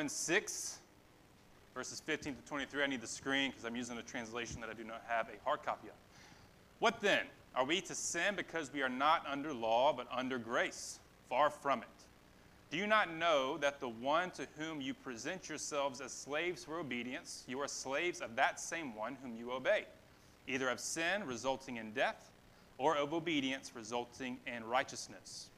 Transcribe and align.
Romans 0.00 0.12
6, 0.12 0.78
verses 1.74 2.00
15 2.00 2.34
to 2.34 2.42
23. 2.48 2.82
I 2.82 2.86
need 2.86 3.02
the 3.02 3.06
screen 3.06 3.50
because 3.50 3.66
I'm 3.66 3.76
using 3.76 3.98
a 3.98 4.02
translation 4.02 4.58
that 4.62 4.70
I 4.70 4.72
do 4.72 4.82
not 4.82 5.02
have 5.06 5.28
a 5.28 5.44
hard 5.44 5.62
copy 5.62 5.88
of. 5.88 5.94
What 6.78 7.02
then? 7.02 7.26
Are 7.54 7.66
we 7.66 7.82
to 7.82 7.94
sin 7.94 8.34
because 8.34 8.72
we 8.72 8.80
are 8.80 8.88
not 8.88 9.26
under 9.30 9.52
law 9.52 9.92
but 9.92 10.06
under 10.10 10.38
grace? 10.38 11.00
Far 11.28 11.50
from 11.50 11.82
it. 11.82 11.88
Do 12.70 12.78
you 12.78 12.86
not 12.86 13.14
know 13.14 13.58
that 13.58 13.78
the 13.78 13.90
one 13.90 14.30
to 14.30 14.46
whom 14.56 14.80
you 14.80 14.94
present 14.94 15.50
yourselves 15.50 16.00
as 16.00 16.12
slaves 16.12 16.64
for 16.64 16.78
obedience, 16.78 17.44
you 17.46 17.60
are 17.60 17.68
slaves 17.68 18.22
of 18.22 18.36
that 18.36 18.58
same 18.58 18.94
one 18.94 19.18
whom 19.22 19.36
you 19.36 19.52
obey, 19.52 19.84
either 20.48 20.70
of 20.70 20.80
sin 20.80 21.26
resulting 21.26 21.76
in 21.76 21.92
death 21.92 22.30
or 22.78 22.96
of 22.96 23.12
obedience 23.12 23.72
resulting 23.74 24.38
in 24.46 24.64
righteousness? 24.64 25.50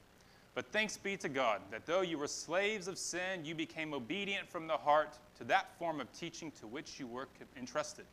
But 0.55 0.67
thanks 0.71 0.97
be 0.99 1.17
to 1.17 1.29
God 1.29 1.63
that 1.71 1.87
though 1.87 2.03
you 2.03 2.19
were 2.19 2.27
slaves 2.27 2.87
of 2.87 2.99
sin, 2.99 3.45
you 3.45 3.55
became 3.55 3.95
obedient 3.95 4.49
from 4.49 4.67
the 4.67 4.77
heart 4.77 5.19
to 5.39 5.45
that 5.45 5.77
form 5.79 6.01
of 6.01 6.13
teaching 6.13 6.53
to 6.61 6.67
which 6.67 7.01
you 7.01 7.07
were 7.07 7.29
entrusted. 7.57 8.05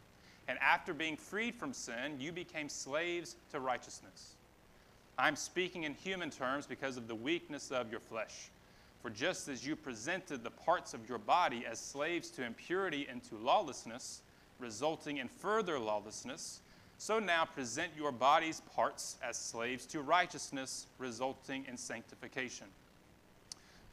And 0.48 0.58
after 0.60 0.94
being 0.94 1.18
freed 1.18 1.56
from 1.56 1.74
sin, 1.74 2.16
you 2.20 2.32
became 2.32 2.70
slaves 2.70 3.36
to 3.52 3.60
righteousness. 3.60 4.36
I'm 5.18 5.36
speaking 5.36 5.84
in 5.84 5.94
human 5.96 6.30
terms 6.30 6.66
because 6.66 6.96
of 6.96 7.08
the 7.10 7.16
weakness 7.16 7.72
of 7.72 7.92
your 7.92 8.00
flesh. 8.00 8.50
For 9.02 9.10
just 9.10 9.50
as 9.50 9.66
you 9.66 9.76
presented 9.76 10.44
the 10.44 10.50
parts 10.50 10.94
of 10.94 11.08
your 11.08 11.18
body 11.18 11.66
as 11.70 11.80
slaves 11.80 12.30
to 12.32 12.46
impurity 12.46 13.06
and 13.10 13.22
to 13.26 13.36
lawlessness, 13.36 14.22
resulting 14.60 15.18
in 15.18 15.28
further 15.28 15.78
lawlessness, 15.78 16.62
so 17.00 17.18
now 17.18 17.46
present 17.46 17.92
your 17.98 18.12
body's 18.12 18.60
parts 18.76 19.18
as 19.24 19.38
slaves 19.38 19.86
to 19.86 20.02
righteousness, 20.02 20.86
resulting 20.98 21.64
in 21.66 21.78
sanctification. 21.78 22.68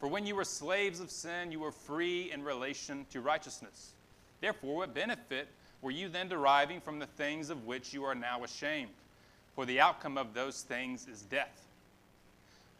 For 0.01 0.09
when 0.09 0.27
you 0.27 0.34
were 0.34 0.45
slaves 0.45 0.98
of 0.98 1.09
sin, 1.09 1.52
you 1.52 1.60
were 1.60 1.70
free 1.70 2.32
in 2.32 2.42
relation 2.42 3.06
to 3.12 3.20
righteousness. 3.20 3.92
Therefore, 4.41 4.74
what 4.74 4.92
benefit 4.92 5.46
were 5.82 5.92
you 5.92 6.09
then 6.09 6.29
deriving 6.29 6.80
from 6.80 6.99
the 6.99 7.07
things 7.07 7.49
of 7.49 7.65
which 7.65 7.95
you 7.95 8.02
are 8.02 8.16
now 8.16 8.43
ashamed? 8.43 8.90
For 9.54 9.65
the 9.65 9.80
outcome 9.80 10.18
of 10.18 10.34
those 10.34 10.62
things 10.62 11.07
is 11.07 11.23
death. 11.23 11.62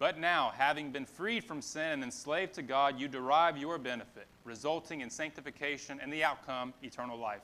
But 0.01 0.19
now, 0.19 0.53
having 0.57 0.91
been 0.91 1.07
freed 1.07 1.45
from 1.45 1.63
sin 1.63 1.93
and 1.93 2.03
enslaved 2.03 2.55
to 2.55 2.63
God, 2.63 2.99
you 2.99 3.07
derive 3.07 3.57
your 3.57 3.79
benefit, 3.79 4.27
resulting 4.45 5.03
in 5.03 5.09
sanctification 5.09 6.01
and 6.03 6.13
the 6.13 6.25
outcome, 6.25 6.75
eternal 6.83 7.17
life. 7.17 7.43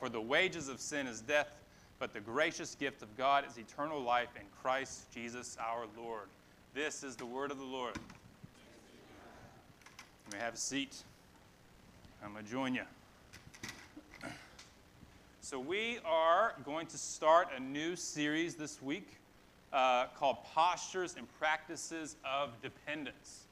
For 0.00 0.08
the 0.08 0.20
wages 0.20 0.68
of 0.68 0.80
sin 0.80 1.06
is 1.06 1.20
death, 1.20 1.61
but 2.02 2.12
the 2.12 2.18
gracious 2.18 2.74
gift 2.74 3.00
of 3.02 3.16
God 3.16 3.44
is 3.48 3.58
eternal 3.58 4.02
life 4.02 4.30
in 4.34 4.42
Christ 4.60 5.08
Jesus 5.14 5.56
our 5.60 5.84
Lord. 5.96 6.26
This 6.74 7.04
is 7.04 7.14
the 7.14 7.24
word 7.24 7.52
of 7.52 7.58
the 7.58 7.64
Lord. 7.64 7.94
You 10.26 10.32
may 10.32 10.38
have 10.42 10.54
a 10.54 10.56
seat. 10.56 10.96
I'm 12.20 12.32
going 12.32 12.44
to 12.44 12.50
join 12.50 12.74
you. 12.74 12.82
So, 15.42 15.60
we 15.60 16.00
are 16.04 16.54
going 16.64 16.88
to 16.88 16.98
start 16.98 17.50
a 17.56 17.60
new 17.60 17.94
series 17.94 18.56
this 18.56 18.82
week 18.82 19.06
uh, 19.72 20.06
called 20.18 20.38
Postures 20.52 21.14
and 21.16 21.28
Practices 21.38 22.16
of 22.28 22.50
Dependence. 22.62 23.44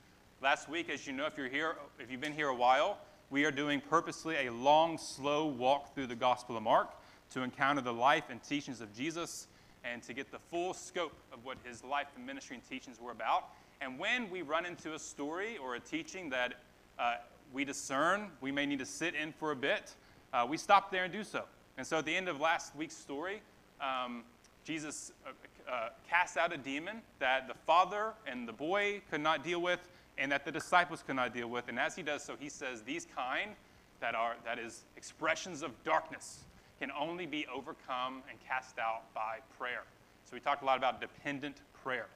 Last 0.42 0.68
week, 0.68 0.90
as 0.90 1.06
you 1.06 1.12
know, 1.12 1.26
if 1.26 1.38
you're 1.38 1.48
here, 1.48 1.76
if 2.00 2.10
you've 2.10 2.20
been 2.20 2.32
here 2.32 2.48
a 2.48 2.56
while, 2.56 2.98
we 3.30 3.44
are 3.44 3.52
doing 3.52 3.80
purposely 3.80 4.48
a 4.48 4.52
long, 4.52 4.98
slow 4.98 5.46
walk 5.46 5.94
through 5.94 6.08
the 6.08 6.16
Gospel 6.16 6.56
of 6.56 6.64
Mark 6.64 6.96
to 7.30 7.42
encounter 7.42 7.80
the 7.80 7.92
life 7.92 8.24
and 8.30 8.42
teachings 8.42 8.80
of 8.80 8.94
Jesus 8.94 9.46
and 9.84 10.02
to 10.02 10.12
get 10.12 10.30
the 10.30 10.38
full 10.50 10.74
scope 10.74 11.14
of 11.32 11.44
what 11.44 11.56
his 11.64 11.82
life 11.82 12.08
and 12.16 12.26
ministry 12.26 12.56
and 12.56 12.68
teachings 12.68 13.00
were 13.00 13.12
about. 13.12 13.48
And 13.80 13.98
when 13.98 14.28
we 14.30 14.42
run 14.42 14.66
into 14.66 14.94
a 14.94 14.98
story 14.98 15.56
or 15.56 15.74
a 15.74 15.80
teaching 15.80 16.28
that 16.30 16.54
uh, 16.98 17.16
we 17.52 17.64
discern 17.64 18.28
we 18.40 18.52
may 18.52 18.66
need 18.66 18.78
to 18.78 18.86
sit 18.86 19.14
in 19.14 19.32
for 19.32 19.52
a 19.52 19.56
bit, 19.56 19.94
uh, 20.32 20.46
we 20.48 20.56
stop 20.56 20.90
there 20.90 21.04
and 21.04 21.12
do 21.12 21.24
so. 21.24 21.44
And 21.78 21.86
so 21.86 21.98
at 21.98 22.04
the 22.04 22.14
end 22.14 22.28
of 22.28 22.40
last 22.40 22.76
week's 22.76 22.96
story, 22.96 23.40
um, 23.80 24.24
Jesus 24.64 25.12
uh, 25.26 25.30
uh, 25.70 25.88
cast 26.08 26.36
out 26.36 26.52
a 26.52 26.58
demon 26.58 27.00
that 27.20 27.48
the 27.48 27.54
father 27.66 28.12
and 28.26 28.46
the 28.46 28.52
boy 28.52 29.00
could 29.10 29.20
not 29.20 29.42
deal 29.42 29.62
with 29.62 29.80
and 30.18 30.30
that 30.30 30.44
the 30.44 30.52
disciples 30.52 31.02
could 31.02 31.16
not 31.16 31.32
deal 31.32 31.48
with. 31.48 31.68
And 31.68 31.78
as 31.78 31.96
he 31.96 32.02
does 32.02 32.22
so, 32.22 32.34
he 32.38 32.50
says, 32.50 32.82
These 32.82 33.06
kind 33.16 33.52
that 34.00 34.14
are, 34.14 34.36
that 34.44 34.58
is, 34.58 34.84
expressions 34.96 35.62
of 35.62 35.72
darkness 35.84 36.40
can 36.80 36.90
only 36.98 37.26
be 37.26 37.46
overcome 37.54 38.22
and 38.28 38.38
cast 38.48 38.78
out 38.78 39.02
by 39.14 39.38
prayer. 39.58 39.82
So 40.24 40.34
we 40.34 40.40
talked 40.40 40.62
a 40.62 40.66
lot 40.66 40.78
about 40.78 41.00
dependent 41.00 41.56
prayer. 41.84 42.06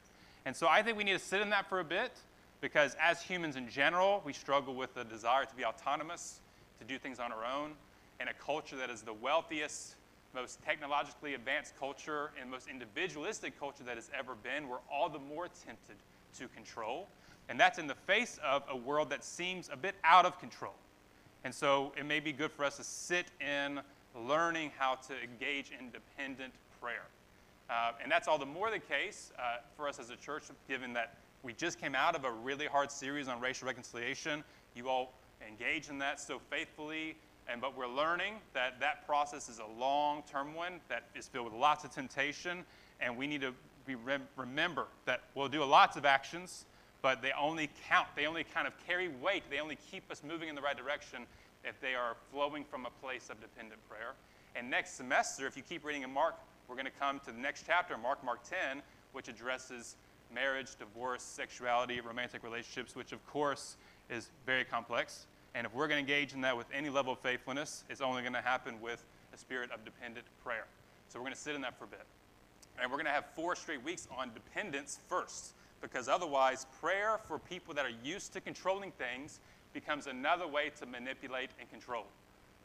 And 0.46 0.56
so 0.56 0.66
I 0.68 0.82
think 0.82 0.96
we 0.96 1.04
need 1.04 1.12
to 1.12 1.18
sit 1.18 1.40
in 1.40 1.50
that 1.50 1.68
for 1.68 1.80
a 1.80 1.84
bit 1.84 2.12
because 2.60 2.96
as 3.00 3.20
humans 3.20 3.56
in 3.56 3.68
general, 3.68 4.22
we 4.24 4.32
struggle 4.32 4.74
with 4.74 4.94
the 4.94 5.04
desire 5.04 5.44
to 5.44 5.54
be 5.54 5.64
autonomous, 5.64 6.40
to 6.80 6.84
do 6.86 6.98
things 6.98 7.18
on 7.18 7.30
our 7.30 7.44
own, 7.44 7.72
in 8.20 8.28
a 8.28 8.34
culture 8.34 8.76
that 8.76 8.88
is 8.88 9.02
the 9.02 9.12
wealthiest, 9.12 9.96
most 10.34 10.62
technologically 10.62 11.34
advanced 11.34 11.78
culture 11.78 12.30
and 12.40 12.50
most 12.50 12.68
individualistic 12.68 13.58
culture 13.58 13.84
that 13.84 13.96
has 13.96 14.10
ever 14.18 14.34
been, 14.34 14.68
we're 14.68 14.78
all 14.90 15.08
the 15.08 15.18
more 15.18 15.48
tempted 15.64 15.96
to 16.38 16.48
control. 16.48 17.06
And 17.48 17.60
that's 17.60 17.78
in 17.78 17.86
the 17.86 17.94
face 17.94 18.38
of 18.42 18.62
a 18.68 18.76
world 18.76 19.10
that 19.10 19.24
seems 19.24 19.68
a 19.70 19.76
bit 19.76 19.94
out 20.02 20.24
of 20.24 20.38
control. 20.40 20.74
And 21.44 21.54
so 21.54 21.92
it 21.98 22.06
may 22.06 22.20
be 22.20 22.32
good 22.32 22.50
for 22.50 22.64
us 22.64 22.78
to 22.78 22.84
sit 22.84 23.26
in 23.40 23.80
learning 24.14 24.70
how 24.78 24.94
to 24.94 25.14
engage 25.22 25.72
in 25.78 25.90
dependent 25.90 26.52
prayer. 26.80 27.06
Uh, 27.70 27.92
and 28.02 28.10
that's 28.10 28.28
all 28.28 28.38
the 28.38 28.46
more 28.46 28.70
the 28.70 28.78
case 28.78 29.32
uh, 29.38 29.56
for 29.76 29.88
us 29.88 29.98
as 29.98 30.10
a 30.10 30.16
church, 30.16 30.44
given 30.68 30.92
that 30.92 31.16
we 31.42 31.52
just 31.52 31.80
came 31.80 31.94
out 31.94 32.14
of 32.14 32.24
a 32.24 32.30
really 32.30 32.66
hard 32.66 32.90
series 32.90 33.28
on 33.28 33.40
racial 33.40 33.66
reconciliation. 33.66 34.44
You 34.74 34.88
all 34.88 35.12
engage 35.46 35.88
in 35.88 35.98
that 35.98 36.20
so 36.20 36.40
faithfully 36.50 37.16
and 37.48 37.60
but 37.60 37.76
we're 37.76 37.88
learning 37.88 38.34
that 38.54 38.80
that 38.80 39.06
process 39.06 39.48
is 39.48 39.58
a 39.58 39.80
long-term 39.80 40.54
one 40.54 40.80
that 40.88 41.04
is 41.14 41.28
filled 41.28 41.46
with 41.46 41.54
lots 41.54 41.84
of 41.84 41.90
temptation, 41.90 42.64
and 43.00 43.16
we 43.16 43.26
need 43.26 43.40
to 43.42 43.52
be 43.86 43.94
rem- 43.94 44.26
remember 44.36 44.86
that 45.04 45.22
we'll 45.34 45.48
do 45.48 45.62
lots 45.64 45.96
of 45.96 46.06
actions, 46.06 46.64
but 47.02 47.20
they 47.20 47.32
only 47.38 47.68
count. 47.88 48.08
They 48.16 48.26
only 48.26 48.44
kind 48.44 48.66
of 48.66 48.72
carry 48.86 49.08
weight. 49.08 49.42
They 49.50 49.60
only 49.60 49.76
keep 49.90 50.10
us 50.10 50.22
moving 50.26 50.48
in 50.48 50.54
the 50.54 50.62
right 50.62 50.76
direction 50.76 51.26
if 51.64 51.80
they 51.80 51.94
are 51.94 52.16
flowing 52.30 52.64
from 52.64 52.86
a 52.86 52.90
place 53.02 53.30
of 53.30 53.40
dependent 53.40 53.80
prayer. 53.88 54.14
And 54.56 54.70
next 54.70 54.96
semester, 54.96 55.46
if 55.46 55.56
you 55.56 55.62
keep 55.62 55.84
reading 55.84 56.02
in 56.02 56.12
Mark, 56.12 56.36
we're 56.68 56.76
going 56.76 56.86
to 56.86 56.92
come 56.92 57.20
to 57.20 57.32
the 57.32 57.38
next 57.38 57.64
chapter, 57.66 57.96
Mark, 57.98 58.24
Mark 58.24 58.40
10, 58.48 58.82
which 59.12 59.28
addresses 59.28 59.96
marriage, 60.32 60.76
divorce, 60.78 61.22
sexuality, 61.22 62.00
romantic 62.00 62.42
relationships, 62.42 62.96
which 62.96 63.12
of 63.12 63.24
course 63.26 63.76
is 64.10 64.30
very 64.46 64.64
complex. 64.64 65.26
And 65.54 65.66
if 65.66 65.74
we're 65.74 65.86
going 65.86 66.04
to 66.04 66.12
engage 66.12 66.34
in 66.34 66.40
that 66.40 66.56
with 66.56 66.66
any 66.72 66.90
level 66.90 67.12
of 67.12 67.18
faithfulness, 67.20 67.84
it's 67.88 68.00
only 68.00 68.22
going 68.22 68.34
to 68.34 68.40
happen 68.40 68.80
with 68.80 69.04
a 69.32 69.38
spirit 69.38 69.70
of 69.70 69.84
dependent 69.84 70.26
prayer. 70.42 70.66
So 71.08 71.18
we're 71.18 71.24
going 71.24 71.34
to 71.34 71.40
sit 71.40 71.54
in 71.54 71.60
that 71.60 71.78
for 71.78 71.84
a 71.84 71.88
bit. 71.88 72.04
And 72.80 72.90
we're 72.90 72.96
going 72.96 73.06
to 73.06 73.12
have 73.12 73.26
four 73.36 73.54
straight 73.54 73.84
weeks 73.84 74.08
on 74.16 74.32
dependence 74.34 74.98
first, 75.08 75.52
because 75.80 76.08
otherwise, 76.08 76.66
prayer 76.80 77.20
for 77.28 77.38
people 77.38 77.72
that 77.74 77.84
are 77.84 77.92
used 78.02 78.32
to 78.32 78.40
controlling 78.40 78.90
things 78.92 79.38
becomes 79.74 80.06
another 80.06 80.46
way 80.46 80.70
to 80.78 80.86
manipulate 80.86 81.50
and 81.60 81.68
control, 81.68 82.04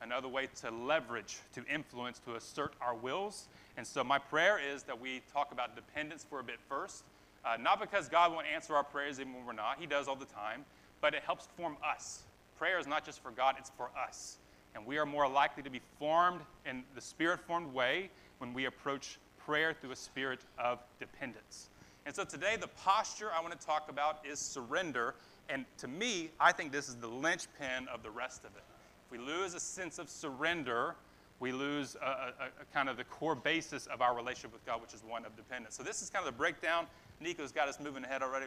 another 0.01 0.29
way 0.29 0.47
to 0.61 0.71
leverage, 0.71 1.39
to 1.53 1.65
influence, 1.65 2.19
to 2.19 2.35
assert 2.35 2.73
our 2.81 2.95
wills. 2.95 3.47
And 3.75 3.85
so, 3.85 4.03
my 4.03 4.19
prayer 4.19 4.59
is 4.59 4.83
that 4.83 4.99
we 4.99 5.21
talk 5.33 5.51
about 5.51 5.75
dependence 5.75 6.25
for 6.29 6.39
a 6.39 6.43
bit 6.43 6.59
first, 6.69 7.03
uh, 7.43 7.57
not 7.59 7.81
because 7.81 8.07
God 8.07 8.31
won't 8.31 8.47
answer 8.47 8.75
our 8.75 8.83
prayers 8.83 9.19
even 9.19 9.33
when 9.33 9.45
we're 9.45 9.53
not, 9.53 9.77
He 9.79 9.85
does 9.85 10.07
all 10.07 10.15
the 10.15 10.25
time, 10.25 10.63
but 11.01 11.13
it 11.13 11.23
helps 11.23 11.47
form 11.57 11.75
us 11.83 12.23
prayer 12.59 12.77
is 12.77 12.85
not 12.85 13.05
just 13.05 13.23
for 13.23 13.31
God, 13.31 13.55
it's 13.57 13.71
for 13.77 13.89
us. 13.97 14.37
And 14.75 14.85
we 14.85 14.97
are 14.97 15.05
more 15.05 15.27
likely 15.27 15.63
to 15.63 15.69
be 15.69 15.79
formed 15.97 16.41
in 16.65 16.83
the 16.93 17.01
spirit 17.01 17.39
formed 17.39 17.73
way 17.73 18.09
when 18.39 18.53
we 18.53 18.65
approach 18.65 19.17
prayer 19.37 19.73
through 19.73 19.91
a 19.91 19.95
spirit 19.95 20.41
of 20.59 20.79
dependence. 20.99 21.69
And 22.05 22.13
so 22.13 22.25
today, 22.25 22.57
the 22.59 22.67
posture 22.67 23.29
I 23.33 23.41
want 23.41 23.57
to 23.57 23.65
talk 23.65 23.89
about 23.89 24.25
is 24.29 24.39
surrender. 24.39 25.15
And 25.49 25.65
to 25.79 25.87
me, 25.87 26.29
I 26.39 26.51
think 26.51 26.71
this 26.71 26.87
is 26.87 26.95
the 26.95 27.07
linchpin 27.07 27.87
of 27.91 28.03
the 28.03 28.09
rest 28.09 28.45
of 28.45 28.51
it. 28.55 28.63
If 29.05 29.11
we 29.11 29.17
lose 29.17 29.55
a 29.55 29.59
sense 29.59 29.97
of 29.97 30.09
surrender, 30.09 30.95
we 31.39 31.51
lose 31.51 31.95
a, 32.01 32.05
a, 32.05 32.45
a 32.61 32.73
kind 32.73 32.87
of 32.87 32.97
the 32.97 33.03
core 33.05 33.35
basis 33.35 33.87
of 33.87 34.01
our 34.01 34.15
relationship 34.15 34.53
with 34.53 34.65
God, 34.65 34.81
which 34.81 34.93
is 34.93 35.03
one 35.03 35.25
of 35.25 35.35
dependence. 35.35 35.75
So 35.75 35.83
this 35.83 36.01
is 36.01 36.09
kind 36.09 36.25
of 36.25 36.31
the 36.31 36.37
breakdown. 36.37 36.85
Nico's 37.19 37.51
got 37.51 37.67
us 37.67 37.79
moving 37.79 38.03
ahead 38.03 38.21
already. 38.21 38.45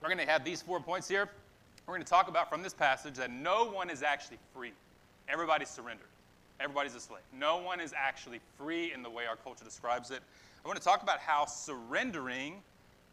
We're 0.00 0.08
going 0.08 0.24
to 0.24 0.30
have 0.30 0.44
these 0.44 0.62
four 0.62 0.80
points 0.80 1.06
here. 1.08 1.28
We're 1.86 1.94
going 1.94 2.04
to 2.04 2.10
talk 2.10 2.28
about 2.28 2.48
from 2.48 2.62
this 2.62 2.72
passage 2.72 3.14
that 3.14 3.30
no 3.30 3.70
one 3.70 3.90
is 3.90 4.02
actually 4.02 4.38
free. 4.54 4.72
Everybody's 5.28 5.68
surrendered. 5.68 6.08
Everybody's 6.60 6.94
a 6.94 7.00
slave. 7.00 7.22
No 7.38 7.58
one 7.58 7.80
is 7.80 7.92
actually 7.96 8.40
free 8.56 8.92
in 8.92 9.02
the 9.02 9.10
way 9.10 9.26
our 9.26 9.36
culture 9.36 9.64
describes 9.64 10.10
it. 10.10 10.20
I 10.64 10.68
want 10.68 10.78
to 10.78 10.84
talk 10.84 11.02
about 11.02 11.18
how 11.18 11.44
surrendering 11.44 12.62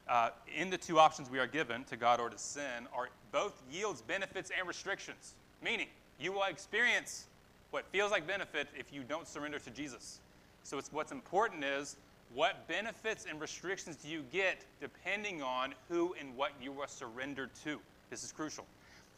uh, 0.07 0.30
in 0.56 0.69
the 0.69 0.77
two 0.77 1.00
options 1.00 1.30
we 1.30 1.39
are 1.39 1.48
given 1.48 1.83
to 1.86 1.95
God 1.95 2.19
or 2.19 2.30
to 2.30 2.38
sin 2.38 2.88
are 2.94 3.09
both 3.31 3.62
yields 3.71 4.01
benefits 4.01 4.51
and 4.57 4.68
restrictions. 4.68 5.33
Meaning, 5.63 5.88
you 6.19 6.31
will 6.31 6.44
experience 6.44 7.25
what 7.71 7.86
feels 7.92 8.12
like 8.12 8.27
benefit 8.27 8.68
if 8.77 8.92
you 8.92 9.03
don't 9.03 9.27
surrender 9.27 9.59
to 9.59 9.69
Jesus. 9.69 10.19
So 10.63 10.80
what's 10.92 11.12
important 11.12 11.63
is 11.63 11.95
what 12.33 12.68
benefits 12.68 13.25
and 13.30 13.39
restrictions 13.42 13.95
do 13.98 14.07
you 14.07 14.24
get 14.31 14.63
depending 14.80 15.42
on 15.42 15.74
who 15.89 16.15
and 16.19 16.36
what 16.36 16.51
you 16.62 16.80
are 16.81 16.88
surrendered 16.88 17.50
to. 17.63 17.80
This 18.09 18.24
is 18.24 18.31
crucial. 18.31 18.65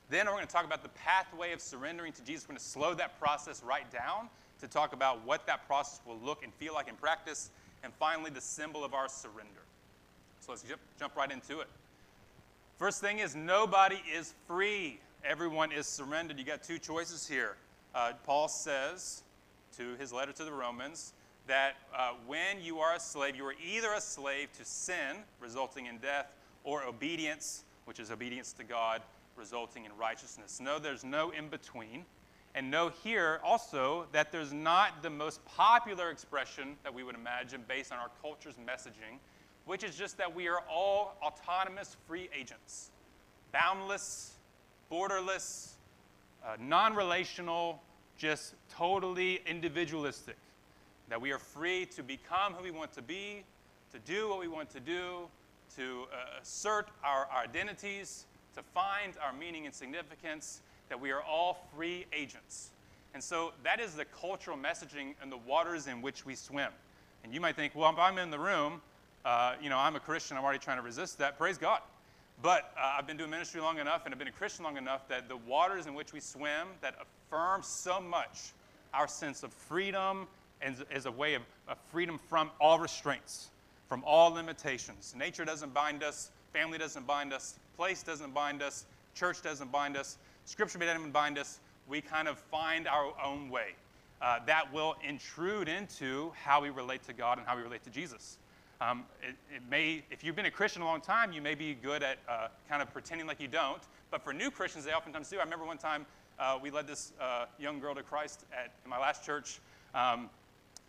Then 0.09 0.25
we're 0.25 0.33
going 0.33 0.47
to 0.47 0.53
talk 0.53 0.65
about 0.65 0.83
the 0.83 0.89
pathway 0.89 1.53
of 1.53 1.61
surrendering 1.61 2.13
to 2.13 2.23
Jesus. 2.23 2.45
We're 2.45 2.53
going 2.53 2.59
to 2.59 2.65
slow 2.65 2.93
that 2.95 3.19
process 3.19 3.63
right 3.63 3.89
down 3.91 4.29
to 4.61 4.67
talk 4.67 4.93
about 4.93 5.25
what 5.25 5.45
that 5.47 5.67
process 5.67 5.99
will 6.05 6.19
look 6.23 6.43
and 6.43 6.53
feel 6.53 6.73
like 6.73 6.87
in 6.87 6.95
practice. 6.95 7.49
And 7.83 7.91
finally, 7.99 8.29
the 8.29 8.41
symbol 8.41 8.83
of 8.83 8.93
our 8.93 9.09
surrender. 9.09 9.62
So 10.45 10.51
let's 10.51 10.63
jump, 10.63 10.81
jump 10.99 11.15
right 11.15 11.31
into 11.31 11.61
it. 11.61 11.67
First 12.77 12.99
thing 12.99 13.19
is, 13.19 13.33
nobody 13.33 14.01
is 14.13 14.33
free. 14.45 14.99
Everyone 15.23 15.71
is 15.71 15.87
surrendered. 15.87 16.37
You 16.37 16.43
got 16.43 16.61
two 16.61 16.77
choices 16.77 17.25
here. 17.25 17.55
Uh, 17.95 18.11
Paul 18.25 18.49
says 18.49 19.23
to 19.77 19.95
his 19.95 20.11
letter 20.11 20.33
to 20.33 20.43
the 20.43 20.51
Romans 20.51 21.13
that 21.47 21.75
uh, 21.97 22.11
when 22.27 22.61
you 22.61 22.79
are 22.79 22.93
a 22.93 22.99
slave, 22.99 23.37
you 23.37 23.45
are 23.45 23.55
either 23.65 23.93
a 23.93 24.01
slave 24.01 24.51
to 24.57 24.65
sin, 24.65 25.15
resulting 25.39 25.85
in 25.85 25.97
death, 25.99 26.33
or 26.65 26.83
obedience, 26.83 27.63
which 27.85 28.01
is 28.01 28.11
obedience 28.11 28.51
to 28.51 28.65
God, 28.65 29.01
resulting 29.37 29.85
in 29.85 29.95
righteousness. 29.95 30.59
No, 30.59 30.77
there's 30.77 31.05
no 31.05 31.29
in 31.29 31.47
between. 31.47 32.03
And 32.53 32.69
know 32.69 32.91
here 33.01 33.39
also 33.45 34.07
that 34.11 34.33
there's 34.33 34.51
not 34.51 35.03
the 35.03 35.09
most 35.09 35.43
popular 35.45 36.09
expression 36.09 36.75
that 36.83 36.93
we 36.93 37.03
would 37.03 37.15
imagine 37.15 37.63
based 37.65 37.93
on 37.93 37.99
our 37.99 38.11
culture's 38.21 38.55
messaging 38.55 39.19
which 39.65 39.83
is 39.83 39.95
just 39.95 40.17
that 40.17 40.35
we 40.35 40.47
are 40.47 40.61
all 40.69 41.15
autonomous 41.21 41.95
free 42.07 42.29
agents, 42.37 42.89
boundless, 43.51 44.33
borderless, 44.91 45.71
uh, 46.45 46.55
non 46.59 46.95
relational, 46.95 47.81
just 48.17 48.55
totally 48.69 49.41
individualistic. 49.45 50.37
That 51.09 51.21
we 51.21 51.31
are 51.31 51.39
free 51.39 51.85
to 51.95 52.03
become 52.03 52.53
who 52.53 52.63
we 52.63 52.71
want 52.71 52.93
to 52.93 53.01
be, 53.01 53.43
to 53.91 53.99
do 53.99 54.29
what 54.29 54.39
we 54.39 54.47
want 54.47 54.69
to 54.71 54.79
do, 54.79 55.27
to 55.77 56.03
uh, 56.11 56.41
assert 56.41 56.89
our, 57.03 57.27
our 57.31 57.43
identities, 57.43 58.25
to 58.55 58.61
find 58.61 59.13
our 59.23 59.33
meaning 59.33 59.65
and 59.65 59.73
significance, 59.73 60.61
that 60.89 60.99
we 60.99 61.11
are 61.11 61.21
all 61.21 61.65
free 61.75 62.05
agents. 62.13 62.69
And 63.13 63.23
so 63.23 63.53
that 63.63 63.79
is 63.79 63.93
the 63.93 64.05
cultural 64.05 64.57
messaging 64.57 65.13
and 65.21 65.31
the 65.31 65.37
waters 65.37 65.87
in 65.87 66.01
which 66.01 66.25
we 66.25 66.35
swim. 66.35 66.71
And 67.23 67.33
you 67.33 67.39
might 67.39 67.55
think, 67.55 67.73
well, 67.75 67.91
if 67.91 67.99
I'm 67.99 68.17
in 68.17 68.31
the 68.31 68.39
room, 68.39 68.81
uh, 69.25 69.55
you 69.61 69.69
know, 69.69 69.77
I'm 69.77 69.95
a 69.95 69.99
Christian, 69.99 70.37
I'm 70.37 70.43
already 70.43 70.59
trying 70.59 70.77
to 70.77 70.83
resist 70.83 71.17
that. 71.19 71.37
Praise 71.37 71.57
God. 71.57 71.79
But 72.41 72.73
uh, 72.77 72.95
I've 72.97 73.07
been 73.07 73.17
doing 73.17 73.29
ministry 73.29 73.61
long 73.61 73.79
enough 73.79 74.05
and 74.05 74.13
I've 74.13 74.19
been 74.19 74.27
a 74.27 74.31
Christian 74.31 74.65
long 74.65 74.77
enough 74.77 75.07
that 75.07 75.29
the 75.29 75.37
waters 75.37 75.85
in 75.85 75.93
which 75.93 76.11
we 76.13 76.19
swim 76.19 76.67
that 76.81 76.95
affirm 77.01 77.61
so 77.63 78.01
much 78.01 78.51
our 78.93 79.07
sense 79.07 79.43
of 79.43 79.53
freedom 79.53 80.27
as, 80.61 80.83
as 80.91 81.05
a 81.05 81.11
way 81.11 81.35
of, 81.35 81.41
of 81.67 81.77
freedom 81.91 82.19
from 82.29 82.51
all 82.59 82.79
restraints, 82.79 83.49
from 83.87 84.03
all 84.05 84.31
limitations. 84.31 85.13
Nature 85.17 85.45
doesn't 85.45 85.73
bind 85.73 86.03
us, 86.03 86.31
family 86.51 86.77
doesn't 86.77 87.07
bind 87.07 87.33
us, 87.33 87.57
place 87.75 88.03
doesn't 88.03 88.33
bind 88.33 88.61
us, 88.61 88.85
church 89.15 89.41
doesn't 89.41 89.71
bind 89.71 89.97
us, 89.97 90.17
scripture 90.45 90.77
doesn't 90.77 90.99
even 90.99 91.11
bind 91.11 91.37
us. 91.37 91.59
We 91.87 92.01
kind 92.01 92.27
of 92.27 92.37
find 92.37 92.87
our 92.87 93.13
own 93.23 93.49
way. 93.49 93.75
Uh, 94.21 94.39
that 94.45 94.71
will 94.71 94.95
intrude 95.07 95.67
into 95.67 96.31
how 96.43 96.61
we 96.61 96.69
relate 96.69 97.03
to 97.03 97.13
God 97.13 97.37
and 97.37 97.47
how 97.47 97.57
we 97.57 97.63
relate 97.63 97.83
to 97.83 97.89
Jesus. 97.89 98.37
Um, 98.83 99.05
it, 99.21 99.35
it, 99.55 99.61
may, 99.69 100.03
if 100.11 100.23
you've 100.23 100.35
been 100.35 100.45
a 100.45 100.51
Christian 100.51 100.81
a 100.81 100.85
long 100.85 100.99
time, 100.99 101.31
you 101.31 101.41
may 101.41 101.55
be 101.55 101.73
good 101.73 102.03
at 102.03 102.17
uh, 102.27 102.47
kind 102.67 102.81
of 102.81 102.91
pretending 102.91 103.27
like 103.27 103.39
you 103.39 103.47
don't. 103.47 103.81
But 104.11 104.23
for 104.23 104.33
new 104.33 104.51
Christians, 104.51 104.83
they 104.83 104.91
oftentimes 104.91 105.29
do. 105.29 105.37
I 105.37 105.43
remember 105.43 105.65
one 105.65 105.77
time 105.77 106.05
uh, 106.37 106.59
we 106.61 106.69
led 106.69 106.87
this 106.87 107.13
uh, 107.21 107.45
young 107.59 107.79
girl 107.79 107.95
to 107.95 108.03
Christ 108.03 108.45
at 108.51 108.71
in 108.83 108.89
my 108.89 108.99
last 108.99 109.25
church. 109.25 109.59
Um, 109.95 110.29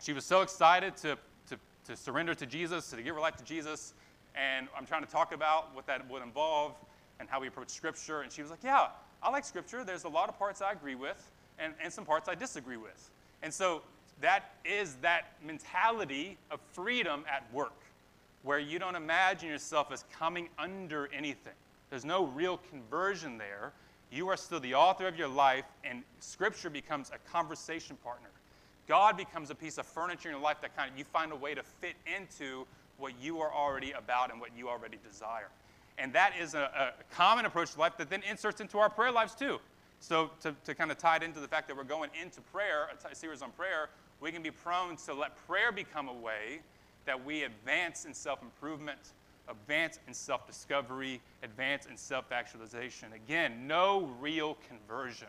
she 0.01 0.11
was 0.11 0.25
so 0.25 0.41
excited 0.41 0.97
to, 0.97 1.17
to, 1.49 1.57
to 1.87 1.95
surrender 1.95 2.35
to 2.35 2.45
Jesus, 2.45 2.89
to 2.89 3.01
give 3.01 3.15
her 3.15 3.21
life 3.21 3.37
to 3.37 3.45
Jesus. 3.45 3.93
And 4.35 4.67
I'm 4.77 4.85
trying 4.85 5.05
to 5.05 5.09
talk 5.09 5.33
about 5.33 5.73
what 5.73 5.87
that 5.87 6.09
would 6.09 6.21
involve 6.21 6.73
and 7.21 7.29
how 7.29 7.39
we 7.39 7.47
approach 7.47 7.69
Scripture. 7.69 8.21
And 8.23 8.31
she 8.31 8.41
was 8.41 8.51
like, 8.51 8.63
Yeah, 8.63 8.87
I 9.23 9.29
like 9.31 9.45
Scripture. 9.45 9.85
There's 9.85 10.03
a 10.03 10.09
lot 10.09 10.27
of 10.27 10.37
parts 10.37 10.61
I 10.61 10.73
agree 10.73 10.95
with 10.95 11.31
and, 11.59 11.73
and 11.81 11.93
some 11.93 12.03
parts 12.03 12.27
I 12.27 12.35
disagree 12.35 12.77
with. 12.77 13.09
And 13.41 13.53
so 13.53 13.83
that 14.19 14.55
is 14.65 14.95
that 14.95 15.33
mentality 15.45 16.37
of 16.51 16.59
freedom 16.73 17.23
at 17.31 17.45
work 17.53 17.84
where 18.45 18.59
you 18.59 18.77
don't 18.77 18.95
imagine 18.95 19.49
yourself 19.49 19.91
as 19.91 20.05
coming 20.17 20.47
under 20.59 21.09
anything. 21.11 21.53
There's 21.89 22.05
no 22.05 22.25
real 22.27 22.59
conversion 22.69 23.39
there. 23.39 23.73
You 24.11 24.29
are 24.29 24.37
still 24.37 24.59
the 24.59 24.75
author 24.75 25.07
of 25.07 25.17
your 25.17 25.27
life, 25.27 25.65
and 25.83 26.03
Scripture 26.19 26.69
becomes 26.69 27.11
a 27.11 27.31
conversation 27.31 27.97
partner. 27.97 28.29
God 28.87 29.17
becomes 29.17 29.49
a 29.49 29.55
piece 29.55 29.79
of 29.79 29.85
furniture 29.87 30.29
in 30.29 30.35
your 30.35 30.43
life 30.43 30.61
that 30.61 30.77
kind 30.77 30.91
of 30.91 30.97
you 30.97 31.03
find 31.03 31.31
a 31.31 31.35
way 31.35 31.55
to 31.55 31.63
fit 31.63 31.95
into 32.05 32.67
what 32.97 33.13
you 33.19 33.41
are 33.41 33.51
already 33.51 33.91
about 33.93 34.31
and 34.31 34.39
what 34.39 34.51
you 34.55 34.69
already 34.69 34.99
desire. 35.03 35.49
And 35.97 36.13
that 36.13 36.33
is 36.39 36.53
a, 36.53 36.93
a 36.99 37.15
common 37.15 37.45
approach 37.45 37.73
to 37.73 37.79
life 37.79 37.97
that 37.97 38.11
then 38.11 38.21
inserts 38.29 38.61
into 38.61 38.77
our 38.77 38.91
prayer 38.91 39.11
lives 39.11 39.33
too. 39.33 39.59
So, 39.99 40.29
to, 40.41 40.53
to 40.65 40.75
kind 40.75 40.91
of 40.91 40.99
tie 40.99 41.15
it 41.15 41.23
into 41.23 41.39
the 41.39 41.47
fact 41.47 41.67
that 41.67 41.75
we're 41.75 41.83
going 41.83 42.11
into 42.21 42.41
prayer, 42.41 42.89
a 43.09 43.15
series 43.15 43.41
on 43.41 43.49
prayer, 43.51 43.89
we 44.21 44.31
can 44.31 44.43
be 44.43 44.51
prone 44.51 44.97
to 44.97 45.13
let 45.15 45.35
prayer 45.47 45.71
become 45.71 46.09
a 46.09 46.13
way 46.13 46.59
that 47.05 47.23
we 47.23 47.43
advance 47.43 48.05
in 48.05 48.13
self 48.13 48.41
improvement, 48.41 48.99
advance 49.49 49.99
in 50.07 50.13
self 50.13 50.47
discovery, 50.47 51.21
advance 51.43 51.85
in 51.85 51.97
self 51.97 52.31
actualization. 52.31 53.13
Again, 53.13 53.67
no 53.67 54.09
real 54.19 54.57
conversion, 54.67 55.27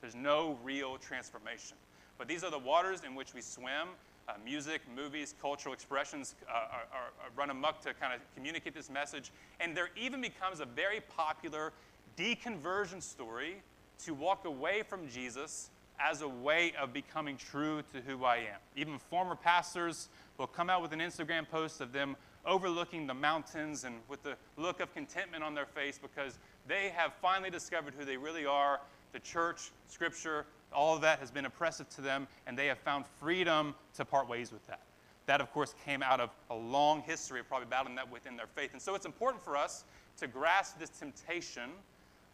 there's 0.00 0.14
no 0.14 0.58
real 0.62 0.96
transformation. 0.98 1.76
But 2.18 2.26
these 2.26 2.42
are 2.42 2.50
the 2.50 2.58
waters 2.58 3.02
in 3.06 3.14
which 3.14 3.34
we 3.34 3.40
swim. 3.40 3.88
Uh, 4.28 4.32
music, 4.44 4.82
movies, 4.94 5.34
cultural 5.40 5.72
expressions 5.72 6.34
uh, 6.46 6.52
are, 6.52 6.86
are, 6.92 7.10
run 7.34 7.48
amok 7.48 7.80
to 7.80 7.94
kind 7.94 8.12
of 8.12 8.20
communicate 8.34 8.74
this 8.74 8.90
message. 8.90 9.30
And 9.58 9.74
there 9.74 9.88
even 9.96 10.20
becomes 10.20 10.60
a 10.60 10.66
very 10.66 11.00
popular 11.00 11.72
deconversion 12.18 13.02
story 13.02 13.62
to 14.04 14.12
walk 14.12 14.44
away 14.44 14.82
from 14.82 15.08
Jesus 15.08 15.70
as 15.98 16.22
a 16.22 16.28
way 16.28 16.72
of 16.80 16.92
becoming 16.92 17.36
true 17.36 17.82
to 17.92 18.00
who 18.00 18.24
I 18.24 18.36
am. 18.36 18.60
Even 18.76 18.98
former 18.98 19.34
pastors 19.34 20.08
will 20.38 20.46
come 20.46 20.70
out 20.70 20.80
with 20.80 20.92
an 20.92 21.00
Instagram 21.00 21.48
post 21.48 21.80
of 21.80 21.92
them 21.92 22.16
overlooking 22.46 23.06
the 23.06 23.14
mountains 23.14 23.84
and 23.84 23.96
with 24.08 24.22
the 24.22 24.36
look 24.56 24.80
of 24.80 24.94
contentment 24.94 25.42
on 25.42 25.54
their 25.54 25.66
face 25.66 25.98
because 26.00 26.38
they 26.66 26.90
have 26.94 27.12
finally 27.20 27.50
discovered 27.50 27.92
who 27.98 28.04
they 28.04 28.16
really 28.16 28.46
are. 28.46 28.80
The 29.12 29.18
church, 29.18 29.70
scripture, 29.88 30.46
all 30.72 30.94
of 30.94 31.02
that 31.02 31.18
has 31.18 31.30
been 31.30 31.46
oppressive 31.46 31.88
to 31.90 32.00
them, 32.00 32.28
and 32.46 32.56
they 32.56 32.66
have 32.66 32.78
found 32.78 33.04
freedom 33.18 33.74
to 33.94 34.04
part 34.04 34.28
ways 34.28 34.52
with 34.52 34.64
that. 34.68 34.80
That, 35.26 35.40
of 35.40 35.52
course, 35.52 35.74
came 35.84 36.02
out 36.02 36.20
of 36.20 36.30
a 36.50 36.54
long 36.54 37.02
history 37.02 37.40
of 37.40 37.48
probably 37.48 37.66
battling 37.68 37.96
that 37.96 38.10
within 38.10 38.36
their 38.36 38.46
faith. 38.46 38.70
And 38.72 38.80
so 38.80 38.94
it's 38.94 39.06
important 39.06 39.42
for 39.42 39.56
us 39.56 39.84
to 40.18 40.26
grasp 40.26 40.78
this 40.78 40.90
temptation 40.90 41.70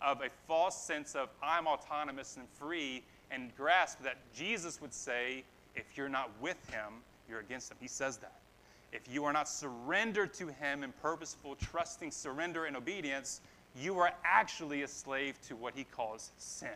of 0.03 0.21
a 0.21 0.29
false 0.47 0.81
sense 0.81 1.15
of 1.15 1.29
I'm 1.43 1.67
autonomous 1.67 2.37
and 2.37 2.47
free 2.51 3.03
and 3.31 3.55
grasp 3.57 4.03
that 4.03 4.19
Jesus 4.35 4.81
would 4.81 4.93
say, 4.93 5.45
if 5.75 5.97
you're 5.97 6.09
not 6.09 6.31
with 6.41 6.59
him, 6.71 7.03
you're 7.29 7.41
against 7.41 7.71
him. 7.71 7.77
He 7.81 7.89
says 7.89 8.19
that. 8.19 8.41
If 8.93 9.13
you 9.13 9.25
are 9.25 9.33
not 9.33 9.49
surrendered 9.49 10.33
to 10.35 10.49
him 10.49 10.85
in 10.85 10.93
purposeful, 11.03 11.57
trusting 11.57 12.13
surrender 12.13 12.67
and 12.67 12.77
obedience, 12.77 13.41
you 13.81 13.99
are 13.99 14.13
actually 14.25 14.83
a 14.83 14.89
slave 14.89 15.41
to 15.49 15.57
what 15.57 15.75
he 15.75 15.85
calls 15.85 16.31
sin. 16.39 16.69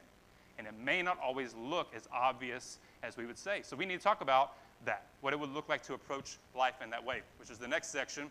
And 0.58 0.66
it 0.66 0.74
may 0.76 1.00
not 1.00 1.18
always 1.22 1.54
look 1.54 1.94
as 1.94 2.08
obvious 2.12 2.78
as 3.04 3.16
we 3.16 3.24
would 3.24 3.38
say. 3.38 3.60
So 3.62 3.76
we 3.76 3.86
need 3.86 3.98
to 3.98 4.02
talk 4.02 4.20
about 4.20 4.54
that, 4.84 5.04
what 5.20 5.32
it 5.32 5.38
would 5.38 5.52
look 5.54 5.68
like 5.68 5.82
to 5.84 5.94
approach 5.94 6.38
life 6.56 6.74
in 6.82 6.90
that 6.90 7.04
way, 7.04 7.22
which 7.38 7.50
is 7.50 7.58
the 7.58 7.68
next 7.68 7.90
section. 7.90 8.30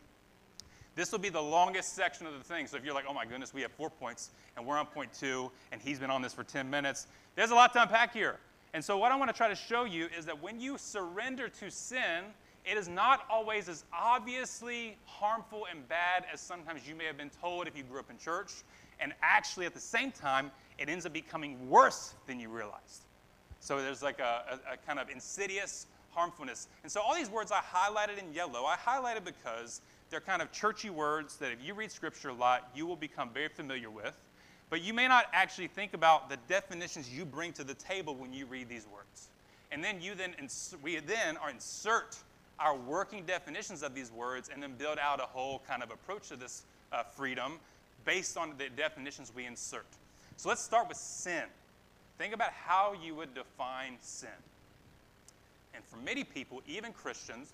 This 0.96 1.12
will 1.12 1.20
be 1.20 1.30
the 1.30 1.42
longest 1.42 1.94
section 1.94 2.26
of 2.26 2.34
the 2.34 2.44
thing. 2.44 2.68
So 2.68 2.76
if 2.76 2.84
you're 2.84 2.94
like, 2.94 3.06
oh 3.08 3.14
my 3.14 3.26
goodness, 3.26 3.54
we 3.54 3.62
have 3.62 3.72
four 3.72 3.90
points 3.90 4.32
and 4.58 4.66
we're 4.66 4.78
on 4.78 4.88
point 4.88 5.14
two 5.14 5.52
and 5.72 5.80
he's 5.80 6.00
been 6.00 6.10
on 6.10 6.22
this 6.22 6.34
for 6.34 6.44
10 6.44 6.70
minutes, 6.70 7.08
there's 7.36 7.52
a 7.52 7.56
lot 7.56 7.72
to 7.74 7.82
unpack 7.84 8.14
here. 8.14 8.38
And 8.78 8.86
so, 8.86 8.96
what 8.96 9.12
I 9.12 9.16
want 9.16 9.32
to 9.32 9.36
try 9.36 9.48
to 9.48 9.56
show 9.56 9.86
you 9.86 10.08
is 10.16 10.28
that 10.28 10.40
when 10.40 10.60
you 10.60 10.78
surrender 10.78 11.50
to 11.50 11.72
sin, 11.72 12.26
it 12.64 12.78
is 12.78 12.88
not 12.88 13.22
always 13.28 13.68
as 13.70 13.84
obviously 13.92 15.00
harmful 15.06 15.66
and 15.72 15.90
bad 15.90 16.26
as 16.32 16.40
sometimes 16.40 16.88
you 16.88 16.94
may 16.94 17.06
have 17.06 17.18
been 17.18 17.32
told 17.42 17.66
if 17.66 17.76
you 17.76 17.82
grew 17.82 18.00
up 18.00 18.12
in 18.12 18.20
church. 18.20 18.52
And 19.00 19.14
actually, 19.24 19.66
at 19.66 19.74
the 19.74 19.80
same 19.80 20.12
time, 20.12 20.52
it 20.78 20.90
ends 20.90 21.08
up 21.08 21.14
becoming 21.14 21.68
worse 21.72 22.14
than 22.28 22.40
you 22.40 22.50
realized. 22.50 23.06
So, 23.62 23.82
there's 23.82 24.04
like 24.04 24.20
a, 24.20 24.60
a, 24.68 24.74
a 24.74 24.78
kind 24.86 25.00
of 25.00 25.10
insidious 25.10 25.88
harmfulness. 26.12 26.68
And 26.84 26.92
so, 26.92 27.02
all 27.02 27.16
these 27.16 27.32
words 27.32 27.52
I 27.52 27.62
highlighted 27.62 28.20
in 28.20 28.32
yellow, 28.32 28.66
I 28.66 28.76
highlighted 28.76 29.26
because 29.26 29.82
they're 30.12 30.22
kind 30.22 30.40
of 30.40 30.52
churchy 30.52 30.92
words 30.92 31.38
that 31.38 31.52
if 31.52 31.66
you 31.66 31.74
read 31.74 31.92
scripture 31.92 32.30
a 32.30 32.34
lot, 32.34 32.70
you 32.76 32.86
will 32.86 32.96
become 32.96 33.32
very 33.34 33.50
familiar 33.50 33.90
with. 33.90 34.16
But 34.70 34.82
you 34.82 34.94
may 34.94 35.08
not 35.08 35.28
actually 35.32 35.68
think 35.68 35.94
about 35.94 36.30
the 36.30 36.38
definitions 36.50 37.10
you 37.10 37.26
bring 37.26 37.54
to 37.54 37.64
the 37.64 37.74
table 37.74 38.16
when 38.16 38.34
you 38.34 38.46
read 38.46 38.68
these 38.68 38.86
words. 38.94 39.30
And 39.72 39.84
then 39.84 40.02
you 40.02 40.16
then 40.16 40.34
we 40.82 41.00
then 41.00 41.38
are 41.38 41.50
insert 41.50 42.18
our 42.60 42.76
working 42.76 43.26
definitions 43.26 43.84
of 43.84 43.94
these 43.94 44.12
words 44.12 44.50
and 44.52 44.62
then 44.62 44.74
build 44.78 44.98
out 44.98 45.20
a 45.20 45.24
whole 45.24 45.62
kind 45.68 45.84
of 45.84 45.92
approach 45.92 46.30
to 46.30 46.36
this 46.36 46.64
uh, 46.92 47.04
freedom 47.04 47.60
based 48.06 48.38
on 48.38 48.54
the 48.58 48.70
definitions 48.70 49.32
we 49.36 49.46
insert. 49.46 49.86
So 50.38 50.50
let's 50.50 50.62
start 50.62 50.88
with 50.88 50.98
sin. 50.98 51.44
Think 52.18 52.34
about 52.34 52.52
how 52.52 52.96
you 53.04 53.16
would 53.16 53.34
define 53.34 53.98
sin. 54.02 54.30
And 55.76 55.84
for 55.86 55.98
many 55.98 56.24
people, 56.24 56.62
even 56.68 56.94
Christians, 56.94 57.54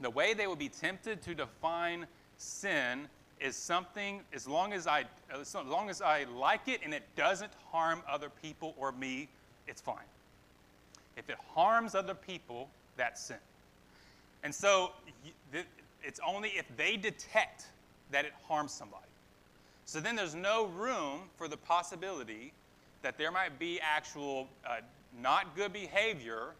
the 0.00 0.10
way 0.10 0.34
they 0.34 0.46
would 0.46 0.58
be 0.58 0.68
tempted 0.68 1.22
to 1.22 1.34
define 1.34 2.06
sin 2.36 3.08
is 3.42 3.56
something 3.56 4.20
as 4.32 4.46
long 4.46 4.72
as 4.72 4.86
I 4.86 5.04
as 5.38 5.54
long 5.54 5.90
as 5.90 6.00
I 6.00 6.24
like 6.36 6.68
it 6.68 6.80
and 6.84 6.94
it 6.94 7.02
doesn't 7.16 7.52
harm 7.70 8.02
other 8.08 8.30
people 8.42 8.74
or 8.78 8.92
me, 8.92 9.28
it's 9.66 9.80
fine. 9.80 9.96
If 11.16 11.28
it 11.28 11.36
harms 11.54 11.94
other 11.94 12.14
people, 12.14 12.68
that's 12.96 13.20
sin. 13.20 13.36
And 14.44 14.54
so 14.54 14.92
it's 16.02 16.20
only 16.26 16.50
if 16.50 16.64
they 16.76 16.96
detect 16.96 17.66
that 18.10 18.24
it 18.24 18.32
harms 18.48 18.72
somebody. 18.72 19.02
So 19.84 20.00
then 20.00 20.16
there's 20.16 20.34
no 20.34 20.66
room 20.66 21.20
for 21.36 21.48
the 21.48 21.56
possibility 21.56 22.52
that 23.02 23.18
there 23.18 23.32
might 23.32 23.58
be 23.58 23.80
actual 23.80 24.48
uh, 24.64 24.76
not 25.20 25.56
good 25.56 25.72
behavior 25.72 26.54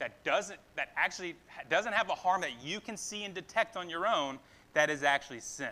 that 0.00 0.22
doesn't 0.24 0.58
that 0.74 0.90
actually 0.96 1.36
doesn't 1.70 1.92
have 1.92 2.10
a 2.10 2.14
harm 2.14 2.40
that 2.40 2.62
you 2.62 2.80
can 2.80 2.96
see 2.96 3.24
and 3.24 3.34
detect 3.34 3.76
on 3.76 3.88
your 3.88 4.06
own 4.06 4.38
that 4.74 4.90
is 4.90 5.02
actually 5.02 5.40
sin. 5.40 5.70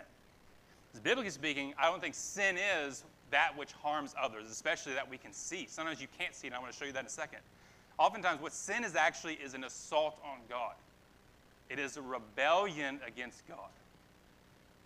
Biblically 1.01 1.31
speaking, 1.31 1.73
I 1.77 1.89
don't 1.89 2.01
think 2.01 2.15
sin 2.15 2.57
is 2.57 3.03
that 3.31 3.57
which 3.57 3.71
harms 3.73 4.13
others, 4.21 4.49
especially 4.49 4.93
that 4.93 5.09
we 5.09 5.17
can 5.17 5.33
see. 5.33 5.65
Sometimes 5.67 5.99
you 5.99 6.07
can't 6.19 6.35
see, 6.35 6.47
and 6.47 6.55
I 6.55 6.59
want 6.59 6.71
to 6.71 6.77
show 6.77 6.85
you 6.85 6.91
that 6.93 6.99
in 6.99 7.07
a 7.07 7.09
second. 7.09 7.39
Oftentimes, 7.97 8.41
what 8.41 8.53
sin 8.53 8.83
is 8.83 8.95
actually 8.95 9.33
is 9.35 9.53
an 9.53 9.63
assault 9.63 10.17
on 10.23 10.37
God. 10.47 10.75
It 11.69 11.79
is 11.79 11.97
a 11.97 12.01
rebellion 12.01 12.99
against 13.05 13.47
God. 13.47 13.69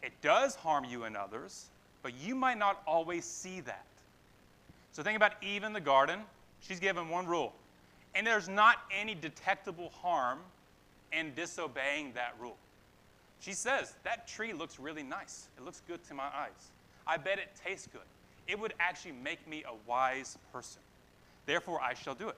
It 0.01 0.13
does 0.21 0.55
harm 0.55 0.85
you 0.85 1.03
and 1.03 1.17
others, 1.17 1.65
but 2.03 2.13
you 2.15 2.35
might 2.35 2.57
not 2.57 2.81
always 2.87 3.25
see 3.25 3.59
that. 3.61 3.85
So 4.93 5.03
think 5.03 5.17
about 5.17 5.33
Eve 5.43 5.63
in 5.63 5.73
the 5.73 5.81
garden. 5.81 6.21
She's 6.61 6.79
given 6.79 7.09
one 7.09 7.27
rule, 7.27 7.53
and 8.15 8.25
there's 8.25 8.47
not 8.47 8.77
any 8.97 9.13
detectable 9.13 9.91
harm 10.01 10.39
in 11.11 11.33
disobeying 11.35 12.13
that 12.13 12.33
rule. 12.39 12.57
She 13.39 13.53
says, 13.53 13.93
That 14.03 14.27
tree 14.27 14.53
looks 14.53 14.79
really 14.79 15.03
nice. 15.03 15.47
It 15.57 15.63
looks 15.63 15.81
good 15.87 16.03
to 16.07 16.13
my 16.13 16.25
eyes. 16.25 16.71
I 17.05 17.17
bet 17.17 17.39
it 17.39 17.49
tastes 17.65 17.87
good. 17.91 18.01
It 18.47 18.59
would 18.59 18.73
actually 18.79 19.13
make 19.23 19.45
me 19.47 19.63
a 19.67 19.73
wise 19.89 20.37
person. 20.53 20.81
Therefore, 21.45 21.81
I 21.81 21.93
shall 21.93 22.15
do 22.15 22.29
it. 22.29 22.37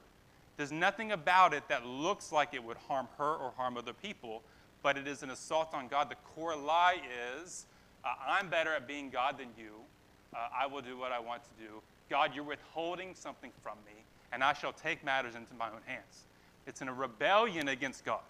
There's 0.57 0.71
nothing 0.71 1.13
about 1.13 1.53
it 1.53 1.67
that 1.69 1.85
looks 1.85 2.31
like 2.31 2.53
it 2.53 2.63
would 2.63 2.77
harm 2.87 3.07
her 3.17 3.33
or 3.35 3.53
harm 3.55 3.77
other 3.77 3.93
people, 3.93 4.41
but 4.83 4.97
it 4.97 5.07
is 5.07 5.23
an 5.23 5.29
assault 5.29 5.73
on 5.73 5.87
God. 5.87 6.09
The 6.09 6.15
core 6.35 6.55
lie 6.55 6.97
is 7.41 7.65
uh, 8.03 8.09
I'm 8.27 8.49
better 8.49 8.73
at 8.73 8.87
being 8.87 9.09
God 9.09 9.37
than 9.37 9.47
you. 9.57 9.71
Uh, 10.33 10.47
I 10.55 10.67
will 10.67 10.81
do 10.81 10.97
what 10.97 11.11
I 11.11 11.19
want 11.19 11.43
to 11.43 11.63
do. 11.63 11.81
God, 12.09 12.31
you're 12.33 12.43
withholding 12.43 13.15
something 13.15 13.51
from 13.63 13.77
me, 13.85 14.03
and 14.31 14.43
I 14.43 14.53
shall 14.53 14.73
take 14.73 15.03
matters 15.03 15.35
into 15.35 15.53
my 15.57 15.67
own 15.67 15.81
hands. 15.85 16.25
It's 16.67 16.81
in 16.81 16.87
a 16.87 16.93
rebellion 16.93 17.69
against 17.69 18.05
God. 18.05 18.21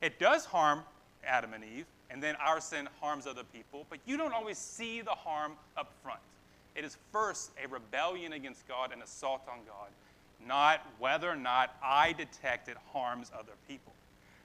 It 0.00 0.18
does 0.18 0.44
harm 0.44 0.80
Adam 1.26 1.54
and 1.54 1.64
Eve, 1.64 1.86
and 2.10 2.22
then 2.22 2.36
our 2.36 2.60
sin 2.60 2.88
harms 3.00 3.26
other 3.26 3.44
people, 3.52 3.86
but 3.90 3.98
you 4.06 4.16
don't 4.16 4.32
always 4.32 4.58
see 4.58 5.00
the 5.00 5.10
harm 5.10 5.52
up 5.76 5.92
front. 6.02 6.20
It 6.74 6.84
is 6.84 6.96
first 7.12 7.50
a 7.62 7.68
rebellion 7.68 8.32
against 8.32 8.66
God, 8.66 8.92
an 8.92 9.02
assault 9.02 9.42
on 9.50 9.58
God, 9.66 9.88
not 10.46 10.80
whether 10.98 11.28
or 11.28 11.36
not 11.36 11.76
I 11.82 12.12
detect 12.12 12.68
it 12.68 12.76
harms 12.92 13.30
other 13.36 13.52
people. 13.68 13.92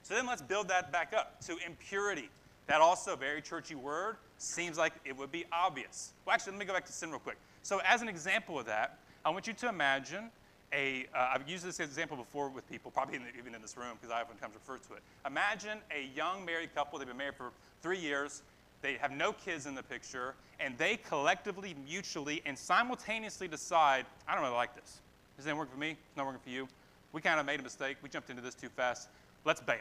So 0.02 0.14
then 0.14 0.26
let's 0.26 0.42
build 0.42 0.68
that 0.68 0.92
back 0.92 1.12
up 1.16 1.40
to 1.42 1.56
impurity. 1.64 2.30
That 2.66 2.80
also, 2.80 3.16
very 3.16 3.42
churchy 3.42 3.74
word, 3.74 4.16
seems 4.38 4.78
like 4.78 4.92
it 5.04 5.16
would 5.16 5.32
be 5.32 5.44
obvious. 5.52 6.12
Well, 6.24 6.34
actually, 6.34 6.52
let 6.52 6.60
me 6.60 6.66
go 6.66 6.72
back 6.72 6.86
to 6.86 6.92
sin 6.92 7.10
real 7.10 7.18
quick. 7.18 7.36
So, 7.62 7.80
as 7.84 8.00
an 8.00 8.08
example 8.08 8.58
of 8.58 8.66
that, 8.66 8.98
I 9.24 9.30
want 9.30 9.46
you 9.46 9.52
to 9.52 9.68
imagine 9.68 10.30
a, 10.72 11.06
uh, 11.14 11.30
I've 11.34 11.48
used 11.48 11.64
this 11.64 11.80
example 11.80 12.16
before 12.16 12.48
with 12.48 12.68
people, 12.70 12.90
probably 12.90 13.16
in 13.16 13.22
the, 13.22 13.28
even 13.38 13.54
in 13.54 13.62
this 13.62 13.76
room, 13.76 13.98
because 14.00 14.14
I 14.14 14.22
oftentimes 14.22 14.54
refer 14.54 14.78
to 14.88 14.94
it. 14.94 15.02
Imagine 15.26 15.78
a 15.90 16.08
young 16.14 16.44
married 16.44 16.74
couple, 16.74 16.98
they've 16.98 17.08
been 17.08 17.16
married 17.16 17.34
for 17.34 17.50
three 17.82 17.98
years, 17.98 18.42
they 18.82 18.94
have 18.94 19.10
no 19.10 19.32
kids 19.32 19.66
in 19.66 19.74
the 19.74 19.82
picture, 19.82 20.34
and 20.60 20.76
they 20.78 20.96
collectively, 20.96 21.74
mutually, 21.88 22.42
and 22.46 22.56
simultaneously 22.56 23.48
decide, 23.48 24.06
I 24.28 24.34
don't 24.34 24.42
really 24.42 24.54
like 24.54 24.74
this. 24.74 25.00
This 25.36 25.46
isn't 25.46 25.56
working 25.56 25.74
for 25.74 25.80
me, 25.80 25.90
it's 25.90 26.16
not 26.16 26.26
working 26.26 26.40
for 26.42 26.50
you. 26.50 26.68
We 27.12 27.20
kind 27.20 27.40
of 27.40 27.46
made 27.46 27.60
a 27.60 27.64
mistake, 27.64 27.96
we 28.02 28.08
jumped 28.08 28.30
into 28.30 28.42
this 28.42 28.54
too 28.54 28.68
fast, 28.68 29.08
let's 29.44 29.60
bail. 29.60 29.78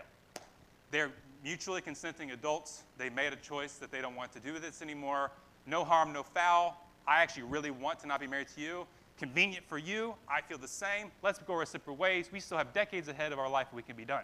They're 0.91 1.11
mutually 1.43 1.81
consenting 1.81 2.31
adults, 2.31 2.83
they 2.97 3.09
made 3.09 3.31
a 3.31 3.37
choice 3.37 3.73
that 3.75 3.91
they 3.91 4.01
don't 4.01 4.15
want 4.15 4.31
to 4.33 4.39
do 4.39 4.57
this 4.57 4.81
anymore. 4.81 5.31
No 5.67 5.83
harm, 5.83 6.11
no 6.11 6.23
foul. 6.23 6.83
I 7.07 7.21
actually 7.21 7.43
really 7.43 7.69
want 7.69 7.99
to 7.99 8.07
not 8.07 8.19
be 8.19 8.27
married 8.27 8.47
to 8.55 8.61
you 8.61 8.87
convenient 9.19 9.65
for 9.67 9.77
you. 9.77 10.15
I 10.27 10.41
feel 10.41 10.57
the 10.57 10.67
same. 10.67 11.11
Let's 11.21 11.39
go 11.39 11.53
our 11.53 11.65
separate 11.65 11.95
ways. 11.95 12.29
We 12.31 12.39
still 12.39 12.57
have 12.57 12.73
decades 12.73 13.09
ahead 13.09 13.31
of 13.31 13.37
our 13.37 13.49
life 13.49 13.67
we 13.73 13.83
can 13.83 13.95
be 13.95 14.05
done. 14.05 14.23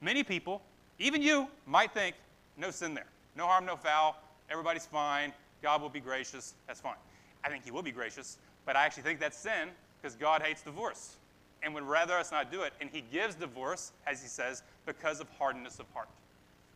Many 0.00 0.24
people, 0.24 0.60
even 0.98 1.22
you, 1.22 1.48
might 1.66 1.94
think, 1.94 2.16
no 2.58 2.70
sin 2.70 2.94
there. 2.94 3.06
No 3.36 3.46
harm, 3.46 3.64
no 3.64 3.76
foul. 3.76 4.16
Everybody's 4.50 4.86
fine. 4.86 5.32
God 5.62 5.80
will 5.80 5.88
be 5.88 6.00
gracious. 6.00 6.54
That's 6.66 6.80
fine. 6.80 6.96
I 7.44 7.48
think 7.48 7.64
He 7.64 7.70
will 7.70 7.82
be 7.82 7.92
gracious, 7.92 8.38
but 8.66 8.76
I 8.76 8.84
actually 8.84 9.04
think 9.04 9.20
that's 9.20 9.38
sin 9.38 9.70
because 10.00 10.14
God 10.16 10.42
hates 10.42 10.62
divorce 10.62 11.16
and 11.62 11.72
would 11.72 11.84
rather 11.84 12.14
us 12.14 12.30
not 12.30 12.52
do 12.52 12.62
it. 12.62 12.72
And 12.80 12.90
He 12.92 13.02
gives 13.12 13.34
divorce, 13.36 13.92
as 14.06 14.20
He 14.20 14.28
says, 14.28 14.62
because 14.84 15.20
of 15.20 15.28
hardness 15.38 15.78
of 15.78 15.86
heart. 15.94 16.08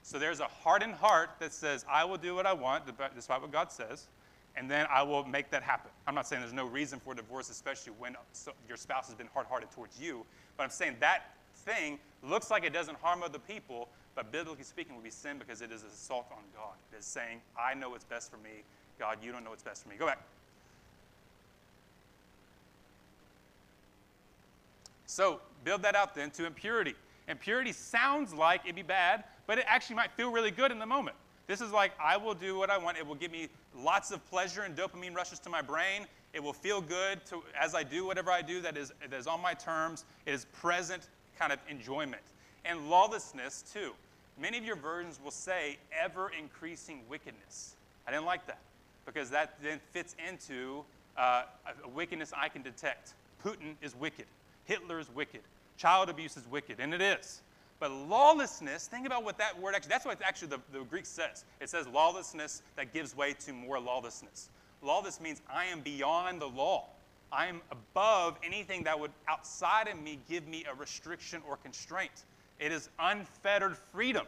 So 0.03 0.19
there's 0.19 0.41
a 0.41 0.47
hardened 0.47 0.95
heart 0.95 1.31
that 1.41 1.53
says, 1.53 1.85
I 1.91 2.05
will 2.05 2.17
do 2.17 2.35
what 2.35 2.47
I 2.47 2.53
want, 2.53 2.85
despite 3.15 3.43
what 3.43 3.53
God 3.53 3.71
says 3.71 4.07
and 4.57 4.71
then 4.71 4.87
I 4.91 5.03
will 5.03 5.25
make 5.25 5.51
that 5.51 5.63
happen. 5.63 5.91
I'm 6.07 6.15
not 6.15 6.27
saying 6.27 6.43
there's 6.43 6.53
no 6.53 6.67
reason 6.67 6.99
for 7.01 7.15
divorce, 7.15 7.51
especially 7.51 7.93
when 7.99 8.17
your 8.67 8.77
spouse 8.77 9.07
has 9.07 9.15
been 9.15 9.29
hard 9.33 9.47
hearted 9.47 9.71
towards 9.71 10.01
you, 10.01 10.25
but 10.57 10.65
I'm 10.65 10.71
saying 10.71 10.97
that 11.01 11.35
thing 11.55 11.99
looks 12.23 12.51
like 12.51 12.65
it 12.65 12.73
doesn't 12.73 12.99
harm 12.99 13.23
other 13.23 13.39
people, 13.39 13.89
but 14.15 14.33
biblically 14.33 14.65
speaking, 14.65 14.95
would 14.95 15.05
be 15.05 15.11
sin 15.11 15.39
because 15.39 15.63
it 15.63 15.71
is 15.71 15.83
an 15.83 15.89
assault 15.89 16.27
on 16.33 16.43
God. 16.55 16.75
It 16.93 16.99
is 16.99 17.05
saying, 17.05 17.41
I 17.59 17.75
know 17.75 17.91
what's 17.91 18.05
best 18.05 18.31
for 18.31 18.39
me. 18.39 18.63
God, 18.99 19.19
you 19.23 19.31
don't 19.31 19.45
know 19.45 19.51
what's 19.51 19.63
best 19.63 19.85
for 19.85 19.89
me. 19.89 19.97
Go 19.97 20.07
back. 20.07 20.21
So, 25.07 25.41
build 25.65 25.83
that 25.83 25.95
out 25.95 26.15
then 26.15 26.31
to 26.33 26.47
impurity. 26.47 26.95
Impurity 27.29 27.73
sounds 27.73 28.33
like 28.35 28.63
it'd 28.65 28.77
be 28.77 28.83
bad, 28.83 29.25
but 29.47 29.59
it 29.59 29.65
actually 29.67 29.97
might 29.97 30.13
feel 30.13 30.31
really 30.31 30.51
good 30.51 30.71
in 30.71 30.79
the 30.79 30.87
moment. 30.87 31.17
This 31.49 31.63
is 31.63 31.73
like, 31.73 31.93
I 31.99 32.19
will 32.19 32.35
do 32.35 32.59
what 32.59 32.69
I 32.69 32.77
want. 32.77 32.99
It 32.99 33.07
will 33.07 33.15
give 33.15 33.33
me 33.33 33.49
lots 33.75 34.11
of 34.11 34.25
pleasure 34.31 34.63
and 34.63 34.77
dopamine 34.77 35.17
rushes 35.17 35.39
to 35.41 35.49
my 35.49 35.63
brain. 35.63 36.07
It 36.35 36.43
will 36.43 36.53
feel 36.53 36.83
good 36.83 37.25
to, 37.27 37.43
as 37.59 37.75
I 37.75 37.83
do 37.83 38.07
whatever 38.07 38.31
I 38.31 38.43
do 38.43 38.61
that 38.61 38.77
is, 38.77 38.93
that 39.01 39.19
is 39.19 39.27
on 39.27 39.41
my 39.41 39.55
terms. 39.55 40.05
It 40.27 40.35
is 40.35 40.45
present 40.53 41.09
kind 41.39 41.51
of 41.51 41.59
enjoyment. 41.69 42.21
And 42.67 42.91
lawlessness, 42.91 43.65
too. 43.73 43.93
Many 44.39 44.59
of 44.59 44.65
your 44.65 44.77
versions 44.77 45.19
will 45.25 45.31
say 45.31 45.79
ever 45.99 46.31
increasing 46.39 47.01
wickedness. 47.09 47.75
I 48.07 48.11
didn't 48.11 48.27
like 48.27 48.47
that 48.47 48.59
because 49.07 49.31
that 49.31 49.55
then 49.63 49.81
fits 49.93 50.15
into 50.29 50.85
uh, 51.17 51.45
a 51.83 51.89
wickedness 51.89 52.31
I 52.37 52.51
can 52.51 52.61
detect. 52.61 53.15
Putin 53.43 53.75
is 53.81 53.97
wicked. 53.97 54.27
Hitler 54.67 55.01
is 55.01 55.09
wicked. 55.15 55.41
Child 55.79 56.11
abuse 56.11 56.37
is 56.37 56.45
wicked, 56.51 56.79
and 56.79 56.93
it 56.93 57.01
is. 57.01 57.41
But 57.81 57.93
lawlessness, 57.93 58.89
think 58.89 59.07
about 59.07 59.25
what 59.25 59.39
that 59.39 59.59
word 59.61 59.75
actually, 59.75 59.91
that's 59.91 60.05
what 60.05 60.21
actually 60.23 60.49
the, 60.49 60.61
the 60.73 60.81
Greek 60.85 61.07
says. 61.07 61.45
It 61.61 61.71
says 61.71 61.87
lawlessness 61.87 62.63
that 62.77 62.93
gives 62.93 63.17
way 63.17 63.35
to 63.41 63.53
more 63.53 63.79
lawlessness. 63.79 64.51
Lawless 64.83 65.21
means 65.21 65.43
I 65.53 65.67
am 65.67 65.81
beyond 65.81 66.41
the 66.41 66.49
law. 66.49 66.87
I 67.31 67.47
am 67.47 67.61
above 67.71 68.39
anything 68.43 68.85
that 68.85 68.99
would 68.99 69.13
outside 69.29 69.87
of 69.89 70.01
me 70.01 70.19
give 70.29 70.47
me 70.49 70.65
a 70.71 70.75
restriction 70.75 71.43
or 71.49 71.57
constraint. 71.59 72.25
It 72.59 72.73
is 72.73 72.89
unfettered 72.99 73.77
freedom. 73.93 74.27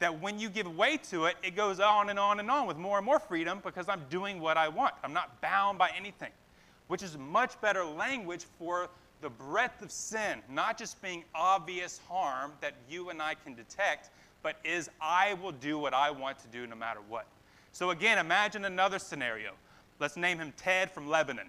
That 0.00 0.20
when 0.20 0.38
you 0.38 0.48
give 0.48 0.76
way 0.76 0.96
to 1.10 1.24
it, 1.24 1.36
it 1.42 1.56
goes 1.56 1.80
on 1.80 2.08
and 2.10 2.18
on 2.18 2.40
and 2.40 2.50
on 2.50 2.66
with 2.66 2.76
more 2.76 2.98
and 2.98 3.04
more 3.04 3.18
freedom 3.18 3.60
because 3.64 3.88
I'm 3.88 4.02
doing 4.10 4.40
what 4.40 4.56
I 4.56 4.68
want. 4.68 4.94
I'm 5.02 5.12
not 5.12 5.40
bound 5.40 5.76
by 5.76 5.90
anything, 5.96 6.30
which 6.86 7.02
is 7.02 7.18
much 7.18 7.60
better 7.60 7.84
language 7.84 8.44
for 8.58 8.88
the 9.20 9.30
breadth 9.30 9.82
of 9.82 9.90
sin, 9.90 10.40
not 10.50 10.78
just 10.78 11.00
being 11.02 11.24
obvious 11.34 12.00
harm 12.08 12.52
that 12.60 12.74
you 12.88 13.10
and 13.10 13.20
I 13.20 13.34
can 13.34 13.54
detect, 13.54 14.10
but 14.42 14.56
is 14.64 14.88
I 15.00 15.34
will 15.34 15.52
do 15.52 15.78
what 15.78 15.94
I 15.94 16.10
want 16.10 16.38
to 16.40 16.46
do 16.48 16.66
no 16.66 16.76
matter 16.76 17.00
what. 17.08 17.26
So 17.72 17.90
again, 17.90 18.18
imagine 18.18 18.64
another 18.64 18.98
scenario. 18.98 19.52
Let's 19.98 20.16
name 20.16 20.38
him 20.38 20.52
Ted 20.56 20.90
from 20.90 21.08
Lebanon. 21.08 21.48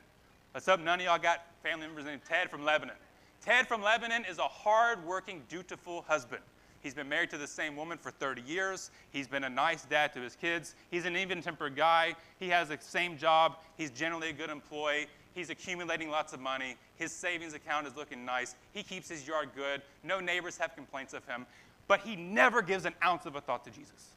Let's 0.54 0.66
hope 0.66 0.80
none 0.80 1.00
of 1.00 1.06
y'all 1.06 1.20
got 1.20 1.46
family 1.62 1.86
members 1.86 2.06
named 2.06 2.22
Ted 2.28 2.50
from 2.50 2.66
Lebanon. 2.66 2.96
Ted 3.42 3.68
from 3.68 3.82
Lebanon 3.82 4.26
is 4.26 4.40
a 4.40 4.44
hard-working, 4.44 5.44
dutiful 5.48 6.04
husband. 6.08 6.42
He's 6.82 6.94
been 6.94 7.10
married 7.10 7.30
to 7.32 7.38
the 7.38 7.48
same 7.48 7.76
woman 7.76 7.98
for 7.98 8.10
30 8.10 8.42
years. 8.42 8.90
He's 9.12 9.28
been 9.28 9.44
a 9.44 9.50
nice 9.50 9.84
dad 9.84 10.14
to 10.14 10.20
his 10.20 10.36
kids. 10.36 10.76
He's 10.92 11.06
an 11.06 11.18
even 11.18 11.42
tempered 11.42 11.76
guy. 11.76 12.16
He 12.40 12.48
has 12.50 12.70
the 12.70 12.78
same 12.80 13.18
job. 13.18 13.58
He's 13.78 13.92
generally 13.92 14.30
a 14.30 14.34
good 14.34 14.50
employee. 14.50 15.08
He's 15.39 15.50
accumulating 15.50 16.10
lots 16.10 16.34
of 16.34 16.41
money. 16.41 16.75
His 16.98 17.13
savings 17.13 17.53
account 17.53 17.88
is 17.88 17.96
looking 17.96 18.25
nice. 18.25 18.55
He 18.74 18.84
keeps 18.84 19.08
his 19.08 19.25
yard 19.25 19.51
good. 19.55 19.81
No 20.03 20.19
neighbors 20.19 20.58
have 20.58 20.75
complaints 20.75 21.13
of 21.13 21.25
him. 21.25 21.46
But 21.88 22.01
he 22.01 22.17
never 22.17 22.62
gives 22.62 22.84
an 22.84 22.93
ounce 23.01 23.25
of 23.25 23.38
a 23.38 23.41
thought 23.41 23.63
to 23.63 23.72
Jesus. 23.72 24.10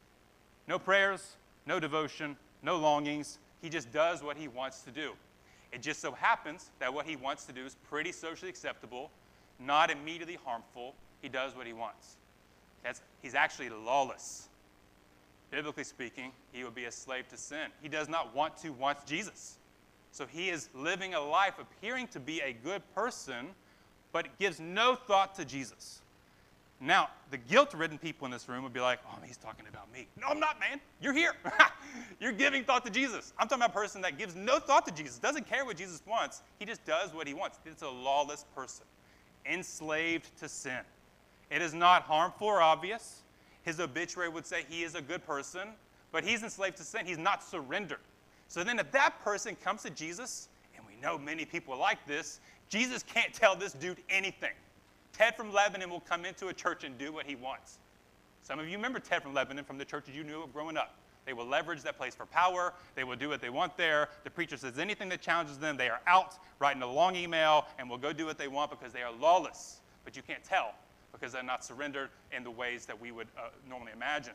No 0.67 0.77
prayers, 0.77 1.37
no 1.65 1.79
devotion, 1.79 2.35
no 2.61 2.75
longings. 2.75 3.37
He 3.61 3.69
just 3.69 3.89
does 3.93 4.21
what 4.21 4.35
he 4.35 4.49
wants 4.49 4.81
to 4.81 4.91
do. 4.91 5.13
It 5.71 5.81
just 5.81 6.01
so 6.01 6.11
happens 6.11 6.71
that 6.79 6.93
what 6.93 7.05
he 7.05 7.15
wants 7.15 7.45
to 7.45 7.53
do 7.53 7.65
is 7.65 7.77
pretty 7.89 8.11
socially 8.11 8.49
acceptable, 8.49 9.09
not 9.61 9.89
immediately 9.91 10.37
harmful. 10.43 10.93
He 11.21 11.29
does 11.29 11.55
what 11.55 11.65
he 11.65 11.71
wants. 11.71 12.17
That's, 12.83 12.99
he's 13.21 13.33
actually 13.33 13.69
lawless. 13.69 14.49
biblically 15.51 15.85
speaking, 15.85 16.33
he 16.51 16.65
would 16.65 16.75
be 16.75 16.83
a 16.83 16.91
slave 16.91 17.29
to 17.29 17.37
sin. 17.37 17.69
He 17.81 17.87
does 17.87 18.09
not 18.09 18.35
want 18.35 18.57
to 18.57 18.71
want 18.71 19.05
Jesus. 19.05 19.57
So 20.13 20.27
he 20.27 20.49
is 20.49 20.69
living 20.75 21.15
a 21.15 21.19
life 21.19 21.55
appearing 21.59 22.07
to 22.09 22.19
be 22.19 22.39
a 22.41 22.53
good 22.53 22.83
person, 22.93 23.47
but 24.11 24.27
gives 24.37 24.59
no 24.59 24.93
thought 24.95 25.33
to 25.35 25.43
Jesus. 25.43 26.01
Now, 26.79 27.09
the 27.31 27.37
guilt 27.37 27.73
ridden 27.73 27.97
people 27.97 28.25
in 28.25 28.31
this 28.31 28.47
room 28.47 28.63
would 28.63 28.73
be 28.73 28.79
like, 28.79 28.99
oh, 29.07 29.17
he's 29.25 29.37
talking 29.37 29.65
about 29.67 29.91
me. 29.91 30.07
No, 30.21 30.27
I'm 30.27 30.39
not, 30.39 30.59
man. 30.59 30.79
You're 31.01 31.13
here. 31.13 31.31
You're 32.19 32.31
giving 32.31 32.63
thought 32.63 32.85
to 32.85 32.91
Jesus. 32.91 33.33
I'm 33.39 33.47
talking 33.47 33.63
about 33.63 33.71
a 33.71 33.79
person 33.79 34.01
that 34.01 34.19
gives 34.19 34.35
no 34.35 34.59
thought 34.59 34.85
to 34.85 34.93
Jesus, 34.93 35.17
doesn't 35.17 35.49
care 35.49 35.65
what 35.65 35.77
Jesus 35.77 36.03
wants. 36.05 36.43
He 36.59 36.65
just 36.65 36.85
does 36.85 37.11
what 37.11 37.25
he 37.25 37.33
wants. 37.33 37.57
It's 37.65 37.81
a 37.81 37.89
lawless 37.89 38.45
person, 38.55 38.85
enslaved 39.47 40.29
to 40.37 40.47
sin. 40.47 40.81
It 41.49 41.63
is 41.63 41.73
not 41.73 42.03
harmful 42.03 42.47
or 42.47 42.61
obvious. 42.61 43.23
His 43.63 43.79
obituary 43.79 44.29
would 44.29 44.45
say 44.45 44.63
he 44.69 44.83
is 44.83 44.93
a 44.93 45.01
good 45.01 45.25
person, 45.25 45.69
but 46.11 46.23
he's 46.23 46.43
enslaved 46.43 46.77
to 46.77 46.83
sin. 46.83 47.07
He's 47.07 47.17
not 47.17 47.43
surrendered. 47.43 47.97
So 48.53 48.63
then, 48.63 48.77
if 48.77 48.91
that 48.91 49.19
person 49.23 49.57
comes 49.63 49.81
to 49.81 49.89
Jesus, 49.89 50.47
and 50.77 50.85
we 50.85 50.93
know 51.01 51.17
many 51.17 51.43
people 51.43 51.75
like 51.75 52.05
this, 52.05 52.39
Jesus 52.69 53.01
can't 53.01 53.33
tell 53.33 53.55
this 53.55 53.73
dude 53.73 53.97
anything. 54.11 54.51
Ted 55.11 55.35
from 55.35 55.51
Lebanon 55.51 55.89
will 55.89 56.01
come 56.01 56.23
into 56.23 56.49
a 56.49 56.53
church 56.53 56.83
and 56.83 56.95
do 56.95 57.11
what 57.11 57.25
he 57.25 57.33
wants. 57.33 57.79
Some 58.43 58.59
of 58.59 58.69
you 58.69 58.77
remember 58.77 58.99
Ted 58.99 59.23
from 59.23 59.33
Lebanon 59.33 59.65
from 59.65 59.79
the 59.79 59.85
churches 59.85 60.15
you 60.15 60.23
knew 60.23 60.43
of 60.43 60.53
growing 60.53 60.77
up. 60.77 60.93
They 61.25 61.33
will 61.33 61.47
leverage 61.47 61.81
that 61.81 61.97
place 61.97 62.13
for 62.13 62.27
power. 62.27 62.75
They 62.93 63.03
will 63.03 63.15
do 63.15 63.27
what 63.27 63.41
they 63.41 63.49
want 63.49 63.75
there. 63.75 64.09
The 64.23 64.29
preacher 64.29 64.55
says 64.55 64.77
anything 64.77 65.09
that 65.09 65.19
challenges 65.19 65.57
them, 65.57 65.75
they 65.75 65.89
are 65.89 66.01
out, 66.05 66.35
writing 66.59 66.83
a 66.83 66.91
long 66.91 67.15
email, 67.15 67.65
and 67.79 67.89
will 67.89 67.97
go 67.97 68.13
do 68.13 68.27
what 68.27 68.37
they 68.37 68.49
want 68.49 68.69
because 68.69 68.93
they 68.93 69.01
are 69.01 69.13
lawless. 69.13 69.81
But 70.05 70.15
you 70.15 70.21
can't 70.21 70.43
tell 70.43 70.75
because 71.11 71.31
they're 71.31 71.41
not 71.41 71.65
surrendered 71.65 72.11
in 72.31 72.43
the 72.43 72.51
ways 72.51 72.85
that 72.85 73.01
we 73.01 73.11
would 73.11 73.29
uh, 73.35 73.47
normally 73.67 73.93
imagine. 73.93 74.33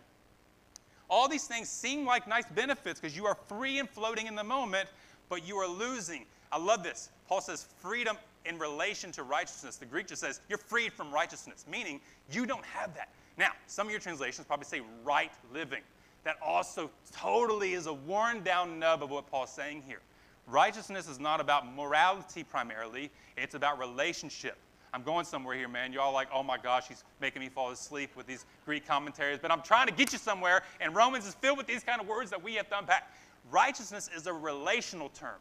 All 1.10 1.28
these 1.28 1.46
things 1.46 1.68
seem 1.68 2.04
like 2.04 2.28
nice 2.28 2.44
benefits 2.54 3.00
because 3.00 3.16
you 3.16 3.26
are 3.26 3.36
free 3.46 3.78
and 3.78 3.88
floating 3.88 4.26
in 4.26 4.34
the 4.34 4.44
moment, 4.44 4.88
but 5.28 5.46
you 5.46 5.56
are 5.56 5.68
losing. 5.68 6.26
I 6.52 6.58
love 6.58 6.82
this. 6.82 7.10
Paul 7.28 7.40
says 7.40 7.66
freedom 7.78 8.16
in 8.44 8.58
relation 8.58 9.12
to 9.12 9.22
righteousness. 9.22 9.76
The 9.76 9.86
Greek 9.86 10.06
just 10.08 10.20
says 10.20 10.40
you're 10.48 10.58
freed 10.58 10.92
from 10.92 11.12
righteousness, 11.12 11.64
meaning 11.70 12.00
you 12.30 12.46
don't 12.46 12.64
have 12.64 12.94
that. 12.94 13.08
Now, 13.36 13.50
some 13.66 13.86
of 13.86 13.90
your 13.90 14.00
translations 14.00 14.46
probably 14.46 14.66
say 14.66 14.82
right 15.04 15.30
living. 15.52 15.82
That 16.24 16.36
also 16.44 16.90
totally 17.12 17.74
is 17.74 17.86
a 17.86 17.92
worn 17.92 18.42
down 18.42 18.78
nub 18.78 19.02
of 19.02 19.10
what 19.10 19.30
Paul's 19.30 19.52
saying 19.52 19.82
here. 19.86 20.00
Righteousness 20.46 21.08
is 21.08 21.20
not 21.20 21.40
about 21.40 21.72
morality 21.74 22.42
primarily, 22.42 23.10
it's 23.36 23.54
about 23.54 23.78
relationship. 23.78 24.56
I'm 24.98 25.04
going 25.04 25.24
somewhere 25.24 25.54
here, 25.54 25.68
man. 25.68 25.92
Y'all 25.92 26.12
like, 26.12 26.26
oh 26.34 26.42
my 26.42 26.58
gosh, 26.58 26.88
he's 26.88 27.04
making 27.20 27.40
me 27.40 27.48
fall 27.48 27.70
asleep 27.70 28.10
with 28.16 28.26
these 28.26 28.44
Greek 28.66 28.84
commentaries. 28.84 29.38
But 29.40 29.52
I'm 29.52 29.62
trying 29.62 29.86
to 29.86 29.92
get 29.92 30.12
you 30.12 30.18
somewhere, 30.18 30.64
and 30.80 30.92
Romans 30.92 31.24
is 31.24 31.34
filled 31.34 31.56
with 31.56 31.68
these 31.68 31.84
kind 31.84 32.00
of 32.00 32.08
words 32.08 32.30
that 32.30 32.42
we 32.42 32.54
have 32.54 32.68
to 32.70 32.78
unpack. 32.80 33.12
Righteousness 33.48 34.10
is 34.16 34.26
a 34.26 34.32
relational 34.32 35.10
term. 35.10 35.36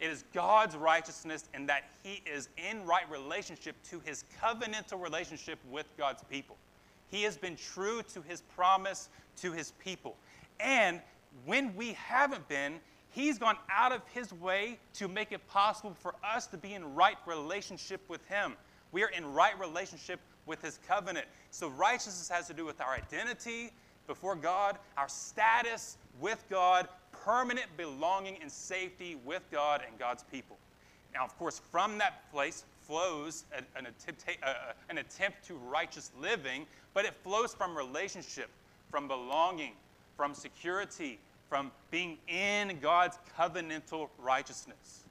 It 0.00 0.10
is 0.10 0.24
God's 0.34 0.74
righteousness 0.74 1.44
in 1.54 1.64
that 1.66 1.84
he 2.02 2.22
is 2.26 2.48
in 2.56 2.84
right 2.86 3.08
relationship 3.08 3.76
to 3.90 4.00
his 4.00 4.24
covenantal 4.42 5.00
relationship 5.00 5.60
with 5.70 5.86
God's 5.96 6.24
people. 6.28 6.56
He 7.08 7.22
has 7.22 7.36
been 7.36 7.54
true 7.54 8.02
to 8.14 8.22
his 8.22 8.40
promise 8.56 9.10
to 9.42 9.52
his 9.52 9.74
people. 9.78 10.16
And 10.58 11.00
when 11.46 11.72
we 11.76 11.92
haven't 11.92 12.48
been, 12.48 12.80
he's 13.10 13.38
gone 13.38 13.58
out 13.70 13.92
of 13.92 14.02
his 14.12 14.32
way 14.32 14.80
to 14.94 15.06
make 15.06 15.30
it 15.30 15.46
possible 15.46 15.94
for 16.00 16.16
us 16.24 16.48
to 16.48 16.56
be 16.56 16.74
in 16.74 16.96
right 16.96 17.16
relationship 17.26 18.00
with 18.08 18.26
him. 18.26 18.56
We 18.92 19.02
are 19.02 19.10
in 19.10 19.32
right 19.32 19.58
relationship 19.58 20.20
with 20.46 20.62
his 20.62 20.78
covenant. 20.88 21.26
So 21.50 21.68
righteousness 21.68 22.28
has 22.28 22.46
to 22.48 22.54
do 22.54 22.64
with 22.64 22.80
our 22.80 22.94
identity 22.94 23.70
before 24.06 24.34
God, 24.34 24.78
our 24.96 25.08
status 25.08 25.98
with 26.20 26.42
God, 26.48 26.88
permanent 27.12 27.66
belonging 27.76 28.38
and 28.40 28.50
safety 28.50 29.18
with 29.24 29.42
God 29.52 29.82
and 29.86 29.98
God's 29.98 30.24
people. 30.24 30.56
Now, 31.14 31.24
of 31.24 31.38
course, 31.38 31.60
from 31.70 31.98
that 31.98 32.30
place 32.32 32.64
flows 32.86 33.44
an, 33.76 33.86
attempt 34.96 35.44
to 35.46 35.54
righteous 35.54 36.10
living, 36.18 36.66
but 36.94 37.04
it 37.04 37.14
flows 37.22 37.54
from 37.54 37.76
relationship, 37.76 38.48
from 38.90 39.08
belonging, 39.08 39.72
from 40.16 40.34
security, 40.34 41.18
from 41.48 41.70
being 41.90 42.18
in 42.28 42.78
God's 42.80 43.18
covenantal 43.38 44.08
righteousness. 44.18 45.04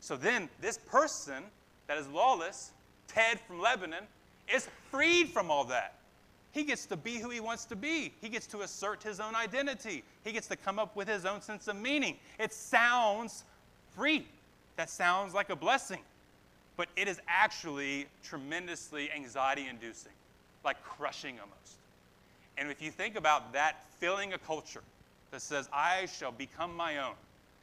So 0.00 0.16
then, 0.16 0.48
this 0.60 0.78
person 0.78 1.44
that 1.86 1.98
is 1.98 2.08
lawless 2.08 2.72
Ted 3.14 3.38
from 3.46 3.60
Lebanon, 3.60 4.04
is 4.52 4.68
freed 4.90 5.28
from 5.28 5.50
all 5.50 5.64
that. 5.64 5.94
He 6.52 6.64
gets 6.64 6.86
to 6.86 6.96
be 6.96 7.18
who 7.18 7.30
he 7.30 7.40
wants 7.40 7.64
to 7.66 7.76
be. 7.76 8.12
He 8.20 8.28
gets 8.28 8.46
to 8.48 8.60
assert 8.60 9.02
his 9.02 9.18
own 9.18 9.34
identity. 9.34 10.04
He 10.22 10.32
gets 10.32 10.46
to 10.48 10.56
come 10.56 10.78
up 10.78 10.94
with 10.94 11.08
his 11.08 11.24
own 11.24 11.40
sense 11.40 11.66
of 11.66 11.76
meaning. 11.76 12.16
It 12.38 12.52
sounds 12.52 13.44
free. 13.96 14.26
That 14.76 14.90
sounds 14.90 15.34
like 15.34 15.50
a 15.50 15.56
blessing. 15.56 16.00
But 16.76 16.88
it 16.96 17.08
is 17.08 17.20
actually 17.28 18.06
tremendously 18.22 19.10
anxiety 19.12 19.66
inducing, 19.68 20.12
like 20.64 20.82
crushing 20.84 21.38
almost. 21.40 21.76
And 22.56 22.70
if 22.70 22.80
you 22.82 22.90
think 22.90 23.16
about 23.16 23.52
that 23.52 23.84
filling 23.98 24.32
a 24.32 24.38
culture 24.38 24.82
that 25.30 25.42
says, 25.42 25.68
I 25.72 26.06
shall 26.06 26.32
become 26.32 26.76
my 26.76 26.98
own, 26.98 27.14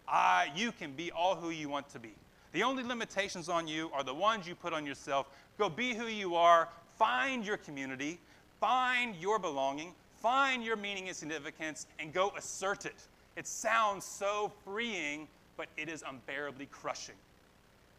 I, 0.08 0.52
you 0.56 0.72
can 0.74 0.92
be 0.94 1.12
all 1.12 1.36
who 1.36 1.50
you 1.50 1.70
want 1.70 1.90
to 1.90 2.00
be. 2.00 2.12
The 2.54 2.64
only 2.64 2.84
limitations 2.84 3.48
on 3.48 3.68
you 3.68 3.90
are 3.94 4.04
the 4.04 4.14
ones 4.14 4.48
you 4.48 4.56
put 4.56 4.74
on 4.74 4.86
yourself. 4.86 5.28
Go 5.58 5.70
be 5.70 5.94
who 5.94 6.08
you 6.08 6.36
are, 6.36 6.68
find 6.98 7.46
your 7.46 7.58
community, 7.58 8.20
find 8.60 9.16
your 9.16 9.40
belonging, 9.40 9.94
find 10.22 10.64
your 10.64 10.76
meaning 10.76 11.08
and 11.08 11.16
significance, 11.16 11.88
and 11.98 12.14
go 12.14 12.34
assert 12.38 12.86
it. 12.86 13.08
It 13.38 13.48
sounds 13.48 14.04
so 14.04 14.52
freeing, 14.66 15.28
but 15.56 15.68
it 15.78 15.88
is 15.88 16.04
unbearably 16.08 16.68
crushing, 16.72 17.16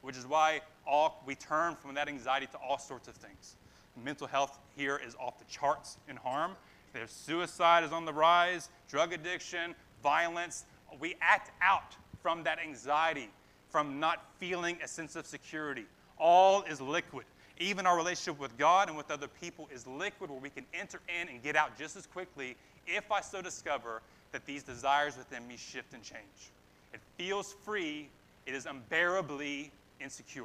which 0.02 0.16
is 0.16 0.26
why 0.26 0.60
all, 0.86 1.22
we 1.26 1.34
turn 1.34 1.74
from 1.74 1.94
that 1.94 2.08
anxiety 2.08 2.46
to 2.48 2.58
all 2.58 2.78
sorts 2.78 3.08
of 3.08 3.14
things. 3.14 3.56
Mental 4.04 4.26
health 4.26 4.58
here 4.76 5.00
is 5.04 5.14
off 5.18 5.38
the 5.38 5.44
charts 5.46 5.96
in 6.08 6.16
harm. 6.16 6.52
There's 6.92 7.10
suicide 7.10 7.84
is 7.84 7.92
on 7.92 8.04
the 8.04 8.12
rise, 8.12 8.68
drug 8.88 9.14
addiction, 9.14 9.74
violence. 10.02 10.64
We 11.00 11.16
act 11.22 11.52
out 11.62 11.96
from 12.22 12.42
that 12.44 12.58
anxiety 12.58 13.30
from 13.72 13.98
not 13.98 14.22
feeling 14.38 14.78
a 14.84 14.86
sense 14.86 15.16
of 15.16 15.26
security. 15.26 15.86
All 16.18 16.62
is 16.62 16.80
liquid. 16.80 17.24
Even 17.58 17.86
our 17.86 17.96
relationship 17.96 18.38
with 18.38 18.56
God 18.58 18.88
and 18.88 18.96
with 18.96 19.10
other 19.10 19.28
people 19.28 19.68
is 19.72 19.86
liquid 19.86 20.30
where 20.30 20.38
we 20.38 20.50
can 20.50 20.66
enter 20.74 21.00
in 21.20 21.28
and 21.28 21.42
get 21.42 21.56
out 21.56 21.76
just 21.78 21.96
as 21.96 22.06
quickly 22.06 22.56
if 22.86 23.10
I 23.10 23.20
so 23.20 23.40
discover 23.40 24.02
that 24.32 24.44
these 24.46 24.62
desires 24.62 25.16
within 25.16 25.46
me 25.48 25.56
shift 25.56 25.94
and 25.94 26.02
change. 26.02 26.50
It 26.92 27.00
feels 27.16 27.54
free, 27.64 28.08
it 28.46 28.54
is 28.54 28.66
unbearably 28.66 29.70
insecure. 30.00 30.44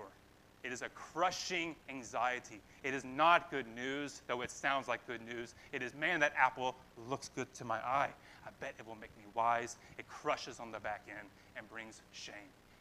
It 0.63 0.71
is 0.73 0.81
a 0.81 0.89
crushing 0.89 1.75
anxiety. 1.89 2.59
It 2.83 2.93
is 2.93 3.05
not 3.05 3.51
good 3.51 3.65
news, 3.75 4.21
though 4.27 4.41
it 4.41 4.51
sounds 4.51 4.87
like 4.87 5.05
good 5.07 5.21
news. 5.25 5.53
It 5.71 5.81
is, 5.81 5.93
man, 5.95 6.19
that 6.19 6.33
apple 6.37 6.75
looks 7.09 7.29
good 7.35 7.51
to 7.55 7.65
my 7.65 7.77
eye. 7.77 8.09
I 8.45 8.49
bet 8.59 8.73
it 8.77 8.87
will 8.87 8.95
make 8.95 9.15
me 9.17 9.23
wise. 9.33 9.77
It 9.97 10.07
crushes 10.07 10.59
on 10.59 10.71
the 10.71 10.79
back 10.79 11.03
end 11.09 11.27
and 11.55 11.69
brings 11.69 12.01
shame 12.11 12.35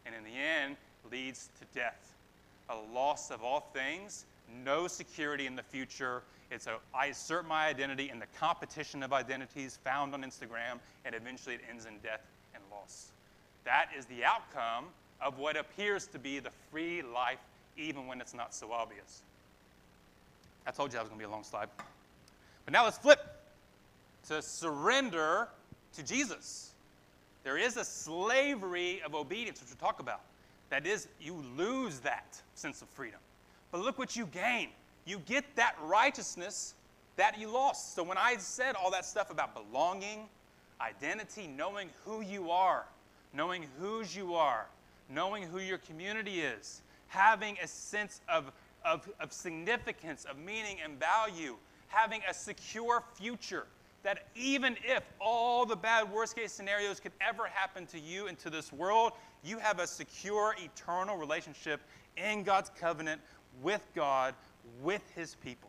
and 0.06 0.14
in 0.14 0.24
the 0.24 0.38
end 0.38 0.76
leads 1.10 1.50
to 1.58 1.78
death. 1.78 2.14
A 2.70 2.76
loss 2.94 3.30
of 3.30 3.42
all 3.42 3.70
things, 3.72 4.24
no 4.64 4.86
security 4.86 5.46
in 5.46 5.56
the 5.56 5.62
future. 5.62 6.22
It's 6.50 6.66
a, 6.66 6.76
I 6.94 7.06
assert 7.06 7.46
my 7.46 7.66
identity 7.66 8.10
in 8.10 8.18
the 8.18 8.26
competition 8.38 9.02
of 9.02 9.12
identities 9.12 9.78
found 9.84 10.14
on 10.14 10.22
Instagram, 10.22 10.78
and 11.04 11.14
eventually 11.14 11.56
it 11.56 11.62
ends 11.68 11.86
in 11.86 11.98
death 11.98 12.22
and 12.54 12.62
loss. 12.70 13.08
That 13.64 13.88
is 13.96 14.06
the 14.06 14.24
outcome 14.24 14.86
of 15.20 15.38
what 15.38 15.56
appears 15.56 16.06
to 16.08 16.18
be 16.18 16.38
the 16.38 16.50
free 16.70 17.02
life, 17.02 17.40
even 17.76 18.06
when 18.06 18.20
it's 18.20 18.34
not 18.34 18.54
so 18.54 18.72
obvious. 18.72 19.22
I 20.66 20.70
told 20.70 20.92
you 20.92 20.98
that 20.98 21.02
was 21.02 21.08
going 21.08 21.20
to 21.20 21.26
be 21.26 21.28
a 21.28 21.32
long 21.32 21.44
slide. 21.44 21.68
But 22.64 22.72
now 22.72 22.84
let's 22.84 22.98
flip 22.98 23.20
to 24.28 24.42
surrender 24.42 25.48
to 25.94 26.02
Jesus. 26.02 26.72
There 27.46 27.56
is 27.56 27.76
a 27.76 27.84
slavery 27.84 29.00
of 29.06 29.14
obedience, 29.14 29.60
which 29.60 29.70
we'll 29.70 29.88
talk 29.88 30.00
about. 30.00 30.22
That 30.68 30.84
is, 30.84 31.06
you 31.20 31.44
lose 31.56 32.00
that 32.00 32.42
sense 32.56 32.82
of 32.82 32.88
freedom. 32.88 33.20
But 33.70 33.82
look 33.82 34.00
what 34.00 34.16
you 34.16 34.26
gain. 34.26 34.70
You 35.04 35.20
get 35.20 35.44
that 35.54 35.76
righteousness 35.84 36.74
that 37.14 37.38
you 37.38 37.48
lost. 37.48 37.94
So 37.94 38.02
when 38.02 38.18
I 38.18 38.36
said 38.38 38.74
all 38.74 38.90
that 38.90 39.06
stuff 39.06 39.30
about 39.30 39.54
belonging, 39.54 40.28
identity, 40.80 41.46
knowing 41.46 41.90
who 42.04 42.20
you 42.20 42.50
are, 42.50 42.84
knowing 43.32 43.66
whose 43.78 44.16
you 44.16 44.34
are, 44.34 44.66
knowing 45.08 45.44
who 45.44 45.60
your 45.60 45.78
community 45.78 46.40
is, 46.40 46.82
having 47.06 47.58
a 47.62 47.68
sense 47.68 48.22
of, 48.28 48.50
of, 48.84 49.08
of 49.20 49.32
significance, 49.32 50.24
of 50.24 50.36
meaning 50.36 50.78
and 50.84 50.98
value, 50.98 51.54
having 51.86 52.22
a 52.28 52.34
secure 52.34 53.04
future, 53.14 53.68
that 54.06 54.28
even 54.36 54.76
if 54.84 55.02
all 55.20 55.66
the 55.66 55.74
bad 55.74 56.08
worst 56.12 56.36
case 56.36 56.52
scenarios 56.52 57.00
could 57.00 57.10
ever 57.20 57.48
happen 57.48 57.86
to 57.86 57.98
you 57.98 58.28
and 58.28 58.38
to 58.38 58.48
this 58.48 58.72
world, 58.72 59.10
you 59.42 59.58
have 59.58 59.80
a 59.80 59.86
secure 59.86 60.54
eternal 60.62 61.16
relationship 61.16 61.80
in 62.16 62.44
God's 62.44 62.70
covenant 62.78 63.20
with 63.64 63.84
God, 63.96 64.32
with 64.80 65.02
his 65.16 65.34
people. 65.34 65.68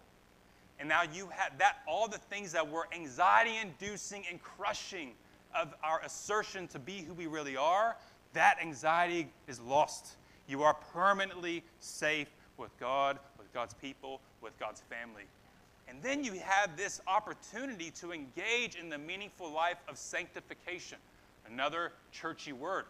And 0.79 0.87
now 0.87 1.01
you 1.01 1.27
have 1.31 1.57
that, 1.57 1.77
all 1.87 2.07
the 2.07 2.19
things 2.19 2.51
that 2.51 2.69
were 2.69 2.87
anxiety 2.93 3.57
inducing 3.59 4.23
and 4.29 4.39
crushing 4.39 5.13
of 5.59 5.73
our 5.81 5.99
assertion 6.05 6.67
to 6.67 6.77
be 6.77 7.01
who 7.01 7.15
we 7.15 7.25
really 7.25 7.57
are, 7.57 7.97
that 8.33 8.59
anxiety 8.61 9.31
is 9.47 9.59
lost. 9.61 10.15
You 10.47 10.61
are 10.61 10.75
permanently 10.93 11.63
safe 11.79 12.29
with 12.57 12.69
God, 12.79 13.17
with 13.39 13.51
God's 13.51 13.73
people, 13.73 14.21
with 14.41 14.55
God's 14.59 14.81
family. 14.81 15.23
And 15.87 16.01
then 16.01 16.23
you 16.23 16.33
have 16.33 16.75
this 16.75 17.01
opportunity 17.07 17.91
to 17.91 18.11
engage 18.11 18.75
in 18.75 18.89
the 18.89 18.97
meaningful 18.97 19.51
life 19.51 19.77
of 19.87 19.97
sanctification. 19.97 20.97
Another 21.49 21.93
churchy 22.11 22.51
word. 22.51 22.85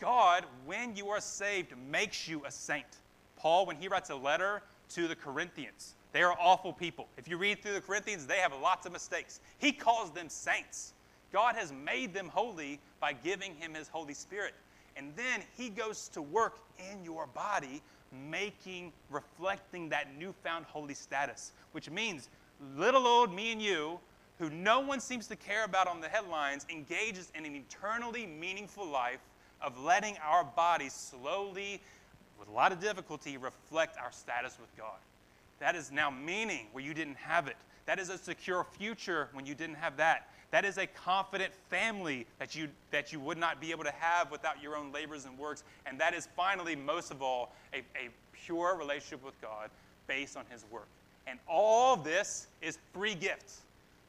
God, 0.00 0.44
when 0.64 0.96
you 0.96 1.08
are 1.10 1.20
saved, 1.20 1.74
makes 1.90 2.26
you 2.26 2.42
a 2.46 2.50
saint. 2.50 2.86
Paul, 3.36 3.66
when 3.66 3.76
he 3.76 3.88
writes 3.88 4.10
a 4.10 4.16
letter 4.16 4.62
to 4.90 5.06
the 5.06 5.14
Corinthians, 5.14 5.94
they 6.12 6.22
are 6.22 6.36
awful 6.40 6.72
people. 6.72 7.06
If 7.16 7.28
you 7.28 7.36
read 7.36 7.62
through 7.62 7.74
the 7.74 7.80
Corinthians, 7.80 8.26
they 8.26 8.38
have 8.38 8.52
lots 8.60 8.86
of 8.86 8.92
mistakes. 8.92 9.40
He 9.58 9.72
calls 9.72 10.10
them 10.10 10.28
saints. 10.28 10.94
God 11.32 11.54
has 11.54 11.72
made 11.72 12.12
them 12.12 12.28
holy 12.28 12.80
by 12.98 13.12
giving 13.12 13.54
him 13.54 13.74
his 13.74 13.88
Holy 13.88 14.14
Spirit. 14.14 14.54
And 14.96 15.14
then 15.14 15.42
he 15.56 15.68
goes 15.68 16.08
to 16.08 16.22
work 16.22 16.58
in 16.90 17.04
your 17.04 17.26
body, 17.28 17.80
making, 18.30 18.92
reflecting 19.08 19.88
that 19.90 20.16
newfound 20.18 20.64
holy 20.66 20.94
status, 20.94 21.52
which 21.72 21.88
means 21.88 22.28
little 22.76 23.06
old 23.06 23.32
me 23.34 23.52
and 23.52 23.62
you, 23.62 23.98
who 24.38 24.50
no 24.50 24.80
one 24.80 25.00
seems 25.00 25.26
to 25.28 25.36
care 25.36 25.64
about 25.64 25.86
on 25.86 26.00
the 26.00 26.08
headlines, 26.08 26.66
engages 26.70 27.30
in 27.34 27.44
an 27.44 27.54
eternally 27.54 28.26
meaningful 28.26 28.86
life 28.86 29.20
of 29.60 29.78
letting 29.78 30.16
our 30.24 30.44
bodies 30.44 30.92
slowly, 30.92 31.80
with 32.38 32.48
a 32.48 32.52
lot 32.52 32.72
of 32.72 32.80
difficulty, 32.80 33.36
reflect 33.36 33.98
our 33.98 34.10
status 34.10 34.56
with 34.58 34.74
God. 34.76 34.98
That 35.58 35.76
is 35.76 35.92
now 35.92 36.10
meaning 36.10 36.68
where 36.72 36.82
you 36.82 36.94
didn't 36.94 37.16
have 37.16 37.48
it. 37.48 37.56
That 37.84 37.98
is 37.98 38.08
a 38.08 38.16
secure 38.16 38.64
future 38.78 39.28
when 39.32 39.44
you 39.44 39.54
didn't 39.54 39.74
have 39.74 39.98
that. 39.98 40.28
That 40.50 40.64
is 40.64 40.78
a 40.78 40.86
confident 40.86 41.52
family 41.68 42.26
that 42.38 42.56
you, 42.56 42.68
that 42.90 43.12
you 43.12 43.20
would 43.20 43.38
not 43.38 43.60
be 43.60 43.70
able 43.70 43.84
to 43.84 43.92
have 43.92 44.30
without 44.30 44.62
your 44.62 44.76
own 44.76 44.90
labors 44.90 45.26
and 45.26 45.38
works. 45.38 45.64
And 45.86 46.00
that 46.00 46.14
is 46.14 46.28
finally, 46.34 46.74
most 46.74 47.10
of 47.10 47.22
all, 47.22 47.52
a, 47.74 47.78
a 47.78 48.08
pure 48.32 48.76
relationship 48.76 49.24
with 49.24 49.40
God 49.40 49.70
based 50.06 50.36
on 50.36 50.44
His 50.50 50.64
work. 50.70 50.88
And 51.30 51.38
all 51.48 51.96
this 51.96 52.48
is 52.60 52.78
free 52.92 53.14
gifts. 53.14 53.60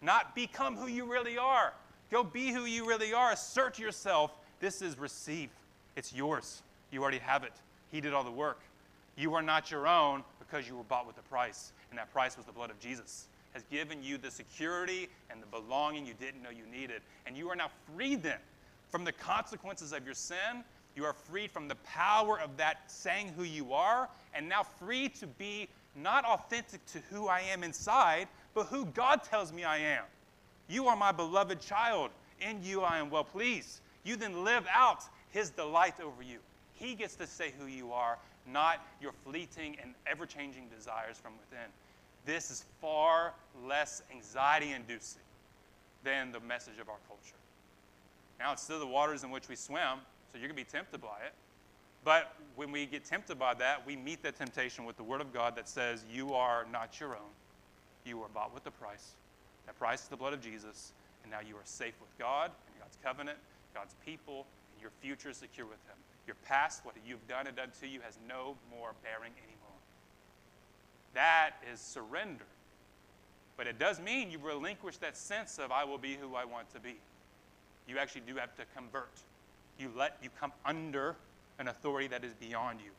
Not 0.01 0.34
become 0.34 0.75
who 0.75 0.88
you 0.88 1.05
really 1.05 1.38
are. 1.38 1.73
Go 2.10 2.23
be 2.23 2.51
who 2.51 2.65
you 2.65 2.88
really 2.88 3.13
are. 3.13 3.31
Assert 3.31 3.77
yourself. 3.77 4.31
This 4.60 4.81
is 4.81 4.97
receive. 4.97 5.49
It's 5.95 6.12
yours. 6.12 6.63
You 6.89 7.03
already 7.03 7.19
have 7.19 7.43
it. 7.43 7.53
He 7.91 8.01
did 8.01 8.13
all 8.13 8.23
the 8.23 8.31
work. 8.31 8.62
You 9.15 9.36
are 9.36 9.43
not 9.43 9.69
your 9.69 9.88
own 9.88 10.23
because 10.39 10.67
you 10.67 10.75
were 10.75 10.84
bought 10.84 11.05
with 11.05 11.17
a 11.19 11.21
price, 11.23 11.73
and 11.91 11.99
that 11.99 12.12
price 12.12 12.38
was 12.38 12.47
the 12.47 12.51
blood 12.51 12.71
of 12.71 12.79
Jesus. 12.79 13.27
Has 13.53 13.63
given 13.69 14.01
you 14.01 14.17
the 14.17 14.31
security 14.31 15.07
and 15.29 15.41
the 15.43 15.45
belonging 15.47 16.07
you 16.07 16.15
didn't 16.19 16.41
know 16.41 16.49
you 16.49 16.65
needed. 16.65 17.01
And 17.27 17.38
you 17.38 17.49
are 17.49 17.55
now 17.55 17.69
freed 17.93 18.23
then 18.23 18.39
from 18.89 19.03
the 19.03 19.12
consequences 19.12 19.93
of 19.93 20.05
your 20.05 20.15
sin. 20.15 20.63
You 20.95 21.05
are 21.05 21.13
freed 21.13 21.51
from 21.51 21.67
the 21.67 21.75
power 21.86 22.39
of 22.39 22.57
that 22.57 22.91
saying 22.91 23.34
who 23.38 23.43
you 23.43 23.73
are, 23.73 24.10
and 24.34 24.49
now 24.49 24.63
free 24.63 25.07
to 25.10 25.27
be 25.27 25.67
not 25.95 26.25
authentic 26.25 26.86
to 26.88 26.99
who 27.10 27.27
I 27.27 27.41
am 27.41 27.63
inside, 27.63 28.27
but 28.54 28.67
who 28.67 28.86
God 28.86 29.23
tells 29.23 29.51
me 29.51 29.63
I 29.63 29.77
am. 29.77 30.04
You 30.67 30.88
are 30.88 30.95
my 30.95 31.12
beloved 31.12 31.60
child. 31.60 32.12
In 32.39 32.63
you 32.63 32.82
I 32.82 32.97
am 32.97 33.10
well 33.10 33.23
pleased. 33.23 33.82
You 34.04 34.15
then 34.15 34.43
live 34.43 34.65
out 34.73 35.04
his 35.32 35.49
delight 35.49 35.99
over 35.99 36.23
you. 36.23 36.39
He 36.73 36.95
gets 36.95 37.15
to 37.15 37.27
say 37.27 37.54
who 37.60 37.67
you 37.67 37.91
are, 37.91 38.17
not 38.51 38.86
your 39.01 39.12
fleeting 39.23 39.77
and 39.82 39.93
ever 40.08 40.25
changing 40.25 40.67
desires 40.75 41.17
from 41.17 41.34
within. 41.38 41.67
This 42.25 42.49
is 42.51 42.65
far 42.80 43.34
less 43.67 44.01
anxiety 44.12 44.71
inducing 44.71 45.21
than 46.04 46.32
the 46.32 46.39
message 46.39 46.80
of 46.80 46.89
our 46.89 46.97
culture. 47.08 47.36
Now, 48.39 48.54
it's 48.54 48.63
still 48.63 48.80
the 48.80 48.88
waters 48.88 49.23
in 49.23 49.30
which 49.30 49.47
we 49.47 49.56
swim, 49.56 49.99
so 50.32 50.39
you're 50.39 50.47
going 50.47 50.58
to 50.58 50.65
be 50.65 50.69
tempted 50.69 51.01
by 51.01 51.19
it. 51.25 51.34
But 52.04 52.36
when 52.56 52.72
we 52.72 52.86
get 52.86 53.06
tempted 53.06 53.38
by 53.38 53.54
that, 53.56 53.86
we 53.86 53.96
meet 53.96 54.24
that 54.24 54.36
temptation 54.36 54.86
with 54.86 54.98
the 54.98 55.04
Word 55.04 55.22
of 55.22 55.34
God 55.34 55.56
that 55.56 55.70
says, 55.70 56.04
You 56.12 56.34
are 56.34 56.66
not 56.72 57.00
your 57.00 57.12
own. 57.12 57.32
You 58.06 58.22
are 58.22 58.30
bought 58.30 58.54
with 58.54 58.66
a 58.66 58.72
price. 58.72 59.12
That 59.68 59.78
price 59.78 60.04
is 60.04 60.08
the 60.08 60.18
blood 60.18 60.34
of 60.34 60.42
Jesus. 60.42 60.94
And 61.24 61.32
now 61.32 61.40
you 61.48 61.56
are 61.56 61.66
safe 61.66 61.94
with 62.00 62.10
God 62.18 62.52
and 62.68 62.80
God's 62.80 62.98
covenant, 63.04 63.38
God's 63.76 63.96
people, 64.06 64.48
and 64.74 64.82
your 64.82 64.92
future 65.02 65.30
is 65.30 65.38
secure 65.38 65.68
with 65.68 65.84
Him. 65.88 65.96
Your 66.26 66.36
past, 66.46 66.84
what 66.84 66.96
you've 67.06 67.26
done 67.28 67.48
and 67.48 67.56
done 67.56 67.70
to 67.80 67.88
you, 67.88 68.00
has 68.02 68.18
no 68.28 68.56
more 68.76 68.94
bearing 69.04 69.34
anymore. 69.38 69.78
That 71.14 71.52
is 71.72 71.80
surrender. 71.80 72.46
But 73.58 73.68
it 73.68 73.78
does 73.78 74.00
mean 74.00 74.32
you 74.32 74.40
relinquish 74.40 74.98
that 74.98 75.16
sense 75.16 75.60
of, 75.60 75.72
I 75.72 75.84
will 75.84 75.98
be 75.98 76.16
who 76.16 76.36
I 76.36 76.46
want 76.46 76.74
to 76.74 76.80
be. 76.80 76.96
You 77.88 77.98
actually 77.98 78.22
do 78.22 78.36
have 78.36 78.56
to 78.56 78.64
convert. 78.76 79.12
You 79.78 79.92
let 79.96 80.18
you 80.24 80.30
come 80.40 80.52
under 80.66 81.16
an 81.60 81.68
authority 81.68 82.08
that 82.08 82.24
is 82.24 82.34
beyond 82.34 82.80
you. 82.80 82.92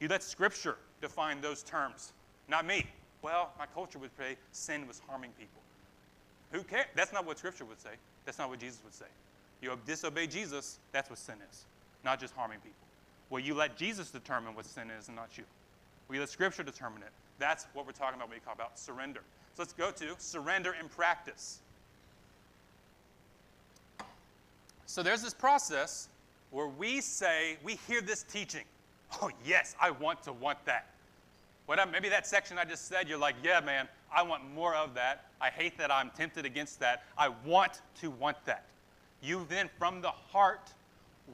You 0.00 0.08
let 0.08 0.22
Scripture 0.22 0.76
define 1.00 1.40
those 1.40 1.62
terms, 1.62 2.12
not 2.48 2.66
me. 2.66 2.86
Well, 3.22 3.50
my 3.58 3.66
culture 3.66 3.98
would 3.98 4.16
say 4.16 4.36
sin 4.52 4.86
was 4.86 5.00
harming 5.06 5.30
people. 5.38 5.60
Who 6.52 6.62
cares? 6.62 6.86
That's 6.94 7.12
not 7.12 7.26
what 7.26 7.38
Scripture 7.38 7.64
would 7.64 7.80
say. 7.80 7.90
That's 8.24 8.38
not 8.38 8.48
what 8.48 8.58
Jesus 8.58 8.80
would 8.84 8.94
say. 8.94 9.06
You 9.60 9.78
disobey 9.86 10.26
Jesus, 10.26 10.78
that's 10.92 11.10
what 11.10 11.18
sin 11.18 11.36
is, 11.50 11.64
not 12.04 12.18
just 12.18 12.34
harming 12.34 12.58
people. 12.60 12.76
Well, 13.28 13.40
you 13.40 13.54
let 13.54 13.76
Jesus 13.76 14.10
determine 14.10 14.54
what 14.54 14.64
sin 14.64 14.90
is 14.90 15.08
and 15.08 15.16
not 15.16 15.36
you. 15.36 15.44
We 16.08 16.18
let 16.18 16.28
Scripture 16.28 16.62
determine 16.62 17.02
it. 17.02 17.10
That's 17.38 17.66
what 17.74 17.86
we're 17.86 17.92
talking 17.92 18.16
about 18.16 18.28
when 18.28 18.38
we 18.38 18.44
talk 18.44 18.54
about 18.54 18.78
surrender. 18.78 19.20
So 19.54 19.62
let's 19.62 19.72
go 19.72 19.90
to 19.90 20.14
surrender 20.18 20.74
in 20.80 20.88
practice. 20.88 21.60
So 24.86 25.02
there's 25.02 25.22
this 25.22 25.34
process 25.34 26.08
where 26.50 26.68
we 26.68 27.00
say, 27.00 27.56
we 27.62 27.76
hear 27.86 28.00
this 28.00 28.22
teaching. 28.22 28.64
Oh, 29.20 29.28
yes, 29.44 29.74
I 29.80 29.90
want 29.90 30.22
to 30.22 30.32
want 30.32 30.64
that. 30.66 30.86
Maybe 31.90 32.08
that 32.08 32.28
section 32.28 32.58
I 32.58 32.64
just 32.64 32.86
said, 32.86 33.08
you're 33.08 33.18
like, 33.18 33.34
yeah, 33.42 33.58
man, 33.58 33.88
I 34.14 34.22
want 34.22 34.42
more 34.54 34.74
of 34.74 34.94
that. 34.94 35.24
I 35.40 35.50
hate 35.50 35.76
that 35.78 35.90
I'm 35.90 36.10
tempted 36.10 36.44
against 36.44 36.78
that. 36.78 37.02
I 37.18 37.30
want 37.44 37.80
to 38.00 38.10
want 38.10 38.36
that. 38.44 38.66
You 39.20 39.46
then, 39.48 39.68
from 39.78 40.00
the 40.00 40.10
heart, 40.10 40.72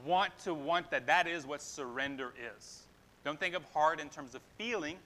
want 0.05 0.37
to 0.43 0.53
want 0.53 0.89
that. 0.91 1.05
That 1.05 1.27
is 1.27 1.45
what 1.45 1.61
surrender 1.61 2.33
is. 2.57 2.81
Don't 3.23 3.39
think 3.39 3.55
of 3.55 3.63
heart 3.65 3.99
in 3.99 4.09
terms 4.09 4.35
of 4.35 4.41
feeling, 4.57 4.97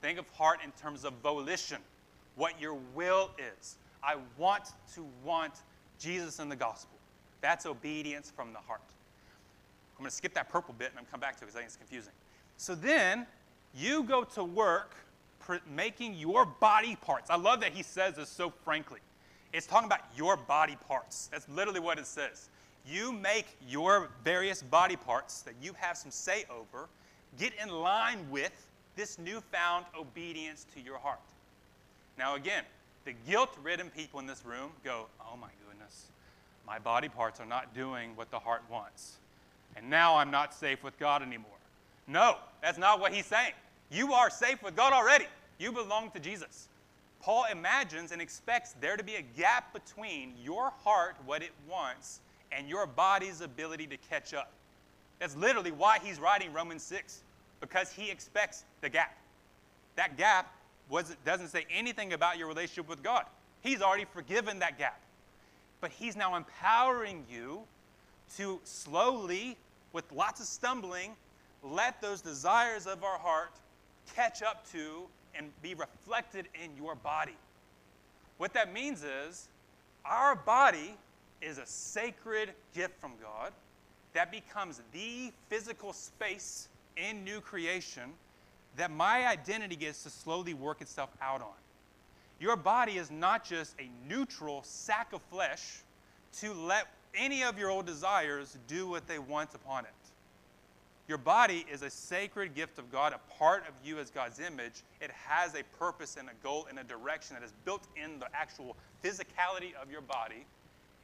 think 0.00 0.18
of 0.18 0.28
heart 0.30 0.60
in 0.64 0.70
terms 0.72 1.04
of 1.04 1.12
volition, 1.22 1.78
what 2.36 2.60
your 2.60 2.76
will 2.94 3.30
is. 3.58 3.76
I 4.02 4.16
want 4.36 4.64
to 4.94 5.04
want 5.24 5.54
Jesus 5.98 6.38
in 6.38 6.48
the 6.48 6.56
gospel. 6.56 6.96
That's 7.40 7.66
obedience 7.66 8.32
from 8.34 8.52
the 8.52 8.60
heart. 8.60 8.80
I'm 9.98 10.04
going 10.04 10.10
to 10.10 10.16
skip 10.16 10.32
that 10.34 10.48
purple 10.48 10.74
bit 10.78 10.90
and 10.90 10.98
I'm 10.98 11.06
come 11.06 11.18
back 11.18 11.36
to 11.38 11.44
it 11.44 11.46
because 11.46 11.56
I 11.56 11.58
think 11.58 11.68
it's 11.68 11.76
confusing. 11.76 12.12
So 12.56 12.76
then 12.76 13.26
you 13.74 14.04
go 14.04 14.22
to 14.24 14.44
work 14.44 14.94
making 15.74 16.14
your 16.14 16.44
body 16.44 16.96
parts. 16.96 17.30
I 17.30 17.36
love 17.36 17.60
that 17.60 17.72
he 17.72 17.82
says 17.82 18.14
this 18.14 18.28
so 18.28 18.50
frankly. 18.64 19.00
It's 19.52 19.66
talking 19.66 19.86
about 19.86 20.02
your 20.16 20.36
body 20.36 20.76
parts. 20.86 21.28
That's 21.32 21.48
literally 21.48 21.80
what 21.80 21.98
it 21.98 22.06
says. 22.06 22.48
You 22.86 23.12
make 23.12 23.46
your 23.66 24.08
various 24.24 24.62
body 24.62 24.96
parts 24.96 25.42
that 25.42 25.54
you 25.60 25.72
have 25.78 25.96
some 25.96 26.10
say 26.10 26.44
over 26.50 26.88
get 27.38 27.52
in 27.60 27.68
line 27.68 28.18
with 28.30 28.68
this 28.94 29.18
newfound 29.18 29.84
obedience 29.98 30.64
to 30.74 30.80
your 30.80 30.98
heart. 30.98 31.20
Now, 32.18 32.34
again, 32.36 32.64
the 33.04 33.14
guilt 33.28 33.50
ridden 33.62 33.90
people 33.90 34.20
in 34.20 34.26
this 34.26 34.44
room 34.44 34.70
go, 34.84 35.06
Oh 35.20 35.36
my 35.36 35.48
goodness, 35.66 36.06
my 36.66 36.78
body 36.78 37.08
parts 37.08 37.40
are 37.40 37.46
not 37.46 37.74
doing 37.74 38.14
what 38.16 38.30
the 38.30 38.38
heart 38.38 38.62
wants 38.70 39.16
and 39.78 39.88
now 39.88 40.16
I'm 40.16 40.30
not 40.30 40.52
safe 40.52 40.82
with 40.82 40.98
God 40.98 41.22
anymore. 41.22 41.50
No, 42.06 42.36
that's 42.62 42.78
not 42.78 43.00
what 43.00 43.12
he's 43.14 43.26
saying. 43.26 43.52
You 43.90 44.12
are 44.12 44.28
safe 44.28 44.62
with 44.62 44.76
God 44.76 44.92
already. 44.92 45.26
You 45.58 45.72
belong 45.72 46.10
to 46.10 46.20
Jesus. 46.20 46.68
Paul 47.20 47.46
imagines 47.50 48.12
and 48.12 48.20
expects 48.20 48.74
there 48.80 48.96
to 48.96 49.02
be 49.02 49.16
a 49.16 49.22
gap 49.22 49.72
between 49.72 50.34
your 50.42 50.70
heart, 50.84 51.16
what 51.24 51.42
it 51.42 51.52
wants, 51.68 52.20
and 52.52 52.68
your 52.68 52.86
body's 52.86 53.40
ability 53.40 53.86
to 53.88 53.96
catch 53.96 54.34
up. 54.34 54.52
That's 55.18 55.36
literally 55.36 55.72
why 55.72 55.98
he's 56.02 56.20
writing 56.20 56.52
Romans 56.52 56.82
6, 56.84 57.22
because 57.60 57.90
he 57.92 58.10
expects 58.10 58.64
the 58.80 58.88
gap. 58.88 59.16
That 59.96 60.16
gap 60.16 60.52
doesn't 61.24 61.48
say 61.48 61.66
anything 61.70 62.12
about 62.12 62.38
your 62.38 62.46
relationship 62.46 62.88
with 62.88 63.02
God. 63.02 63.24
He's 63.62 63.82
already 63.82 64.06
forgiven 64.12 64.60
that 64.60 64.78
gap. 64.78 65.00
But 65.80 65.90
he's 65.90 66.16
now 66.16 66.36
empowering 66.36 67.24
you 67.30 67.62
to 68.36 68.60
slowly, 68.64 69.56
with 69.92 70.10
lots 70.12 70.40
of 70.40 70.46
stumbling, 70.46 71.12
let 71.62 72.00
those 72.00 72.20
desires 72.20 72.86
of 72.86 73.02
our 73.04 73.18
heart 73.18 73.52
catch 74.14 74.42
up 74.42 74.70
to 74.72 75.02
and 75.34 75.50
be 75.62 75.74
reflected 75.74 76.46
in 76.62 76.76
your 76.76 76.94
body. 76.94 77.36
What 78.38 78.52
that 78.54 78.72
means 78.72 79.04
is 79.04 79.48
our 80.04 80.34
body 80.34 80.94
is 81.40 81.58
a 81.58 81.66
sacred 81.66 82.50
gift 82.74 83.00
from 83.00 83.12
God 83.20 83.52
that 84.14 84.30
becomes 84.30 84.80
the 84.92 85.32
physical 85.48 85.92
space 85.92 86.68
in 86.96 87.24
new 87.24 87.40
creation 87.40 88.12
that 88.76 88.90
my 88.90 89.26
identity 89.26 89.76
gets 89.76 90.02
to 90.04 90.10
slowly 90.10 90.54
work 90.54 90.80
itself 90.80 91.10
out 91.20 91.42
on. 91.42 91.48
Your 92.40 92.56
body 92.56 92.98
is 92.98 93.10
not 93.10 93.44
just 93.44 93.74
a 93.80 93.88
neutral 94.08 94.62
sack 94.62 95.12
of 95.12 95.20
flesh 95.22 95.80
to 96.38 96.52
let 96.52 96.86
any 97.18 97.42
of 97.42 97.58
your 97.58 97.70
old 97.70 97.86
desires 97.86 98.56
do 98.66 98.88
what 98.88 99.06
they 99.06 99.18
want 99.18 99.54
upon 99.54 99.84
it. 99.84 99.90
Your 101.08 101.18
body 101.18 101.64
is 101.72 101.82
a 101.82 101.88
sacred 101.88 102.54
gift 102.54 102.78
of 102.78 102.92
God, 102.92 103.14
a 103.14 103.38
part 103.38 103.64
of 103.66 103.72
you 103.82 103.98
as 103.98 104.10
God's 104.10 104.40
image. 104.40 104.82
It 105.00 105.10
has 105.26 105.54
a 105.54 105.62
purpose 105.78 106.16
and 106.18 106.28
a 106.28 106.44
goal 106.44 106.66
and 106.68 106.78
a 106.78 106.84
direction 106.84 107.34
that 107.34 107.42
is 107.42 107.52
built 107.64 107.82
in 107.96 108.18
the 108.18 108.26
actual 108.34 108.76
physicality 109.02 109.74
of 109.80 109.90
your 109.90 110.02
body. 110.02 110.44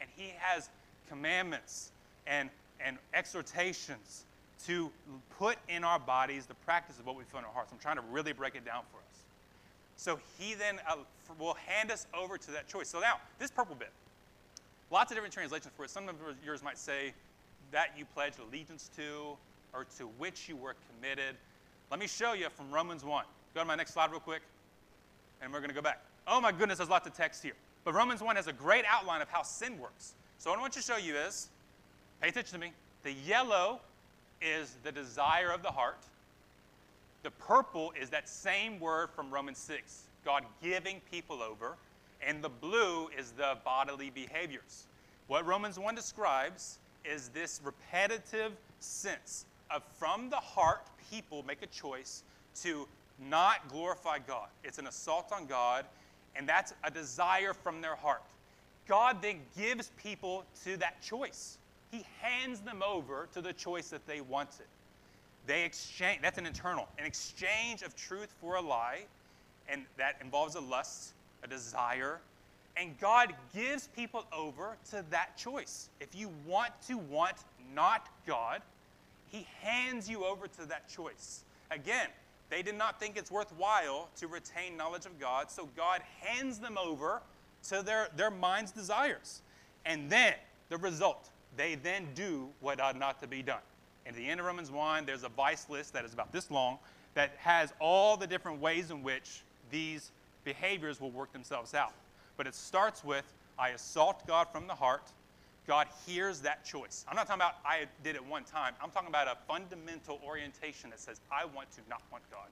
And 0.02 0.10
He 0.14 0.34
has 0.38 0.68
commandments 1.08 1.90
and, 2.26 2.50
and 2.84 2.98
exhortations 3.14 4.24
to 4.66 4.90
put 5.38 5.56
in 5.68 5.84
our 5.84 5.98
bodies 5.98 6.44
the 6.44 6.54
practice 6.54 6.98
of 6.98 7.06
what 7.06 7.16
we 7.16 7.24
feel 7.24 7.38
in 7.38 7.46
our 7.46 7.52
hearts. 7.52 7.72
I'm 7.72 7.78
trying 7.78 7.96
to 7.96 8.04
really 8.10 8.34
break 8.34 8.56
it 8.56 8.64
down 8.64 8.82
for 8.92 8.98
us. 8.98 9.22
So 9.96 10.18
He 10.38 10.52
then 10.52 10.80
uh, 10.86 10.96
will 11.38 11.56
hand 11.66 11.90
us 11.90 12.06
over 12.12 12.36
to 12.36 12.50
that 12.50 12.68
choice. 12.68 12.88
So 12.88 13.00
now, 13.00 13.20
this 13.38 13.50
purple 13.50 13.74
bit, 13.74 13.90
lots 14.94 15.10
of 15.10 15.16
different 15.16 15.34
translations 15.34 15.72
for 15.76 15.84
it. 15.84 15.90
Some 15.90 16.08
of 16.08 16.14
yours 16.46 16.62
might 16.62 16.78
say 16.78 17.12
that 17.72 17.88
you 17.98 18.04
pledge 18.14 18.34
allegiance 18.38 18.88
to 18.96 19.36
or 19.74 19.86
to 19.98 20.04
which 20.18 20.48
you 20.48 20.54
were 20.56 20.76
committed. 20.88 21.34
Let 21.90 21.98
me 21.98 22.06
show 22.06 22.32
you 22.32 22.48
from 22.48 22.70
Romans 22.70 23.04
1. 23.04 23.24
Go 23.54 23.60
to 23.60 23.66
my 23.66 23.74
next 23.74 23.92
slide 23.92 24.12
real 24.12 24.20
quick, 24.20 24.42
and 25.42 25.52
we're 25.52 25.58
going 25.58 25.70
to 25.70 25.74
go 25.74 25.82
back. 25.82 26.00
Oh 26.28 26.40
my 26.40 26.52
goodness, 26.52 26.78
there's 26.78 26.88
lots 26.88 27.08
of 27.08 27.12
text 27.12 27.42
here. 27.42 27.54
But 27.82 27.92
Romans 27.94 28.22
1 28.22 28.36
has 28.36 28.46
a 28.46 28.52
great 28.52 28.84
outline 28.88 29.20
of 29.20 29.28
how 29.28 29.42
sin 29.42 29.80
works. 29.80 30.12
So 30.38 30.50
what 30.50 30.60
I 30.60 30.62
want 30.62 30.72
to 30.74 30.80
show 30.80 30.96
you 30.96 31.16
is, 31.16 31.48
pay 32.22 32.28
attention 32.28 32.60
to 32.60 32.64
me. 32.64 32.72
The 33.02 33.12
yellow 33.26 33.80
is 34.40 34.76
the 34.84 34.92
desire 34.92 35.50
of 35.50 35.62
the 35.62 35.72
heart. 35.72 35.98
The 37.24 37.32
purple 37.32 37.92
is 38.00 38.10
that 38.10 38.28
same 38.28 38.78
word 38.78 39.10
from 39.10 39.28
Romans 39.32 39.58
6, 39.58 40.04
God 40.24 40.44
giving 40.62 41.00
people 41.10 41.42
over. 41.42 41.74
And 42.26 42.42
the 42.42 42.48
blue 42.48 43.08
is 43.18 43.32
the 43.32 43.58
bodily 43.64 44.10
behaviors. 44.10 44.86
What 45.26 45.46
Romans 45.46 45.78
1 45.78 45.94
describes 45.94 46.78
is 47.04 47.28
this 47.28 47.60
repetitive 47.62 48.52
sense 48.80 49.46
of 49.70 49.82
from 49.98 50.30
the 50.30 50.36
heart, 50.36 50.86
people 51.10 51.42
make 51.46 51.62
a 51.62 51.66
choice 51.66 52.22
to 52.62 52.86
not 53.18 53.68
glorify 53.68 54.18
God. 54.18 54.48
It's 54.62 54.78
an 54.78 54.86
assault 54.86 55.32
on 55.32 55.46
God, 55.46 55.84
and 56.36 56.48
that's 56.48 56.74
a 56.82 56.90
desire 56.90 57.54
from 57.54 57.80
their 57.80 57.94
heart. 57.94 58.22
God 58.86 59.22
then 59.22 59.40
gives 59.56 59.90
people 60.02 60.44
to 60.64 60.76
that 60.78 61.00
choice. 61.02 61.58
He 61.90 62.04
hands 62.20 62.60
them 62.60 62.82
over 62.86 63.28
to 63.32 63.40
the 63.40 63.52
choice 63.52 63.88
that 63.88 64.06
they 64.06 64.20
wanted. 64.20 64.66
They 65.46 65.64
exchange, 65.64 66.20
that's 66.22 66.38
an 66.38 66.46
internal, 66.46 66.88
an 66.98 67.04
exchange 67.04 67.82
of 67.82 67.94
truth 67.96 68.32
for 68.40 68.56
a 68.56 68.60
lie, 68.60 69.04
and 69.68 69.84
that 69.96 70.16
involves 70.20 70.54
a 70.54 70.60
lust, 70.60 71.13
a 71.44 71.46
desire, 71.46 72.20
and 72.76 72.98
God 72.98 73.34
gives 73.54 73.88
people 73.88 74.24
over 74.32 74.76
to 74.90 75.04
that 75.10 75.36
choice. 75.36 75.90
If 76.00 76.14
you 76.14 76.30
want 76.46 76.72
to 76.88 76.98
want 76.98 77.36
not 77.74 78.08
God, 78.26 78.62
He 79.30 79.46
hands 79.60 80.08
you 80.08 80.24
over 80.24 80.48
to 80.48 80.66
that 80.66 80.88
choice. 80.88 81.44
Again, 81.70 82.08
they 82.50 82.62
did 82.62 82.76
not 82.76 82.98
think 82.98 83.16
it's 83.16 83.30
worthwhile 83.30 84.08
to 84.16 84.26
retain 84.26 84.76
knowledge 84.76 85.06
of 85.06 85.18
God, 85.20 85.50
so 85.50 85.68
God 85.76 86.02
hands 86.20 86.58
them 86.58 86.76
over 86.78 87.22
to 87.68 87.82
their, 87.82 88.08
their 88.16 88.30
mind's 88.30 88.70
desires. 88.70 89.42
And 89.86 90.10
then, 90.10 90.34
the 90.68 90.78
result, 90.78 91.30
they 91.56 91.76
then 91.76 92.08
do 92.14 92.48
what 92.60 92.80
ought 92.80 92.98
not 92.98 93.20
to 93.20 93.26
be 93.26 93.42
done. 93.42 93.60
In 94.06 94.14
the 94.14 94.28
end 94.28 94.40
of 94.40 94.46
Romans 94.46 94.70
1, 94.70 95.06
there's 95.06 95.24
a 95.24 95.28
vice 95.28 95.68
list 95.70 95.92
that 95.94 96.04
is 96.04 96.12
about 96.12 96.32
this 96.32 96.50
long 96.50 96.78
that 97.14 97.32
has 97.38 97.72
all 97.80 98.16
the 98.16 98.26
different 98.26 98.60
ways 98.60 98.90
in 98.90 99.02
which 99.02 99.42
these 99.70 100.10
behaviors 100.44 101.00
will 101.00 101.10
work 101.10 101.32
themselves 101.32 101.74
out. 101.74 101.92
But 102.36 102.46
it 102.46 102.54
starts 102.54 103.04
with 103.04 103.24
I 103.58 103.70
assault 103.70 104.26
God 104.26 104.48
from 104.52 104.66
the 104.66 104.74
heart. 104.74 105.12
God 105.66 105.86
hears 106.06 106.40
that 106.40 106.64
choice. 106.64 107.04
I'm 107.08 107.16
not 107.16 107.26
talking 107.26 107.40
about 107.40 107.56
I 107.64 107.86
did 108.02 108.16
it 108.16 108.24
one 108.24 108.44
time. 108.44 108.74
I'm 108.82 108.90
talking 108.90 109.08
about 109.08 109.28
a 109.28 109.36
fundamental 109.48 110.20
orientation 110.24 110.90
that 110.90 111.00
says 111.00 111.20
I 111.32 111.44
want 111.46 111.70
to 111.72 111.80
not 111.88 112.02
want 112.12 112.24
God. 112.30 112.48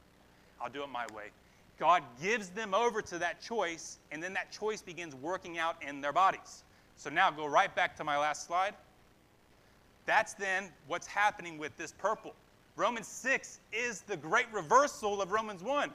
I'll 0.61 0.71
do 0.71 0.83
it 0.83 0.89
my 0.89 1.07
way. 1.15 1.31
God 1.79 2.03
gives 2.23 2.49
them 2.51 2.75
over 2.75 3.03
to 3.03 3.19
that 3.19 3.41
choice, 3.41 3.99
and 4.13 4.23
then 4.23 4.33
that 4.35 4.53
choice 4.53 4.81
begins 4.81 5.15
working 5.17 5.59
out 5.59 5.77
in 5.87 6.01
their 6.01 6.13
bodies. 6.13 6.63
So 6.97 7.11
now 7.11 7.31
go 7.31 7.47
right 7.47 7.75
back 7.75 7.97
to 7.97 8.05
my 8.05 8.17
last 8.17 8.47
slide. 8.47 8.75
That's 10.07 10.35
then 10.35 10.69
what's 10.87 11.07
happening 11.07 11.59
with 11.59 11.77
this 11.77 11.93
purple. 11.93 12.35
Romans 12.77 13.07
6 13.09 13.59
is 13.73 14.03
the 14.03 14.17
great 14.17 14.47
reversal 14.53 15.21
of 15.21 15.33
Romans 15.33 15.63
1. 15.63 15.93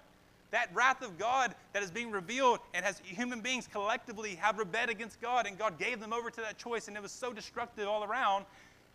That 0.52 0.70
wrath 0.74 1.02
of 1.02 1.18
God 1.18 1.54
that 1.74 1.84
is 1.84 1.92
being 1.92 2.12
revealed 2.12 2.60
and 2.74 2.86
has 2.86 3.02
human 3.04 3.42
beings 3.42 3.68
collectively 3.68 4.36
have 4.36 4.58
rebelled 4.58 4.90
against 4.90 5.20
God, 5.20 5.46
and 5.46 5.58
God 5.58 5.78
gave 5.78 6.00
them 6.00 6.14
over 6.14 6.30
to 6.30 6.42
that 6.42 6.58
choice, 6.58 6.88
and 6.88 6.96
it 6.96 7.04
was 7.04 7.12
so 7.12 7.34
destructive 7.34 7.88
all 7.88 8.04
around. 8.04 8.46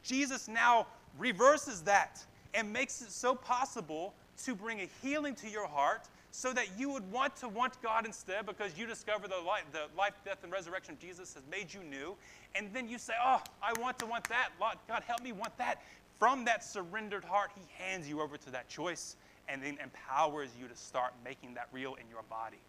Jesus 0.03 0.49
now 0.49 0.87
reverses 1.19 1.83
that 1.83 2.25
and 2.55 2.73
makes 2.73 3.03
it 3.03 3.13
so 3.13 3.35
possible 3.35 4.15
to 4.45 4.55
bring 4.55 4.81
a 4.81 4.89
healing 5.03 5.35
to 5.37 5.49
your 5.49 5.67
heart 5.67 6.09
so 6.31 6.53
that 6.55 6.67
you 6.79 6.89
would 6.89 7.11
want 7.13 7.37
to 7.37 7.49
want 7.49 7.81
God 7.83 8.07
instead 8.07 8.47
because 8.47 8.77
you 8.77 8.87
discover 8.87 9.29
the 9.29 9.37
life, 9.37 9.65
the 9.71 9.85
life, 9.97 10.15
death, 10.25 10.39
and 10.43 10.51
resurrection 10.51 10.95
of 10.95 10.99
Jesus 10.99 11.35
has 11.35 11.43
made 11.51 11.73
you 11.73 11.81
new. 11.85 12.17
And 12.55 12.73
then 12.73 12.89
you 12.89 12.99
say, 12.99 13.13
Oh, 13.23 13.43
I 13.63 13.79
want 13.79 13.99
to 13.99 14.07
want 14.07 14.25
that. 14.31 14.49
God, 14.59 15.03
help 15.07 15.23
me 15.23 15.33
want 15.33 15.57
that. 15.59 15.83
From 16.19 16.45
that 16.47 16.65
surrendered 16.65 17.25
heart, 17.25 17.51
He 17.55 17.63
hands 17.85 18.09
you 18.09 18.23
over 18.23 18.39
to 18.39 18.51
that 18.51 18.69
choice 18.69 19.17
and 19.49 19.63
then 19.63 19.79
empowers 19.83 20.51
you 20.61 20.69
to 20.69 20.77
start 20.77 21.13
making 21.25 21.55
that 21.55 21.69
real 21.73 21.95
in 21.95 22.09
your 22.11 22.23
body. 22.31 22.61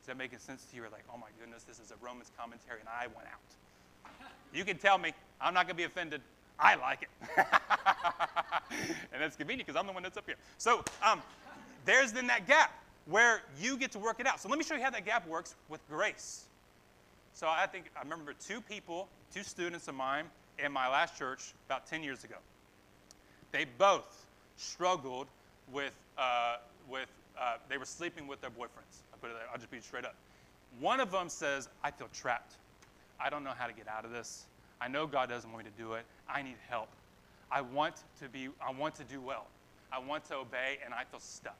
Is 0.00 0.06
that 0.06 0.16
making 0.16 0.38
sense 0.38 0.64
to 0.64 0.76
you? 0.76 0.82
You're 0.82 0.90
like, 0.90 1.04
oh 1.12 1.16
my 1.16 1.28
goodness, 1.38 1.62
this 1.62 1.78
is 1.78 1.92
a 1.92 2.04
Romans 2.04 2.30
commentary, 2.36 2.80
and 2.80 2.88
I 2.88 3.06
went 3.06 3.28
out. 3.28 4.22
You 4.52 4.64
can 4.64 4.76
tell 4.76 4.98
me, 4.98 5.12
I'm 5.40 5.54
not 5.54 5.66
going 5.66 5.76
to 5.76 5.80
be 5.80 5.84
offended. 5.84 6.20
I 6.58 6.74
like 6.74 7.02
it. 7.02 7.08
and 9.12 9.20
that's 9.20 9.36
convenient 9.36 9.66
because 9.66 9.78
I'm 9.78 9.86
the 9.86 9.92
one 9.92 10.02
that's 10.02 10.16
up 10.16 10.26
here. 10.26 10.36
So 10.58 10.84
um, 11.02 11.22
there's 11.84 12.12
then 12.12 12.26
that 12.26 12.46
gap 12.46 12.72
where 13.06 13.42
you 13.60 13.76
get 13.76 13.92
to 13.92 13.98
work 13.98 14.20
it 14.20 14.26
out. 14.26 14.40
So 14.40 14.48
let 14.48 14.58
me 14.58 14.64
show 14.64 14.74
you 14.74 14.82
how 14.82 14.90
that 14.90 15.04
gap 15.04 15.26
works 15.26 15.54
with 15.68 15.80
grace. 15.88 16.44
So 17.34 17.48
I 17.48 17.66
think 17.66 17.90
I 17.96 18.02
remember 18.02 18.34
two 18.34 18.60
people, 18.60 19.08
two 19.34 19.42
students 19.42 19.88
of 19.88 19.94
mine 19.94 20.26
in 20.58 20.70
my 20.70 20.88
last 20.88 21.18
church 21.18 21.54
about 21.66 21.86
10 21.86 22.02
years 22.02 22.24
ago. 22.24 22.36
They 23.50 23.66
both 23.78 24.26
struggled 24.56 25.26
with, 25.72 25.94
uh, 26.18 26.56
with 26.90 27.08
uh, 27.40 27.56
they 27.68 27.78
were 27.78 27.84
sleeping 27.84 28.26
with 28.26 28.40
their 28.40 28.50
boyfriends. 28.50 29.02
I 29.12 29.16
put 29.20 29.30
it 29.30 29.34
there, 29.34 29.46
I'll 29.52 29.58
just 29.58 29.70
be 29.70 29.80
straight 29.80 30.04
up. 30.04 30.14
One 30.80 31.00
of 31.00 31.10
them 31.10 31.28
says, 31.28 31.68
I 31.84 31.90
feel 31.90 32.08
trapped. 32.12 32.54
I 33.20 33.30
don't 33.30 33.44
know 33.44 33.52
how 33.56 33.66
to 33.66 33.72
get 33.72 33.88
out 33.88 34.04
of 34.04 34.10
this. 34.10 34.46
I 34.80 34.88
know 34.88 35.06
God 35.06 35.28
doesn't 35.28 35.50
want 35.52 35.64
me 35.64 35.70
to 35.70 35.82
do 35.82 35.92
it. 35.94 36.04
I 36.28 36.42
need 36.42 36.56
help. 36.68 36.88
I 37.50 37.60
want 37.60 37.96
to 38.20 38.28
be, 38.28 38.48
I 38.66 38.72
want 38.72 38.94
to 38.96 39.04
do 39.04 39.20
well. 39.20 39.46
I 39.92 39.98
want 39.98 40.24
to 40.26 40.36
obey, 40.36 40.78
and 40.84 40.94
I 40.94 41.04
feel 41.04 41.20
stuck. 41.20 41.56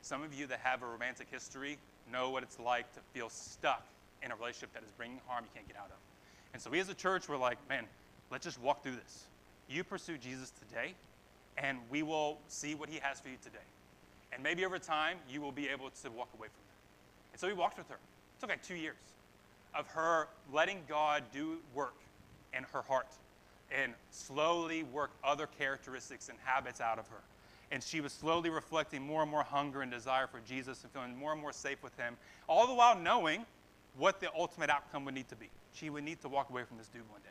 Some 0.00 0.22
of 0.22 0.32
you 0.32 0.46
that 0.46 0.60
have 0.60 0.82
a 0.82 0.86
romantic 0.86 1.28
history 1.30 1.76
know 2.10 2.30
what 2.30 2.42
it's 2.42 2.58
like 2.58 2.90
to 2.94 3.00
feel 3.12 3.28
stuck 3.28 3.84
in 4.22 4.32
a 4.32 4.36
relationship 4.36 4.72
that 4.72 4.82
is 4.82 4.90
bringing 4.96 5.20
harm 5.26 5.44
you 5.44 5.50
can't 5.54 5.68
get 5.68 5.76
out 5.76 5.86
of. 5.86 5.96
And 6.54 6.62
so 6.62 6.70
we 6.70 6.80
as 6.80 6.88
a 6.88 6.94
church, 6.94 7.28
we're 7.28 7.36
like, 7.36 7.58
man, 7.68 7.84
let's 8.30 8.44
just 8.44 8.60
walk 8.60 8.82
through 8.82 8.96
this. 8.96 9.24
You 9.68 9.84
pursue 9.84 10.16
Jesus 10.16 10.52
today, 10.68 10.94
and 11.58 11.78
we 11.90 12.02
will 12.02 12.38
see 12.48 12.74
what 12.74 12.88
he 12.88 12.98
has 13.00 13.20
for 13.20 13.28
you 13.28 13.36
today. 13.42 13.58
And 14.32 14.42
maybe 14.42 14.64
over 14.64 14.78
time, 14.78 15.18
you 15.28 15.40
will 15.40 15.52
be 15.52 15.68
able 15.68 15.90
to 15.90 16.10
walk 16.10 16.28
away 16.34 16.48
from 16.48 16.62
that. 16.66 17.32
And 17.32 17.40
so 17.40 17.48
he 17.48 17.54
walked 17.54 17.78
with 17.78 17.88
her. 17.88 17.94
It 17.94 18.40
took 18.40 18.50
like 18.50 18.62
two 18.62 18.74
years 18.74 18.96
of 19.74 19.86
her 19.88 20.28
letting 20.52 20.82
God 20.88 21.24
do 21.32 21.58
work 21.74 21.94
in 22.56 22.64
her 22.72 22.82
heart 22.82 23.08
and 23.70 23.92
slowly 24.10 24.82
work 24.84 25.10
other 25.24 25.46
characteristics 25.46 26.28
and 26.28 26.38
habits 26.44 26.80
out 26.80 26.98
of 26.98 27.08
her. 27.08 27.20
And 27.72 27.82
she 27.82 28.00
was 28.00 28.12
slowly 28.12 28.48
reflecting 28.48 29.02
more 29.02 29.22
and 29.22 29.30
more 29.30 29.42
hunger 29.42 29.82
and 29.82 29.90
desire 29.90 30.26
for 30.26 30.40
Jesus 30.46 30.82
and 30.84 30.92
feeling 30.92 31.16
more 31.16 31.32
and 31.32 31.40
more 31.40 31.52
safe 31.52 31.82
with 31.82 31.96
him, 31.96 32.16
all 32.46 32.66
the 32.66 32.74
while 32.74 32.96
knowing 32.96 33.44
what 33.98 34.20
the 34.20 34.28
ultimate 34.38 34.70
outcome 34.70 35.04
would 35.04 35.14
need 35.14 35.28
to 35.28 35.36
be. 35.36 35.48
She 35.74 35.90
would 35.90 36.04
need 36.04 36.20
to 36.22 36.28
walk 36.28 36.50
away 36.50 36.62
from 36.62 36.78
this 36.78 36.86
dude 36.88 37.08
one 37.10 37.20
day. 37.22 37.28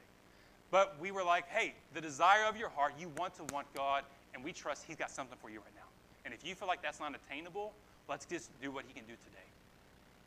But 0.75 0.97
we 0.99 1.11
were 1.11 1.23
like, 1.23 1.47
hey, 1.47 1.73
the 1.93 2.01
desire 2.01 2.43
of 2.43 2.57
your 2.57 2.67
heart, 2.67 2.95
you 2.99 3.09
want 3.17 3.33
to 3.35 3.45
want 3.53 3.65
God, 3.73 4.03
and 4.33 4.43
we 4.43 4.51
trust 4.51 4.83
He's 4.85 4.97
got 4.97 5.09
something 5.09 5.37
for 5.41 5.49
you 5.49 5.59
right 5.59 5.73
now. 5.73 5.87
And 6.25 6.33
if 6.33 6.45
you 6.45 6.53
feel 6.53 6.67
like 6.67 6.81
that's 6.81 6.99
not 6.99 7.15
attainable, 7.15 7.71
let's 8.09 8.25
just 8.25 8.49
do 8.61 8.71
what 8.71 8.83
He 8.85 8.93
can 8.93 9.05
do 9.05 9.13
today. 9.23 9.45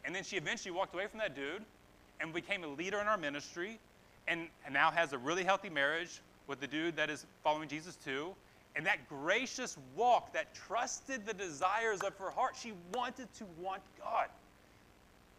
And 0.07 0.15
then 0.15 0.25
she 0.25 0.39
eventually 0.39 0.71
walked 0.71 0.95
away 0.95 1.07
from 1.07 1.19
that 1.19 1.37
dude 1.37 1.67
and 2.19 2.33
became 2.33 2.65
a 2.65 2.67
leader 2.67 2.99
in 2.99 3.09
our 3.09 3.19
ministry 3.19 3.79
and, 4.27 4.49
and 4.65 4.73
now 4.73 4.91
has 4.91 5.13
a 5.13 5.19
really 5.19 5.45
healthy 5.45 5.69
marriage 5.69 6.23
with 6.47 6.61
the 6.61 6.67
dude 6.67 6.97
that 6.97 7.11
is 7.11 7.27
following 7.45 7.69
Jesus 7.69 7.97
too. 7.97 8.35
And 8.75 8.87
that 8.87 9.07
gracious 9.07 9.77
walk 9.95 10.33
that 10.33 10.55
trusted 10.55 11.27
the 11.27 11.35
desires 11.35 12.01
of 12.01 12.17
her 12.17 12.31
heart, 12.31 12.57
she 12.59 12.73
wanted 12.95 13.31
to 13.35 13.45
want 13.61 13.83
God. 14.01 14.29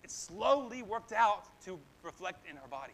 It 0.03 0.11
slowly 0.11 0.83
worked 0.83 1.13
out 1.13 1.45
to 1.65 1.79
reflect 2.03 2.47
in 2.47 2.55
her 2.57 2.67
body. 2.69 2.93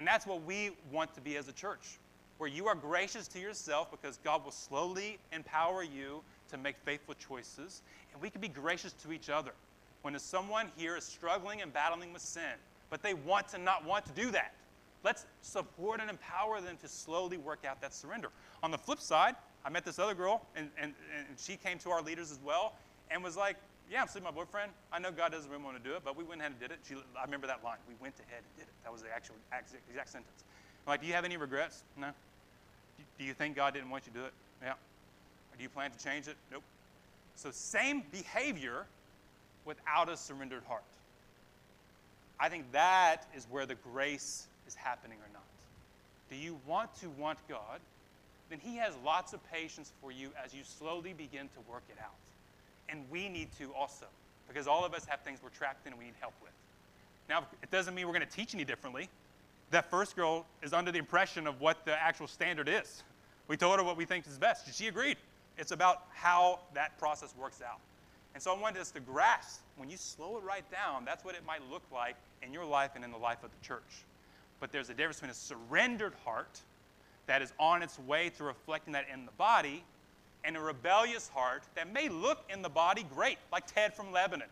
And 0.00 0.06
that's 0.06 0.26
what 0.26 0.42
we 0.44 0.70
want 0.90 1.14
to 1.14 1.20
be 1.20 1.36
as 1.36 1.48
a 1.48 1.52
church, 1.52 1.98
where 2.38 2.48
you 2.48 2.66
are 2.66 2.74
gracious 2.74 3.28
to 3.28 3.38
yourself 3.38 3.90
because 3.90 4.18
God 4.24 4.42
will 4.42 4.50
slowly 4.50 5.18
empower 5.30 5.82
you 5.82 6.22
to 6.48 6.56
make 6.56 6.76
faithful 6.86 7.12
choices. 7.12 7.82
And 8.14 8.22
we 8.22 8.30
can 8.30 8.40
be 8.40 8.48
gracious 8.48 8.94
to 8.94 9.12
each 9.12 9.28
other 9.28 9.52
when 10.00 10.18
someone 10.18 10.68
here 10.74 10.96
is 10.96 11.04
struggling 11.04 11.60
and 11.60 11.70
battling 11.70 12.14
with 12.14 12.22
sin, 12.22 12.54
but 12.88 13.02
they 13.02 13.12
want 13.12 13.48
to 13.48 13.58
not 13.58 13.84
want 13.84 14.06
to 14.06 14.12
do 14.12 14.30
that. 14.30 14.54
Let's 15.04 15.26
support 15.42 16.00
and 16.00 16.08
empower 16.08 16.62
them 16.62 16.78
to 16.80 16.88
slowly 16.88 17.36
work 17.36 17.66
out 17.68 17.82
that 17.82 17.92
surrender. 17.92 18.30
On 18.62 18.70
the 18.70 18.78
flip 18.78 19.00
side, 19.00 19.34
I 19.66 19.68
met 19.68 19.84
this 19.84 19.98
other 19.98 20.14
girl, 20.14 20.46
and, 20.56 20.70
and, 20.80 20.94
and 21.14 21.26
she 21.38 21.56
came 21.56 21.78
to 21.80 21.90
our 21.90 22.00
leaders 22.00 22.30
as 22.30 22.38
well, 22.42 22.72
and 23.10 23.22
was 23.22 23.36
like, 23.36 23.56
yeah, 23.90 24.02
I'm 24.02 24.08
sleeping 24.08 24.26
with 24.26 24.36
my 24.36 24.40
boyfriend. 24.42 24.70
I 24.92 25.00
know 25.00 25.10
God 25.10 25.32
doesn't 25.32 25.50
really 25.50 25.64
want 25.64 25.76
to 25.76 25.82
do 25.82 25.96
it, 25.96 26.02
but 26.04 26.16
we 26.16 26.22
went 26.22 26.40
ahead 26.40 26.52
and 26.52 26.60
did 26.60 26.70
it. 26.70 26.78
She, 26.88 26.94
I 26.94 27.24
remember 27.24 27.48
that 27.48 27.64
line. 27.64 27.78
We 27.88 27.94
went 28.00 28.14
ahead 28.20 28.42
and 28.46 28.56
did 28.56 28.62
it. 28.62 28.74
That 28.84 28.92
was 28.92 29.02
the 29.02 29.10
actual 29.10 29.34
exact, 29.50 30.08
sentence. 30.08 30.44
I'm 30.86 30.92
like, 30.92 31.00
do 31.00 31.08
you 31.08 31.14
have 31.14 31.24
any 31.24 31.36
regrets? 31.36 31.82
No. 31.96 32.10
Do 33.18 33.24
you 33.24 33.34
think 33.34 33.56
God 33.56 33.74
didn't 33.74 33.90
want 33.90 34.06
you 34.06 34.12
to 34.12 34.18
do 34.20 34.24
it? 34.24 34.32
Yeah. 34.62 34.74
Do 35.56 35.62
you 35.62 35.68
plan 35.68 35.90
to 35.90 35.98
change 35.98 36.28
it? 36.28 36.36
Nope. 36.52 36.62
So 37.34 37.50
same 37.50 38.04
behavior 38.12 38.86
without 39.64 40.08
a 40.08 40.16
surrendered 40.16 40.62
heart. 40.68 40.84
I 42.38 42.48
think 42.48 42.70
that 42.72 43.26
is 43.36 43.46
where 43.50 43.66
the 43.66 43.74
grace 43.74 44.46
is 44.66 44.74
happening 44.74 45.18
or 45.18 45.28
not. 45.32 45.42
Do 46.30 46.36
you 46.36 46.58
want 46.66 46.94
to 47.00 47.10
want 47.10 47.38
God? 47.48 47.80
Then 48.48 48.60
He 48.60 48.76
has 48.76 48.94
lots 49.04 49.32
of 49.32 49.40
patience 49.52 49.92
for 50.00 50.12
you 50.12 50.30
as 50.42 50.54
you 50.54 50.62
slowly 50.64 51.12
begin 51.12 51.48
to 51.48 51.70
work 51.70 51.82
it 51.90 51.98
out. 52.00 52.14
And 52.90 53.04
we 53.10 53.28
need 53.28 53.48
to 53.58 53.72
also, 53.74 54.06
because 54.48 54.66
all 54.66 54.84
of 54.84 54.94
us 54.94 55.04
have 55.06 55.20
things 55.20 55.40
we're 55.42 55.50
trapped 55.50 55.86
in 55.86 55.92
and 55.92 55.98
we 55.98 56.06
need 56.06 56.14
help 56.20 56.34
with. 56.42 56.52
Now, 57.28 57.46
it 57.62 57.70
doesn't 57.70 57.94
mean 57.94 58.06
we're 58.06 58.14
going 58.14 58.26
to 58.26 58.36
teach 58.36 58.54
any 58.54 58.64
differently. 58.64 59.08
That 59.70 59.88
first 59.88 60.16
girl 60.16 60.46
is 60.62 60.72
under 60.72 60.90
the 60.90 60.98
impression 60.98 61.46
of 61.46 61.60
what 61.60 61.84
the 61.84 61.92
actual 61.92 62.26
standard 62.26 62.68
is. 62.68 63.04
We 63.46 63.56
told 63.56 63.78
her 63.78 63.84
what 63.84 63.96
we 63.96 64.04
think 64.04 64.26
is 64.26 64.38
best. 64.38 64.74
She 64.74 64.88
agreed. 64.88 65.16
It's 65.56 65.70
about 65.70 66.04
how 66.12 66.60
that 66.74 66.98
process 66.98 67.34
works 67.38 67.60
out. 67.62 67.78
And 68.34 68.42
so 68.42 68.54
I 68.54 68.58
wanted 68.58 68.80
us 68.80 68.90
to 68.92 69.00
grasp 69.00 69.60
when 69.80 69.88
you 69.88 69.96
slow 69.96 70.36
it 70.36 70.44
right 70.44 70.70
down, 70.70 71.06
that's 71.06 71.24
what 71.24 71.34
it 71.34 71.40
might 71.46 71.62
look 71.70 71.82
like 71.90 72.14
in 72.42 72.52
your 72.52 72.66
life 72.66 72.90
and 72.96 73.02
in 73.02 73.10
the 73.10 73.16
life 73.16 73.42
of 73.42 73.50
the 73.50 73.66
church. 73.66 74.04
But 74.60 74.72
there's 74.72 74.90
a 74.90 74.94
difference 74.94 75.16
between 75.16 75.30
a 75.30 75.34
surrendered 75.34 76.12
heart 76.22 76.60
that 77.26 77.40
is 77.40 77.54
on 77.58 77.82
its 77.82 77.98
way 77.98 78.30
to 78.36 78.44
reflecting 78.44 78.92
that 78.92 79.06
in 79.10 79.24
the 79.24 79.32
body 79.32 79.84
and 80.44 80.56
a 80.56 80.60
rebellious 80.60 81.28
heart 81.28 81.62
that 81.74 81.92
may 81.92 82.08
look 82.08 82.38
in 82.52 82.62
the 82.62 82.68
body 82.68 83.04
great, 83.14 83.38
like 83.52 83.66
Ted 83.66 83.94
from 83.94 84.12
Lebanon. 84.12 84.48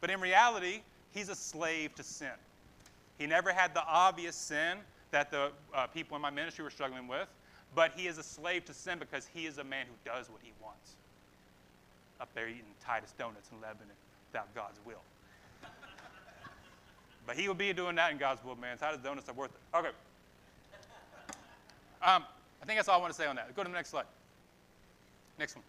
But 0.00 0.10
in 0.10 0.20
reality, 0.20 0.80
he's 1.12 1.28
a 1.28 1.34
slave 1.34 1.94
to 1.96 2.02
sin. 2.02 2.28
He 3.18 3.26
never 3.26 3.52
had 3.52 3.74
the 3.74 3.84
obvious 3.86 4.36
sin 4.36 4.78
that 5.10 5.30
the 5.30 5.50
uh, 5.72 5.86
people 5.88 6.16
in 6.16 6.22
my 6.22 6.30
ministry 6.30 6.64
were 6.64 6.70
struggling 6.70 7.06
with, 7.06 7.28
but 7.74 7.92
he 7.96 8.06
is 8.06 8.18
a 8.18 8.22
slave 8.22 8.64
to 8.66 8.74
sin 8.74 8.98
because 8.98 9.28
he 9.32 9.46
is 9.46 9.58
a 9.58 9.64
man 9.64 9.86
who 9.86 10.10
does 10.10 10.28
what 10.28 10.40
he 10.42 10.52
wants. 10.62 10.94
Up 12.20 12.28
there 12.34 12.48
eating 12.48 12.64
Titus 12.84 13.12
donuts 13.18 13.50
in 13.50 13.60
Lebanon 13.60 13.94
without 14.32 14.52
God's 14.54 14.78
will. 14.84 15.02
but 17.26 17.36
he 17.36 17.48
will 17.48 17.54
be 17.54 17.72
doing 17.72 17.96
that 17.96 18.12
in 18.12 18.18
God's 18.18 18.44
will, 18.44 18.56
man. 18.56 18.78
Titus 18.78 19.00
donuts 19.02 19.28
are 19.28 19.34
worth 19.34 19.50
it. 19.50 19.76
Okay. 19.76 19.90
Um, 22.02 22.24
I 22.62 22.66
think 22.66 22.78
that's 22.78 22.88
all 22.88 22.98
I 22.98 23.00
want 23.00 23.12
to 23.12 23.16
say 23.16 23.26
on 23.26 23.36
that. 23.36 23.54
Go 23.54 23.62
to 23.62 23.68
the 23.68 23.74
next 23.74 23.90
slide. 23.90 24.04
Next 25.38 25.56
one. 25.56 25.64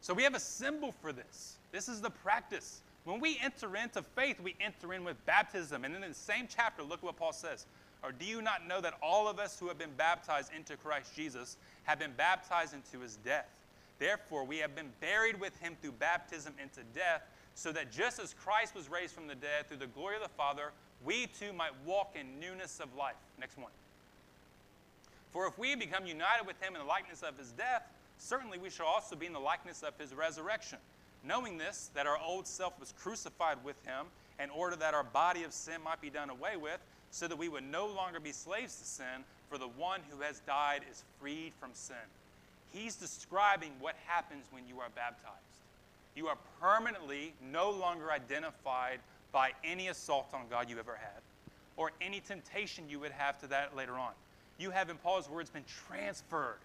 So 0.00 0.14
we 0.14 0.22
have 0.24 0.34
a 0.34 0.40
symbol 0.40 0.92
for 0.92 1.12
this. 1.12 1.56
This 1.70 1.88
is 1.88 2.00
the 2.00 2.10
practice. 2.10 2.80
When 3.04 3.20
we 3.20 3.38
enter 3.42 3.76
into 3.76 4.02
faith, 4.02 4.40
we 4.40 4.54
enter 4.60 4.92
in 4.94 5.04
with 5.04 5.24
baptism. 5.26 5.84
And 5.84 5.94
in 5.94 6.02
the 6.02 6.14
same 6.14 6.46
chapter, 6.48 6.82
look 6.82 6.98
at 6.98 7.04
what 7.04 7.16
Paul 7.16 7.32
says. 7.32 7.66
Or 8.02 8.10
do 8.12 8.24
you 8.24 8.42
not 8.42 8.66
know 8.66 8.80
that 8.80 8.94
all 9.00 9.28
of 9.28 9.38
us 9.38 9.58
who 9.58 9.68
have 9.68 9.78
been 9.78 9.92
baptized 9.96 10.50
into 10.56 10.76
Christ 10.76 11.14
Jesus 11.14 11.56
have 11.84 11.98
been 11.98 12.12
baptized 12.16 12.74
into 12.74 13.00
his 13.00 13.16
death? 13.24 13.48
Therefore, 13.98 14.44
we 14.44 14.58
have 14.58 14.74
been 14.74 14.90
buried 15.00 15.40
with 15.40 15.56
him 15.60 15.76
through 15.80 15.92
baptism 15.92 16.54
into 16.60 16.80
death, 16.94 17.22
so 17.54 17.70
that 17.70 17.92
just 17.92 18.18
as 18.18 18.34
Christ 18.34 18.74
was 18.74 18.90
raised 18.90 19.14
from 19.14 19.28
the 19.28 19.36
dead 19.36 19.68
through 19.68 19.76
the 19.76 19.86
glory 19.86 20.16
of 20.16 20.22
the 20.22 20.28
Father, 20.30 20.72
we 21.04 21.28
too 21.38 21.52
might 21.52 21.72
walk 21.86 22.16
in 22.18 22.40
newness 22.40 22.80
of 22.80 22.94
life. 22.96 23.14
Next 23.38 23.56
one. 23.56 23.70
For 25.32 25.46
if 25.46 25.56
we 25.58 25.76
become 25.76 26.06
united 26.06 26.46
with 26.46 26.60
him 26.60 26.74
in 26.74 26.80
the 26.80 26.86
likeness 26.86 27.22
of 27.22 27.38
his 27.38 27.52
death, 27.52 27.84
certainly 28.22 28.58
we 28.58 28.70
shall 28.70 28.86
also 28.86 29.16
be 29.16 29.26
in 29.26 29.32
the 29.32 29.40
likeness 29.40 29.82
of 29.82 29.98
his 29.98 30.14
resurrection. 30.14 30.78
Knowing 31.24 31.58
this, 31.58 31.90
that 31.94 32.06
our 32.06 32.18
old 32.18 32.46
self 32.46 32.78
was 32.80 32.94
crucified 32.98 33.56
with 33.64 33.76
him, 33.84 34.06
in 34.42 34.50
order 34.50 34.76
that 34.76 34.94
our 34.94 35.04
body 35.04 35.44
of 35.44 35.52
sin 35.52 35.80
might 35.84 36.00
be 36.00 36.10
done 36.10 36.30
away 36.30 36.56
with, 36.56 36.78
so 37.10 37.28
that 37.28 37.36
we 37.36 37.48
would 37.48 37.64
no 37.64 37.86
longer 37.86 38.18
be 38.18 38.32
slaves 38.32 38.76
to 38.76 38.84
sin, 38.84 39.24
for 39.50 39.58
the 39.58 39.68
one 39.68 40.00
who 40.10 40.22
has 40.22 40.40
died 40.40 40.82
is 40.90 41.04
freed 41.20 41.52
from 41.60 41.70
sin. 41.74 41.96
He's 42.72 42.96
describing 42.96 43.72
what 43.80 43.94
happens 44.06 44.46
when 44.50 44.66
you 44.66 44.80
are 44.80 44.88
baptized. 44.94 45.36
You 46.14 46.28
are 46.28 46.38
permanently 46.60 47.34
no 47.52 47.70
longer 47.70 48.10
identified 48.10 49.00
by 49.30 49.52
any 49.62 49.88
assault 49.88 50.28
on 50.32 50.42
God 50.48 50.70
you 50.70 50.78
ever 50.78 50.96
had, 50.96 51.20
or 51.76 51.92
any 52.00 52.20
temptation 52.20 52.84
you 52.88 52.98
would 53.00 53.12
have 53.12 53.38
to 53.40 53.46
that 53.48 53.76
later 53.76 53.94
on. 53.94 54.12
You 54.58 54.70
have, 54.70 54.90
in 54.90 54.96
Paul's 54.96 55.28
words, 55.28 55.50
been 55.50 55.64
transferred 55.86 56.58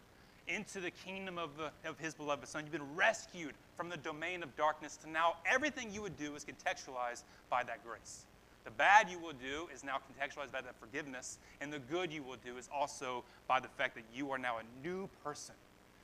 into 0.48 0.80
the 0.80 0.92
kingdom 0.92 1.38
of, 1.38 1.50
the, 1.58 1.72
of 1.88 2.00
his 2.00 2.14
beloved 2.14 2.48
Son. 2.48 2.64
You've 2.64 2.72
been 2.72 2.96
rescued 2.96 3.54
from 3.76 3.90
the 3.90 3.98
domain 3.98 4.44
of 4.44 4.56
darkness 4.56 4.98
to 4.98 5.10
now 5.10 5.36
everything 5.46 5.92
you 5.92 6.02
would 6.02 6.18
do 6.18 6.36
is 6.36 6.46
contextualized 6.46 7.24
by 7.50 7.64
that 7.64 7.86
grace. 7.86 8.26
The 8.64 8.72
bad 8.72 9.10
you 9.10 9.20
will 9.20 9.34
do 9.34 9.70
is 9.74 9.84
now 9.84 9.98
contextualized 9.98 10.52
by 10.52 10.62
that 10.62 10.76
forgiveness, 10.80 11.40
and 11.62 11.72
the 11.72 11.80
good 11.80 12.12
you 12.12 12.24
will 12.24 12.38
do 12.44 12.58
is 12.58 12.70
also 12.74 13.24
by 13.48 13.60
the 13.60 13.70
fact 13.70 13.96
that 13.96 14.04
you 14.14 14.32
are 14.32 14.38
now 14.38 14.58
a 14.58 14.86
new 14.86 15.10
person. 15.24 15.56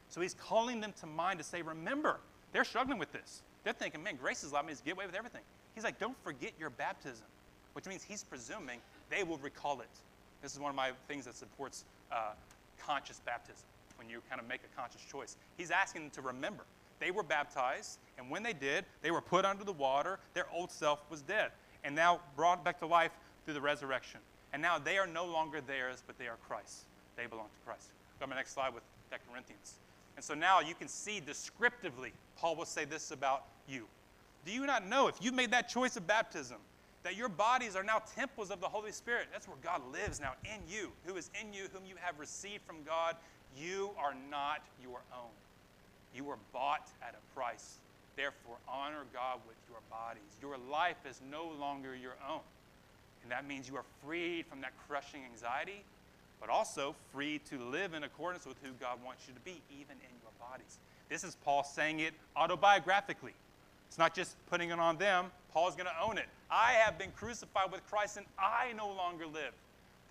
So 0.09 0.21
he's 0.21 0.33
calling 0.33 0.79
them 0.79 0.93
to 0.99 1.05
mind 1.05 1.39
to 1.39 1.43
say, 1.43 1.61
remember, 1.61 2.19
they're 2.53 2.63
struggling 2.63 2.99
with 2.99 3.11
this. 3.11 3.41
They're 3.63 3.73
thinking, 3.73 4.03
man, 4.03 4.15
grace 4.15 4.41
has 4.43 4.51
allowed 4.51 4.67
me 4.67 4.73
to 4.73 4.83
get 4.83 4.93
away 4.93 5.05
with 5.05 5.15
everything. 5.15 5.41
He's 5.75 5.83
like, 5.83 5.99
don't 5.99 6.17
forget 6.23 6.51
your 6.59 6.69
baptism, 6.69 7.25
which 7.73 7.85
means 7.85 8.03
he's 8.03 8.23
presuming 8.23 8.79
they 9.09 9.23
will 9.23 9.37
recall 9.39 9.81
it. 9.81 9.89
This 10.41 10.53
is 10.53 10.59
one 10.59 10.69
of 10.69 10.75
my 10.75 10.91
things 11.07 11.25
that 11.25 11.35
supports 11.35 11.85
uh, 12.11 12.31
conscious 12.77 13.21
baptism 13.25 13.65
when 14.03 14.09
you 14.09 14.21
kind 14.29 14.41
of 14.41 14.47
make 14.47 14.61
a 14.63 14.79
conscious 14.79 15.01
choice. 15.01 15.37
He's 15.57 15.71
asking 15.71 16.01
them 16.01 16.11
to 16.11 16.21
remember. 16.21 16.63
They 16.99 17.11
were 17.11 17.23
baptized, 17.23 17.99
and 18.17 18.29
when 18.29 18.43
they 18.43 18.53
did, 18.53 18.85
they 19.01 19.11
were 19.11 19.21
put 19.21 19.45
under 19.45 19.63
the 19.63 19.73
water. 19.73 20.19
Their 20.33 20.45
old 20.53 20.71
self 20.71 20.99
was 21.09 21.21
dead, 21.21 21.51
and 21.83 21.95
now 21.95 22.19
brought 22.35 22.63
back 22.63 22.79
to 22.79 22.85
life 22.85 23.11
through 23.45 23.53
the 23.55 23.61
resurrection. 23.61 24.19
And 24.51 24.61
now 24.61 24.77
they 24.77 24.97
are 24.97 25.07
no 25.07 25.25
longer 25.25 25.61
theirs, 25.61 26.03
but 26.05 26.17
they 26.17 26.27
are 26.27 26.37
Christ. 26.47 26.83
They 27.17 27.25
belong 27.25 27.45
to 27.45 27.65
Christ. 27.65 27.89
Go 28.19 28.25
to 28.25 28.29
my 28.29 28.35
next 28.35 28.53
slide 28.53 28.73
with 28.73 28.83
that 29.09 29.21
Corinthians. 29.29 29.75
And 30.15 30.23
so 30.23 30.33
now 30.33 30.59
you 30.59 30.75
can 30.75 30.87
see 30.87 31.19
descriptively, 31.19 32.11
Paul 32.37 32.55
will 32.55 32.65
say 32.65 32.85
this 32.85 33.11
about 33.11 33.45
you. 33.67 33.87
Do 34.45 34.51
you 34.51 34.65
not 34.65 34.87
know 34.87 35.07
if 35.07 35.15
you've 35.21 35.33
made 35.33 35.51
that 35.51 35.69
choice 35.69 35.95
of 35.95 36.05
baptism, 36.05 36.57
that 37.03 37.17
your 37.17 37.29
bodies 37.29 37.75
are 37.75 37.83
now 37.83 38.01
temples 38.15 38.51
of 38.51 38.61
the 38.61 38.67
Holy 38.67 38.91
Spirit? 38.91 39.27
That's 39.31 39.47
where 39.47 39.57
God 39.63 39.81
lives 39.91 40.19
now 40.21 40.33
in 40.45 40.61
you, 40.69 40.91
who 41.05 41.15
is 41.15 41.29
in 41.41 41.53
you, 41.53 41.63
whom 41.73 41.85
you 41.85 41.95
have 41.99 42.19
received 42.19 42.63
from 42.63 42.83
God. 42.85 43.15
You 43.57 43.91
are 43.97 44.15
not 44.29 44.61
your 44.81 44.99
own. 45.13 45.31
You 46.15 46.23
were 46.23 46.37
bought 46.51 46.89
at 47.01 47.15
a 47.15 47.39
price. 47.39 47.77
Therefore, 48.15 48.57
honor 48.67 49.03
God 49.13 49.39
with 49.47 49.57
your 49.69 49.79
bodies. 49.89 50.21
Your 50.41 50.57
life 50.71 50.97
is 51.09 51.19
no 51.31 51.51
longer 51.59 51.95
your 51.95 52.15
own. 52.29 52.41
And 53.23 53.31
that 53.31 53.47
means 53.47 53.67
you 53.67 53.75
are 53.75 53.85
freed 54.05 54.45
from 54.45 54.61
that 54.61 54.73
crushing 54.87 55.21
anxiety, 55.31 55.83
but 56.39 56.49
also 56.49 56.95
free 57.11 57.39
to 57.49 57.57
live 57.57 57.93
in 57.93 58.03
accordance 58.03 58.45
with 58.45 58.57
who 58.61 58.71
God 58.79 58.99
wants 59.03 59.23
you 59.27 59.33
to 59.33 59.39
be, 59.39 59.61
even 59.71 59.95
in 59.95 60.13
your 60.21 60.31
bodies. 60.39 60.77
This 61.09 61.23
is 61.23 61.37
Paul 61.43 61.63
saying 61.63 61.99
it 62.01 62.13
autobiographically. 62.37 63.33
It's 63.87 63.97
not 63.97 64.13
just 64.15 64.35
putting 64.49 64.71
it 64.71 64.79
on 64.79 64.97
them. 64.97 65.27
Paul's 65.51 65.75
going 65.75 65.87
to 65.87 66.03
own 66.03 66.17
it. 66.17 66.25
I 66.49 66.73
have 66.73 66.97
been 66.97 67.11
crucified 67.11 67.71
with 67.71 67.87
Christ, 67.89 68.17
and 68.17 68.25
I 68.37 68.73
no 68.75 68.87
longer 68.87 69.25
live 69.25 69.53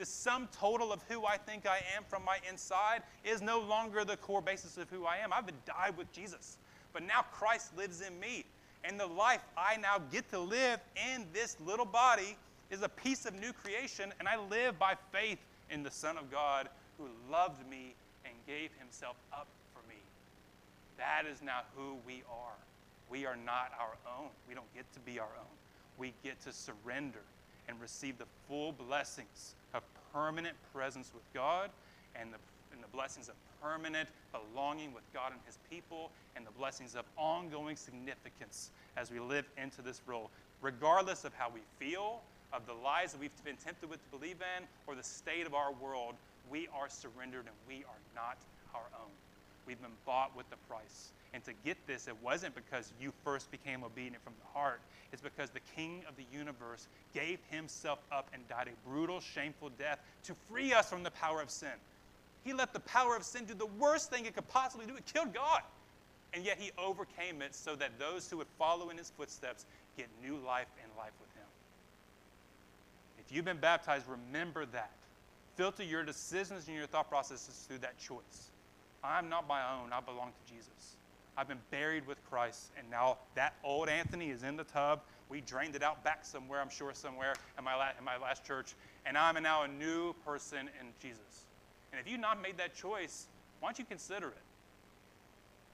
the 0.02 0.06
sum 0.06 0.48
total 0.50 0.92
of 0.92 1.00
who 1.08 1.24
I 1.24 1.36
think 1.36 1.64
I 1.64 1.76
am 1.96 2.02
from 2.08 2.24
my 2.24 2.38
inside 2.50 3.02
is 3.22 3.40
no 3.40 3.60
longer 3.60 4.04
the 4.04 4.16
core 4.16 4.42
basis 4.42 4.76
of 4.76 4.90
who 4.90 5.06
I 5.06 5.18
am. 5.18 5.32
I've 5.32 5.46
died 5.64 5.96
with 5.96 6.10
Jesus. 6.12 6.58
But 6.92 7.04
now 7.04 7.24
Christ 7.30 7.76
lives 7.76 8.00
in 8.00 8.18
me. 8.18 8.44
And 8.82 8.98
the 8.98 9.06
life 9.06 9.44
I 9.56 9.76
now 9.76 10.02
get 10.10 10.28
to 10.30 10.40
live 10.40 10.80
in 11.14 11.24
this 11.32 11.56
little 11.64 11.84
body 11.84 12.36
is 12.68 12.82
a 12.82 12.88
piece 12.88 13.26
of 13.26 13.38
new 13.38 13.52
creation, 13.52 14.12
and 14.18 14.26
I 14.26 14.40
live 14.50 14.76
by 14.76 14.96
faith 15.12 15.38
in 15.70 15.84
the 15.84 15.90
Son 15.92 16.18
of 16.18 16.32
God 16.32 16.68
who 16.98 17.06
loved 17.30 17.64
me 17.70 17.94
and 18.24 18.34
gave 18.44 18.70
himself 18.80 19.14
up 19.32 19.46
for 19.72 19.88
me. 19.88 20.00
That 20.98 21.30
is 21.30 21.40
now 21.42 21.60
who 21.76 21.94
we 22.04 22.24
are. 22.28 22.58
We 23.08 23.24
are 23.24 23.36
not 23.36 23.70
our 23.78 23.94
own. 24.18 24.30
We 24.48 24.54
don't 24.56 24.74
get 24.74 24.92
to 24.94 25.00
be 25.00 25.20
our 25.20 25.30
own. 25.38 25.54
We 25.96 26.12
get 26.24 26.42
to 26.42 26.52
surrender 26.52 27.22
and 27.68 27.80
receive 27.80 28.18
the 28.18 28.26
full 28.48 28.72
blessings 28.72 29.54
of 29.74 29.82
permanent 30.12 30.56
presence 30.74 31.10
with 31.14 31.22
God 31.32 31.70
and 32.14 32.32
the, 32.32 32.38
and 32.72 32.82
the 32.82 32.88
blessings 32.88 33.28
of 33.28 33.34
permanent 33.62 34.08
belonging 34.32 34.92
with 34.92 35.04
God 35.14 35.32
and 35.32 35.40
His 35.46 35.58
people 35.70 36.10
and 36.36 36.46
the 36.46 36.50
blessings 36.50 36.94
of 36.94 37.04
ongoing 37.16 37.76
significance 37.76 38.70
as 38.96 39.10
we 39.10 39.20
live 39.20 39.44
into 39.56 39.82
this 39.82 40.00
role, 40.06 40.30
regardless 40.60 41.24
of 41.24 41.32
how 41.34 41.48
we 41.52 41.60
feel, 41.78 42.20
of 42.52 42.66
the 42.66 42.74
lies 42.74 43.12
that 43.12 43.20
we've 43.20 43.44
been 43.44 43.56
tempted 43.56 43.88
with 43.88 44.02
to 44.04 44.18
believe 44.18 44.36
in, 44.58 44.64
or 44.86 44.94
the 44.94 45.02
state 45.02 45.46
of 45.46 45.54
our 45.54 45.72
world. 45.72 46.14
We 46.50 46.68
are 46.74 46.88
surrendered 46.88 47.46
and 47.46 47.56
we 47.66 47.84
are 47.84 48.02
not 48.14 48.36
our 48.74 48.84
own. 49.00 49.10
We've 49.72 49.80
been 49.80 49.90
bought 50.04 50.36
with 50.36 50.50
the 50.50 50.58
price. 50.68 51.12
And 51.32 51.42
to 51.44 51.52
get 51.64 51.78
this, 51.86 52.06
it 52.06 52.14
wasn't 52.22 52.54
because 52.54 52.92
you 53.00 53.10
first 53.24 53.50
became 53.50 53.82
obedient 53.82 54.22
from 54.22 54.34
the 54.38 54.46
heart. 54.58 54.82
It's 55.14 55.22
because 55.22 55.48
the 55.48 55.62
King 55.74 56.02
of 56.06 56.14
the 56.16 56.26
universe 56.30 56.88
gave 57.14 57.38
himself 57.48 57.98
up 58.12 58.28
and 58.34 58.46
died 58.48 58.68
a 58.68 58.88
brutal, 58.88 59.18
shameful 59.18 59.70
death 59.78 59.98
to 60.24 60.34
free 60.50 60.74
us 60.74 60.90
from 60.90 61.02
the 61.02 61.10
power 61.12 61.40
of 61.40 61.48
sin. 61.48 61.72
He 62.44 62.52
let 62.52 62.74
the 62.74 62.80
power 62.80 63.16
of 63.16 63.22
sin 63.22 63.46
do 63.46 63.54
the 63.54 63.64
worst 63.64 64.10
thing 64.10 64.26
it 64.26 64.34
could 64.34 64.48
possibly 64.48 64.84
do. 64.84 64.94
It 64.94 65.06
killed 65.06 65.32
God. 65.32 65.62
And 66.34 66.44
yet 66.44 66.58
he 66.60 66.70
overcame 66.76 67.40
it 67.40 67.54
so 67.54 67.74
that 67.76 67.98
those 67.98 68.28
who 68.28 68.36
would 68.36 68.48
follow 68.58 68.90
in 68.90 68.98
his 68.98 69.10
footsteps 69.16 69.64
get 69.96 70.08
new 70.22 70.36
life 70.36 70.68
and 70.82 70.92
life 70.98 71.12
with 71.18 71.34
him. 71.34 71.48
If 73.18 73.34
you've 73.34 73.46
been 73.46 73.56
baptized, 73.56 74.04
remember 74.06 74.66
that. 74.66 74.90
Filter 75.56 75.82
your 75.82 76.02
decisions 76.02 76.68
and 76.68 76.76
your 76.76 76.86
thought 76.86 77.08
processes 77.08 77.64
through 77.66 77.78
that 77.78 77.98
choice. 77.98 78.51
I'm 79.04 79.28
not 79.28 79.48
my 79.48 79.60
own, 79.74 79.92
I 79.92 80.00
belong 80.00 80.30
to 80.30 80.52
Jesus. 80.52 80.96
I've 81.36 81.48
been 81.48 81.60
buried 81.70 82.06
with 82.06 82.18
Christ, 82.28 82.70
and 82.78 82.88
now 82.90 83.18
that 83.34 83.54
old 83.64 83.88
Anthony 83.88 84.30
is 84.30 84.42
in 84.42 84.56
the 84.56 84.64
tub. 84.64 85.00
We 85.28 85.40
drained 85.40 85.74
it 85.74 85.82
out 85.82 86.04
back 86.04 86.24
somewhere, 86.26 86.60
I'm 86.60 86.68
sure, 86.68 86.92
somewhere 86.92 87.34
in 87.56 87.64
my, 87.64 87.90
in 87.98 88.04
my 88.04 88.18
last 88.18 88.44
church, 88.44 88.74
and 89.06 89.16
I'm 89.16 89.42
now 89.42 89.62
a 89.62 89.68
new 89.68 90.12
person 90.26 90.68
in 90.80 90.88
Jesus. 91.00 91.46
And 91.90 92.00
if 92.00 92.10
you've 92.10 92.20
not 92.20 92.40
made 92.42 92.58
that 92.58 92.74
choice, 92.74 93.28
why 93.60 93.68
don't 93.68 93.78
you 93.78 93.84
consider 93.86 94.28
it? 94.28 94.42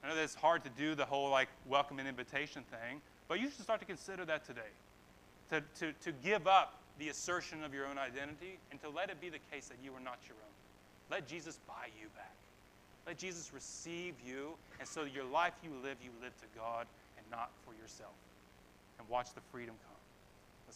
I 0.03 0.07
know 0.07 0.15
that 0.15 0.23
it's 0.23 0.35
hard 0.35 0.63
to 0.63 0.69
do 0.69 0.95
the 0.95 1.05
whole 1.05 1.29
like 1.29 1.49
welcome 1.67 1.99
and 1.99 2.07
invitation 2.07 2.63
thing, 2.71 3.01
but 3.27 3.39
you 3.39 3.49
should 3.49 3.61
start 3.61 3.81
to 3.81 3.85
consider 3.85 4.23
that 4.25 4.45
today. 4.45 4.61
To, 5.49 5.61
to, 5.79 5.93
to 6.03 6.11
give 6.23 6.47
up 6.47 6.75
the 6.99 7.09
assertion 7.09 7.63
of 7.63 7.73
your 7.73 7.85
own 7.85 7.97
identity 7.97 8.59
and 8.71 8.79
to 8.81 8.89
let 8.89 9.09
it 9.09 9.19
be 9.19 9.29
the 9.29 9.39
case 9.51 9.67
that 9.67 9.77
you 9.83 9.91
are 9.93 9.99
not 9.99 10.19
your 10.27 10.37
own. 10.37 10.53
Let 11.11 11.27
Jesus 11.27 11.59
buy 11.67 11.87
you 11.99 12.07
back. 12.15 12.35
Let 13.09 13.17
Jesus 13.17 13.51
receive 13.51 14.13
you, 14.23 14.53
and 14.79 14.87
so 14.87 15.03
your 15.03 15.23
life 15.23 15.53
you 15.63 15.71
live, 15.81 15.97
you 15.99 16.11
live 16.21 16.37
to 16.41 16.45
God 16.55 16.85
and 17.17 17.25
not 17.31 17.49
for 17.65 17.73
yourself. 17.73 18.13
And 18.99 19.09
watch 19.09 19.33
the 19.33 19.41
freedom 19.51 19.73
come. 19.87 19.98